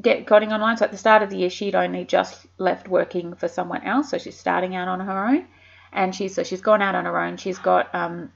get 0.00 0.26
getting 0.26 0.52
online. 0.52 0.76
So 0.76 0.84
at 0.84 0.90
the 0.90 0.98
start 0.98 1.22
of 1.22 1.30
the 1.30 1.36
year, 1.36 1.50
she'd 1.50 1.74
only 1.74 2.04
just 2.04 2.46
left 2.58 2.88
working 2.88 3.34
for 3.34 3.48
someone 3.48 3.84
else, 3.84 4.10
so 4.10 4.18
she's 4.18 4.38
starting 4.38 4.74
out 4.74 4.88
on 4.88 5.00
her 5.00 5.26
own. 5.26 5.46
And 5.92 6.14
she's 6.14 6.34
so 6.34 6.42
she's 6.42 6.60
gone 6.60 6.82
out 6.82 6.94
on 6.94 7.04
her 7.04 7.18
own. 7.18 7.36
She's 7.36 7.58
got 7.58 7.94
um, 7.94 8.30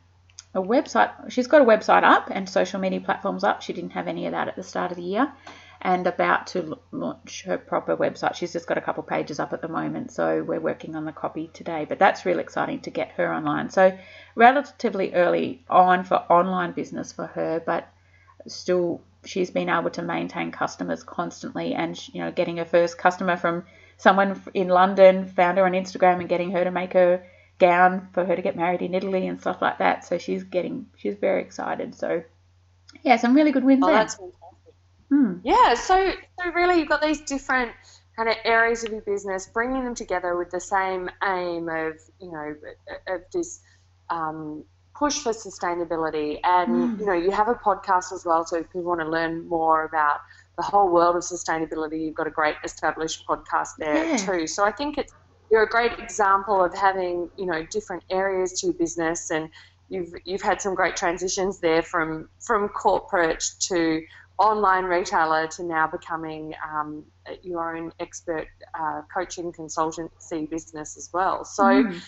a 0.55 0.61
website. 0.61 1.31
She's 1.31 1.47
got 1.47 1.63
a 1.63 1.65
website 1.65 2.03
up 2.03 2.29
and 2.31 2.49
social 2.49 2.81
media 2.81 3.01
platforms 3.01 3.45
up. 3.45 3.63
She 3.63 3.73
didn't 3.73 3.91
have 3.91 4.09
any 4.09 4.27
of 4.27 4.33
that 4.33 4.49
at 4.49 4.57
the 4.57 4.63
start 4.63 4.91
of 4.91 4.97
the 4.97 5.03
year, 5.03 5.33
and 5.81 6.07
about 6.07 6.49
to 6.49 6.79
launch 6.91 7.45
her 7.45 7.59
proper 7.59 7.97
website. 7.97 8.35
She's 8.35 8.53
just 8.53 8.67
got 8.67 8.79
a 8.79 8.83
couple 8.83 9.03
pages 9.03 9.39
up 9.39 9.53
at 9.53 9.63
the 9.63 9.69
moment, 9.69 10.13
so 10.13 10.43
we're 10.43 10.61
working 10.61 10.97
on 10.97 11.05
the 11.05 11.13
copy 11.13 11.51
today. 11.53 11.87
But 11.89 11.99
that's 11.99 12.25
really 12.27 12.43
exciting 12.43 12.81
to 12.81 12.91
get 12.91 13.13
her 13.13 13.33
online. 13.33 13.71
So 13.71 13.97
relatively 14.35 15.15
early 15.15 15.65
on 15.69 16.05
for 16.05 16.17
online 16.17 16.73
business 16.73 17.13
for 17.13 17.27
her, 17.27 17.63
but 17.65 17.89
still 18.47 19.01
she's 19.25 19.51
been 19.51 19.69
able 19.69 19.91
to 19.91 20.03
maintain 20.03 20.51
customers 20.51 21.03
constantly 21.03 21.75
and 21.75 22.09
you 22.13 22.21
know 22.21 22.33
getting 22.33 22.57
her 22.57 22.65
first 22.65 22.99
customer 22.99 23.37
from 23.37 23.65
someone 23.97 24.43
in 24.55 24.69
London 24.69 25.29
found 25.29 25.59
her 25.59 25.65
on 25.65 25.73
Instagram 25.73 26.21
and 26.21 26.29
getting 26.29 26.51
her 26.51 26.65
to 26.65 26.71
make 26.71 26.93
her 26.93 27.25
gown 27.63 28.09
for 28.13 28.25
her 28.25 28.35
to 28.35 28.43
get 28.43 28.57
married 28.57 28.83
in 28.83 28.95
Italy 28.95 29.27
and 29.27 29.41
stuff 29.41 29.63
like 29.63 29.79
that 29.79 30.05
so 30.05 30.19
she's 30.19 30.43
getting 30.43 30.87
she's 30.97 31.17
very 31.17 31.43
excited 31.43 31.95
so 31.95 32.23
yeah 33.03 33.17
some 33.17 33.35
really 33.35 33.53
good 33.53 33.65
wins 33.65 33.83
oh, 33.85 33.87
there 33.87 33.97
that's 33.97 34.17
fantastic. 34.17 34.75
Hmm. 35.09 35.35
yeah 35.45 35.75
so 35.75 36.13
so 36.39 36.51
really 36.53 36.79
you've 36.81 36.89
got 36.89 37.03
these 37.03 37.21
different 37.21 37.71
kind 38.17 38.29
of 38.29 38.37
areas 38.45 38.83
of 38.85 38.91
your 38.91 39.03
business 39.03 39.47
bringing 39.47 39.85
them 39.85 39.95
together 39.95 40.37
with 40.37 40.51
the 40.51 40.61
same 40.61 41.09
aim 41.23 41.69
of 41.69 41.95
you 42.21 42.33
know 42.33 42.55
of 43.07 43.21
this 43.33 43.61
um, 44.11 44.65
push 44.95 45.19
for 45.19 45.33
sustainability. 45.33 46.39
And 46.45 46.97
mm. 46.97 47.01
you 47.01 47.07
know, 47.07 47.13
you 47.13 47.31
have 47.31 47.49
a 47.49 47.55
podcast 47.55 48.13
as 48.13 48.25
well, 48.25 48.45
so 48.45 48.59
if 48.59 48.67
people 48.67 48.83
want 48.83 49.01
to 49.01 49.09
learn 49.09 49.49
more 49.49 49.85
about 49.85 50.21
the 50.57 50.63
whole 50.63 50.91
world 50.91 51.17
of 51.17 51.23
sustainability, 51.23 52.03
you've 52.03 52.15
got 52.15 52.27
a 52.27 52.31
great 52.31 52.57
established 52.63 53.27
podcast 53.27 53.71
there 53.79 54.05
yeah. 54.05 54.17
too. 54.17 54.47
So 54.47 54.65
I 54.65 54.73
think 54.73 54.99
it's 54.99 55.13
you're 55.53 55.63
a 55.63 55.69
great 55.69 55.93
example 56.01 56.65
of 56.65 56.75
having 56.75 57.31
you 57.37 57.47
know 57.47 57.65
different 57.71 58.03
areas 58.11 58.61
to 58.61 58.69
your 58.69 58.75
business 58.75 59.31
and. 59.31 59.49
You've, 59.89 60.15
you've 60.25 60.41
had 60.41 60.63
some 60.63 60.75
great 60.75 60.97
transitions 60.97 61.61
there 61.61 61.83
from 61.83 62.31
from 62.41 62.71
corporate 62.71 63.45
to 63.69 64.03
online 64.39 64.85
retailer 64.85 65.47
to 65.49 65.63
now 65.65 65.87
becoming 65.87 66.55
um, 66.67 67.05
your 67.43 67.77
own 67.77 67.93
expert 68.01 68.49
uh, 68.73 69.03
coaching 69.13 69.53
consultancy 69.53 70.49
business 70.49 70.97
as 70.97 71.11
well. 71.13 71.45
So 71.45 71.65
mm 71.65 72.03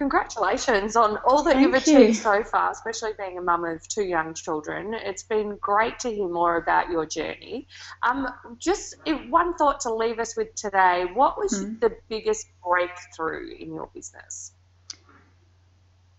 congratulations 0.00 0.96
on 0.96 1.18
all 1.26 1.42
that 1.42 1.56
Thank 1.56 1.66
you've 1.66 1.74
achieved 1.74 2.00
you. 2.00 2.14
so 2.14 2.42
far, 2.42 2.70
especially 2.70 3.10
being 3.18 3.36
a 3.36 3.42
mum 3.42 3.66
of 3.66 3.86
two 3.86 4.02
young 4.02 4.32
children. 4.32 4.94
It's 4.94 5.24
been 5.24 5.58
great 5.60 5.98
to 6.00 6.10
hear 6.10 6.26
more 6.26 6.56
about 6.56 6.90
your 6.90 7.04
journey. 7.04 7.68
Um, 8.02 8.26
just 8.56 8.96
one 9.28 9.58
thought 9.58 9.80
to 9.80 9.94
leave 9.94 10.18
us 10.18 10.34
with 10.38 10.54
today 10.54 11.04
what 11.12 11.36
was 11.36 11.52
mm-hmm. 11.52 11.80
the 11.80 11.94
biggest 12.08 12.46
breakthrough 12.64 13.54
in 13.58 13.74
your 13.74 13.90
business? 13.94 14.52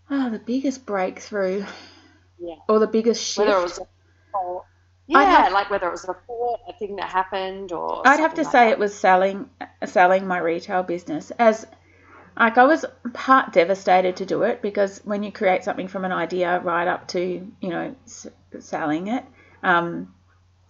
Oh, 0.08 0.30
the 0.30 0.38
biggest 0.38 0.86
breakthrough. 0.86 1.66
Yeah. 2.38 2.54
Or 2.68 2.78
the 2.78 2.86
biggest 2.86 3.20
shift. 3.24 3.48
Whether 3.48 3.58
it 3.58 3.62
was 3.64 3.78
a, 3.80 4.58
yeah, 5.08 5.24
have, 5.24 5.52
like 5.52 5.70
whether 5.70 5.88
it 5.88 5.90
was 5.90 6.04
a 6.04 6.14
thought, 6.14 6.60
a 6.68 6.72
thing 6.78 6.96
that 6.96 7.10
happened, 7.10 7.72
or. 7.72 8.06
I'd 8.06 8.20
have 8.20 8.34
to 8.34 8.42
like 8.42 8.52
say 8.52 8.66
that. 8.66 8.72
it 8.74 8.78
was 8.78 8.94
selling, 8.94 9.50
selling 9.86 10.28
my 10.28 10.38
retail 10.38 10.84
business 10.84 11.32
as 11.32 11.66
like 12.36 12.58
I 12.58 12.64
was 12.64 12.84
part 13.12 13.52
devastated 13.52 14.16
to 14.16 14.26
do 14.26 14.42
it 14.42 14.62
because 14.62 15.00
when 15.04 15.22
you 15.22 15.32
create 15.32 15.64
something 15.64 15.88
from 15.88 16.04
an 16.04 16.12
idea 16.12 16.60
right 16.60 16.88
up 16.88 17.08
to 17.08 17.20
you 17.60 17.68
know 17.68 17.94
s- 18.06 18.28
selling 18.60 19.08
it, 19.08 19.24
um, 19.62 20.14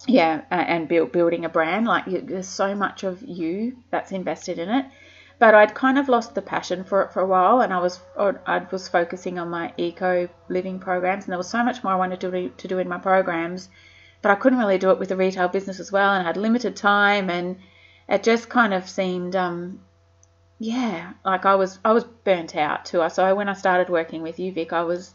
yeah, 0.07 0.42
and 0.51 0.88
build, 0.88 1.12
building 1.12 1.44
a 1.44 1.48
brand, 1.48 1.87
like 1.87 2.07
you, 2.07 2.20
there's 2.20 2.48
so 2.48 2.75
much 2.75 3.05
of 3.05 3.22
you 3.22 3.77
that's 3.90 4.12
invested 4.12 4.59
in 4.59 4.68
it. 4.68 4.87
But 5.38 5.55
I'd 5.55 5.75
kind 5.75 5.98
of 5.98 6.09
lost 6.09 6.35
the 6.35 6.42
passion 6.42 6.85
for 6.85 7.03
it 7.03 7.12
for 7.12 7.20
a 7.20 7.27
while, 7.27 7.61
and 7.61 7.72
I 7.72 7.79
was 7.81 8.01
I 8.46 8.66
was 8.70 8.88
focusing 8.88 9.38
on 9.38 9.48
my 9.48 9.72
eco 9.77 10.29
living 10.48 10.79
programs, 10.79 11.25
and 11.25 11.33
there 11.33 11.38
was 11.38 11.48
so 11.48 11.62
much 11.64 11.83
more 11.83 11.92
I 11.92 11.96
wanted 11.96 12.20
to 12.20 12.31
do, 12.31 12.48
to 12.51 12.68
do 12.68 12.79
in 12.79 12.88
my 12.88 12.98
programs, 12.98 13.68
but 14.22 14.31
I 14.31 14.37
couldn't 14.37 14.59
really 14.59 14.79
do 14.79 14.90
it 14.90 14.98
with 14.98 15.09
the 15.09 15.16
retail 15.16 15.48
business 15.48 15.81
as 15.81 15.90
well, 15.92 16.12
and 16.12 16.22
I 16.22 16.27
had 16.27 16.37
limited 16.37 16.77
time, 16.77 17.31
and 17.31 17.59
it 18.09 18.22
just 18.22 18.48
kind 18.48 18.75
of 18.75 18.88
seemed 18.88 19.35
um, 19.37 19.81
yeah, 20.62 21.14
like 21.25 21.44
I 21.44 21.57
was 21.57 21.81
I 21.85 21.92
was 21.92 22.05
burnt 22.05 22.55
out 22.55 22.85
too. 22.85 23.05
So 23.11 23.35
when 23.35 23.48
I 23.48 23.55
started 23.55 23.88
working 23.90 24.22
with 24.22 24.38
you, 24.38 24.53
Vic, 24.53 24.72
I 24.72 24.85
was 24.85 25.12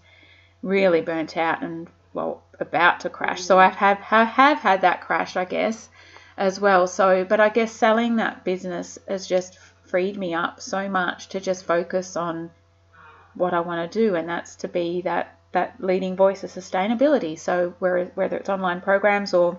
really 0.62 1.00
burnt 1.00 1.38
out 1.38 1.64
and 1.64 1.88
well 2.14 2.44
about 2.60 3.00
to 3.02 3.10
crash. 3.10 3.44
So 3.44 3.58
I 3.58 3.70
have 3.70 4.00
have, 4.00 4.28
have 4.28 4.60
had 4.60 4.82
that 4.82 5.00
crash, 5.00 5.38
I 5.38 5.46
guess, 5.46 5.88
as 6.36 6.60
well. 6.60 6.86
So, 6.86 7.24
but 7.24 7.40
I 7.40 7.48
guess 7.48 7.72
selling 7.72 8.18
that 8.18 8.44
business 8.44 9.00
has 9.08 9.26
just 9.26 9.58
freed 9.86 10.18
me 10.18 10.34
up 10.34 10.60
so 10.60 10.90
much 10.90 11.30
to 11.30 11.40
just 11.40 11.64
focus 11.64 12.18
on 12.18 12.52
what 13.34 13.54
I 13.54 13.62
want 13.62 13.90
to 13.90 14.00
do, 14.00 14.16
and 14.16 14.28
that's 14.28 14.58
to 14.58 14.68
be 14.68 15.02
that 15.04 15.38
that 15.54 15.76
leading 15.80 16.18
voice 16.18 16.44
of 16.44 16.52
sustainability. 16.52 17.40
So 17.40 17.74
whether 17.80 18.36
it's 18.36 18.50
online 18.50 18.82
programs 18.82 19.34
or 19.34 19.58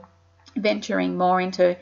venturing 0.54 1.16
more 1.16 1.40
into 1.40 1.78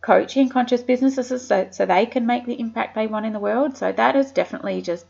coaching 0.00 0.48
conscious 0.48 0.82
businesses 0.82 1.46
so, 1.46 1.68
so 1.70 1.86
they 1.86 2.06
can 2.06 2.26
make 2.26 2.46
the 2.46 2.58
impact 2.60 2.94
they 2.94 3.06
want 3.06 3.26
in 3.26 3.32
the 3.32 3.40
world. 3.40 3.76
So 3.76 3.92
that 3.92 4.14
has 4.14 4.32
definitely 4.32 4.82
just 4.82 5.06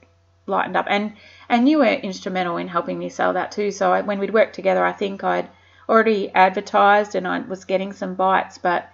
lightened 0.46 0.76
up. 0.76 0.86
And 0.88 1.14
and 1.48 1.68
you 1.68 1.78
were 1.78 1.86
instrumental 1.86 2.56
in 2.56 2.68
helping 2.68 2.98
me 2.98 3.08
sell 3.08 3.32
that 3.34 3.52
too. 3.52 3.70
So 3.70 3.92
I, 3.92 4.00
when 4.02 4.18
we'd 4.18 4.32
worked 4.32 4.54
together, 4.54 4.84
I 4.84 4.92
think 4.92 5.22
I'd 5.24 5.48
already 5.88 6.30
advertised 6.30 7.14
and 7.14 7.26
I 7.26 7.40
was 7.40 7.64
getting 7.64 7.92
some 7.92 8.14
bites, 8.14 8.58
but 8.58 8.90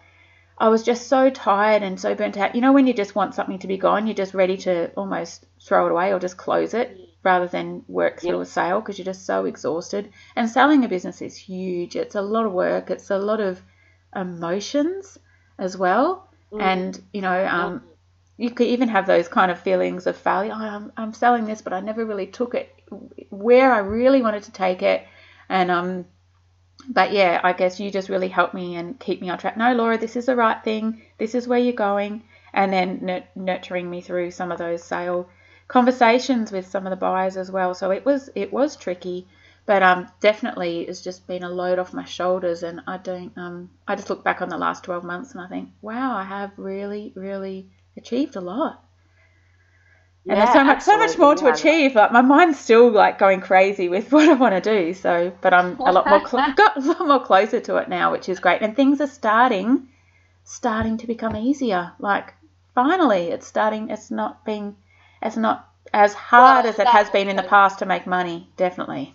I 0.59 0.69
was 0.69 0.83
just 0.83 1.09
so 1.09 1.31
tired 1.31 1.83
and 1.83 1.99
so 1.99 2.15
burnt 2.15 2.37
out. 2.37 2.55
You 2.55 2.61
know, 2.61 2.73
when 2.73 2.87
you 2.87 2.95
just 2.95 3.15
want 3.15 3.35
something 3.35 3.59
to 3.61 3.67
be 3.67 3.79
gone, 3.79 4.07
you're 4.07 4.15
just 4.15 4.35
ready 4.35 4.57
to 4.59 4.91
almost 4.97 5.47
throw 5.61 5.87
it 5.87 5.93
away 5.93 6.13
or 6.13 6.19
just 6.19 6.37
close 6.37 6.75
it 6.75 6.97
rather 7.25 7.47
than 7.47 7.85
work 7.89 8.21
through 8.21 8.39
yep. 8.39 8.43
a 8.43 8.47
sale 8.47 8.81
because 8.81 8.99
you're 8.99 9.05
just 9.05 9.27
so 9.27 9.45
exhausted. 9.45 10.11
And 10.37 10.49
selling 10.49 10.85
a 10.85 10.89
business 10.89 11.23
is 11.23 11.37
huge. 11.37 11.97
It's 11.97 12.17
a 12.17 12.23
lot 12.23 12.47
of 12.47 12.53
work. 12.53 12.91
It's 12.91 13.11
a 13.11 13.19
lot 13.19 13.41
of 13.41 13.63
emotions 14.15 15.19
as 15.59 15.77
well. 15.77 16.29
Mm. 16.53 16.63
And, 16.63 17.03
you 17.13 17.21
know, 17.21 17.47
um, 17.47 17.83
you 18.37 18.51
could 18.51 18.67
even 18.67 18.89
have 18.89 19.07
those 19.07 19.29
kind 19.29 19.51
of 19.51 19.61
feelings 19.61 20.07
of 20.07 20.17
failure. 20.17 20.53
Oh, 20.55 20.59
I'm, 20.59 20.93
I'm 20.97 21.13
selling 21.13 21.45
this, 21.45 21.63
but 21.63 21.73
I 21.73 21.81
never 21.81 22.05
really 22.05 22.27
took 22.27 22.55
it 22.55 22.75
where 23.31 23.73
I 23.73 23.79
really 23.79 24.23
wanted 24.23 24.43
to 24.45 24.53
take 24.53 24.83
it. 24.83 25.07
And, 25.49 25.71
um, 25.71 26.07
but 26.89 27.13
yeah, 27.13 27.41
I 27.43 27.53
guess 27.53 27.79
you 27.79 27.91
just 27.91 28.09
really 28.09 28.29
helped 28.29 28.55
me 28.55 28.77
and 28.77 28.99
keep 28.99 29.21
me 29.21 29.31
on 29.31 29.39
track. 29.39 29.57
No, 29.57 29.73
Laura, 29.75 29.99
this 29.99 30.17
is 30.17 30.27
the 30.27 30.37
right 30.37 30.63
thing. 30.63 31.03
This 31.19 31.35
is 31.35 31.47
where 31.47 31.59
you're 31.59 31.73
going. 31.73 32.25
And 32.53 32.73
then 32.73 33.25
nurturing 33.35 33.89
me 33.89 34.01
through 34.01 34.31
some 34.31 34.53
of 34.53 34.59
those 34.59 34.83
sale 34.83 35.29
conversations 35.69 36.53
with 36.53 36.67
some 36.67 36.87
of 36.87 36.91
the 36.91 36.97
buyers 36.97 37.37
as 37.37 37.51
well. 37.51 37.75
So 37.75 37.91
it 37.91 38.05
was 38.05 38.29
it 38.35 38.53
was 38.53 38.77
tricky, 38.77 39.27
but 39.65 39.83
um, 39.83 40.09
definitely 40.21 40.81
it's 40.81 41.03
just 41.03 41.27
been 41.27 41.45
a 41.45 41.49
load 41.49 41.79
off 41.79 41.93
my 41.93 42.05
shoulders, 42.05 42.63
and 42.63 42.81
I 42.87 42.97
don't. 42.97 43.37
Um, 43.37 43.71
I 43.87 43.95
just 43.95 44.11
look 44.11 44.25
back 44.25 44.43
on 44.43 44.49
the 44.49 44.59
last 44.59 44.83
12 44.85 45.05
months 45.05 45.33
and 45.33 45.41
I 45.41 45.47
think, 45.47 45.71
wow, 45.81 46.17
I 46.17 46.25
have 46.25 46.51
really, 46.57 47.13
really 47.15 47.71
achieved 47.97 48.35
a 48.35 48.41
lot. 48.41 48.83
Yeah, 50.25 50.33
and 50.33 50.41
there's 50.41 50.53
so 50.53 50.65
much, 50.65 50.77
absolutely. 50.77 51.09
so 51.09 51.13
much 51.13 51.19
more 51.19 51.35
to 51.37 51.45
yeah. 51.45 51.55
achieve. 51.55 51.95
Like 51.95 52.13
my 52.13 52.23
mind's 52.23 52.59
still 52.59 52.91
like 52.91 53.19
going 53.19 53.41
crazy 53.41 53.89
with 53.89 54.11
what 54.13 54.29
I 54.29 54.35
want 54.35 54.55
to 54.55 54.61
do. 54.61 54.95
So, 54.95 55.33
but 55.41 55.55
I'm 55.55 55.79
a 55.79 55.93
lot 55.93 56.09
more 56.09 56.27
cl- 56.27 56.53
got 56.57 56.77
a 56.77 56.81
lot 56.81 57.07
more 57.07 57.25
closer 57.25 57.61
to 57.61 57.77
it 57.77 57.89
now, 57.89 58.11
which 58.11 58.29
is 58.29 58.41
great. 58.41 58.63
And 58.63 58.75
things 58.75 59.01
are 59.01 59.07
starting, 59.07 59.89
starting 60.43 60.99
to 60.99 61.07
become 61.07 61.37
easier. 61.37 61.93
Like 62.01 62.35
finally, 62.75 63.29
it's 63.29 63.47
starting. 63.47 63.91
It's 63.91 64.11
not 64.11 64.45
being, 64.45 64.77
it's 65.23 65.37
not 65.37 65.69
as 65.93 66.15
hard 66.15 66.65
well, 66.65 66.73
as 66.73 66.79
it 66.81 66.89
has 66.89 67.11
been 67.11 67.29
in 67.29 67.37
the 67.37 67.43
past 67.45 67.79
to 67.79 67.87
make 67.87 68.09
money. 68.09 68.49
Definitely 68.57 69.15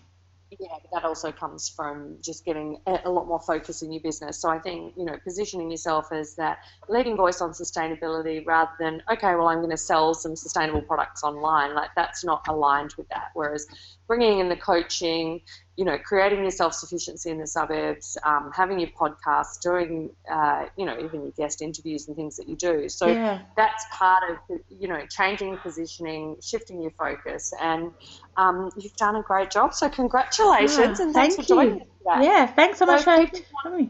yeah, 0.51 0.77
but 0.81 0.91
that 0.93 1.05
also 1.05 1.31
comes 1.31 1.67
from 1.67 2.17
just 2.21 2.45
getting 2.45 2.79
a, 2.87 3.09
lot 3.09 3.27
more 3.27 3.39
focus 3.39 3.81
in 3.81 3.91
your 3.91 4.01
business. 4.01 4.39
So 4.39 4.49
I 4.49 4.59
think, 4.59 4.93
you 4.95 5.03
know, 5.03 5.17
positioning 5.23 5.69
yourself 5.69 6.11
as 6.11 6.35
that 6.35 6.59
leading 6.87 7.17
voice 7.17 7.41
on 7.41 7.51
sustainability 7.51 8.45
rather 8.45 8.71
than, 8.79 9.03
okay, 9.11 9.35
well, 9.35 9.49
I'm 9.49 9.57
going 9.57 9.71
to 9.71 9.77
sell 9.77 10.13
some 10.13 10.35
sustainable 10.35 10.81
products 10.81 11.23
online, 11.23 11.75
like 11.75 11.89
that's 11.95 12.23
not 12.23 12.47
aligned 12.47 12.93
with 12.97 13.09
that. 13.09 13.31
Whereas 13.33 13.67
bringing 14.07 14.39
in 14.39 14.47
the 14.47 14.55
coaching, 14.55 15.41
you 15.75 15.85
know, 15.85 15.97
creating 15.97 16.41
your 16.41 16.51
self 16.51 16.73
sufficiency 16.73 17.29
in 17.29 17.37
the 17.37 17.45
suburbs, 17.45 18.17
um, 18.23 18.51
having 18.55 18.79
your 18.79 18.89
podcast, 18.89 19.61
doing, 19.61 20.09
uh, 20.31 20.65
you 20.77 20.85
know, 20.85 20.97
even 20.97 21.23
your 21.23 21.31
guest 21.31 21.61
interviews 21.61 22.07
and 22.07 22.15
things 22.15 22.37
that 22.37 22.47
you 22.47 22.55
do. 22.55 22.89
So 22.89 23.07
yeah. 23.07 23.41
that's 23.55 23.85
part 23.91 24.23
of, 24.31 24.59
you 24.69 24.87
know, 24.87 25.05
changing 25.09 25.57
positioning, 25.57 26.37
shifting 26.41 26.81
your 26.81 26.91
focus, 26.91 27.53
and 27.61 27.91
um, 28.37 28.71
you've 28.77 28.95
done 28.95 29.15
a 29.15 29.21
great 29.21 29.51
job. 29.51 29.73
So 29.73 29.89
congratulations 29.89 30.99
oh, 30.99 31.03
and 31.03 31.13
thanks 31.13 31.35
thank 31.35 31.47
for 31.47 31.55
joining 31.55 31.81
us 31.81 31.87
today. 31.99 32.25
Yeah, 32.25 32.47
thanks 32.47 32.79
so 32.79 32.85
much 32.85 33.03
for 33.03 33.11
having 33.11 33.31
me. 33.77 33.89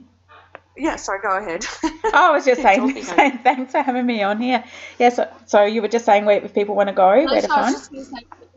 yeah, 0.78 0.96
sorry, 0.96 1.20
go 1.22 1.38
ahead. 1.38 1.66
oh, 1.84 2.12
I 2.14 2.32
was 2.32 2.46
just 2.46 2.62
saying, 2.62 3.04
saying 3.04 3.40
thanks 3.44 3.74
for 3.74 3.82
having 3.82 4.06
me 4.06 4.24
on 4.24 4.42
here. 4.42 4.64
Yeah, 5.00 5.10
so, 5.10 5.32
so 5.46 5.66
you 5.66 5.82
were 5.82 5.88
just 5.88 6.06
saying 6.06 6.26
where 6.26 6.42
if 6.42 6.54
people 6.54 6.76
want 6.76 6.90
to 6.90 6.96
go, 6.96 7.14
no, 7.14 7.26
where 7.26 7.42
to 7.42 7.48
so 7.48 7.54
find? 7.54 7.76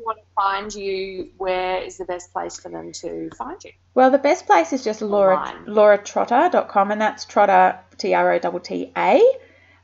want 0.04 0.18
to 0.18 0.24
find 0.34 0.74
you, 0.74 1.30
where 1.36 1.82
is 1.82 1.98
the 1.98 2.04
best 2.04 2.32
place 2.32 2.58
for 2.58 2.70
them 2.70 2.92
to 2.92 3.30
find 3.36 3.62
you? 3.62 3.72
Well, 3.94 4.10
the 4.10 4.18
best 4.18 4.46
place 4.46 4.72
is 4.72 4.82
just 4.82 5.02
Laura, 5.02 5.54
lauratrotta.com, 5.66 6.90
and 6.90 7.00
that's 7.00 7.26
Trotta, 7.26 7.78
T 7.98 8.14
R 8.14 8.32
O 8.32 8.58
T 8.58 8.58
T 8.62 8.92
A. 8.96 9.22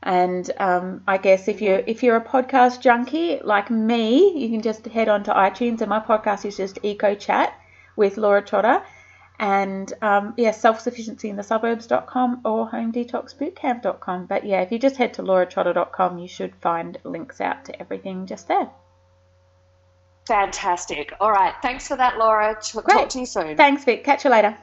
And 0.03 0.49
um, 0.59 1.03
I 1.07 1.17
guess 1.17 1.47
if 1.47 1.61
you 1.61 1.83
if 1.87 2.03
you're 2.03 2.17
a 2.17 2.23
podcast 2.23 2.81
junkie 2.81 3.39
like 3.43 3.69
me, 3.71 4.37
you 4.37 4.49
can 4.49 4.61
just 4.61 4.85
head 4.85 5.09
on 5.09 5.23
to 5.23 5.33
iTunes, 5.33 5.81
and 5.81 5.89
my 5.89 5.99
podcast 5.99 6.45
is 6.45 6.57
just 6.57 6.79
Eco 6.83 7.15
Chat 7.15 7.59
with 7.95 8.17
Laura 8.17 8.41
Trotta. 8.41 8.83
And 9.39 9.91
um, 10.01 10.33
yeah, 10.37 10.51
self 10.51 10.79
sufficiency 10.81 11.29
in 11.29 11.35
the 11.35 11.43
suburbs.com 11.43 12.41
or 12.45 12.67
home 12.67 12.91
detox 12.91 13.35
bootcamp.com. 13.35 14.25
But 14.25 14.45
yeah, 14.45 14.61
if 14.61 14.71
you 14.71 14.79
just 14.79 14.97
head 14.97 15.13
to 15.15 15.23
lauratrotta.com, 15.23 16.17
you 16.17 16.27
should 16.27 16.55
find 16.55 16.97
links 17.03 17.41
out 17.41 17.65
to 17.65 17.79
everything 17.79 18.25
just 18.25 18.47
there. 18.47 18.69
Fantastic. 20.27 21.13
All 21.19 21.31
right. 21.31 21.53
Thanks 21.61 21.87
for 21.87 21.95
that, 21.95 22.17
Laura. 22.17 22.55
Talk 22.61 23.09
to 23.09 23.19
you 23.19 23.25
soon. 23.25 23.55
Thanks, 23.55 23.85
Vic. 23.85 24.03
Catch 24.03 24.25
you 24.25 24.31
later. 24.31 24.57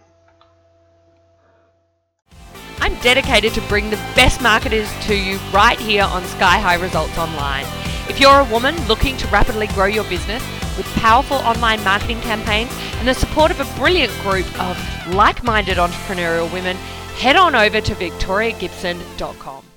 Dedicated 3.05 3.52
to 3.52 3.61
bring 3.68 3.90
the 3.90 3.96
best 4.16 4.40
marketers 4.40 4.90
to 5.02 5.14
you 5.14 5.36
right 5.52 5.78
here 5.78 6.05
on 6.05 6.24
Sky 6.24 6.59
High 6.59 6.76
Results 6.76 7.18
Online. 7.18 7.66
If 8.09 8.18
you're 8.18 8.40
a 8.40 8.50
woman 8.50 8.74
looking 8.88 9.14
to 9.18 9.28
rapidly 9.28 9.66
grow 9.68 9.84
your 9.84 10.05
business 10.05 10.42
with 10.78 10.86
powerful 10.94 11.36
online 11.36 11.84
marketing 11.84 12.22
campaigns 12.22 12.70
and 12.94 13.07
the 13.07 13.12
support 13.12 13.50
of 13.50 13.61
a 13.61 13.78
brilliant 13.78 14.12
group 14.22 14.46
of 14.59 15.14
like 15.14 15.44
minded 15.44 15.76
entrepreneurial 15.76 16.50
women, 16.50 16.76
head 17.18 17.36
on 17.36 17.55
over 17.55 17.82
to 17.82 17.94
victoriagibson.com. 17.94 19.73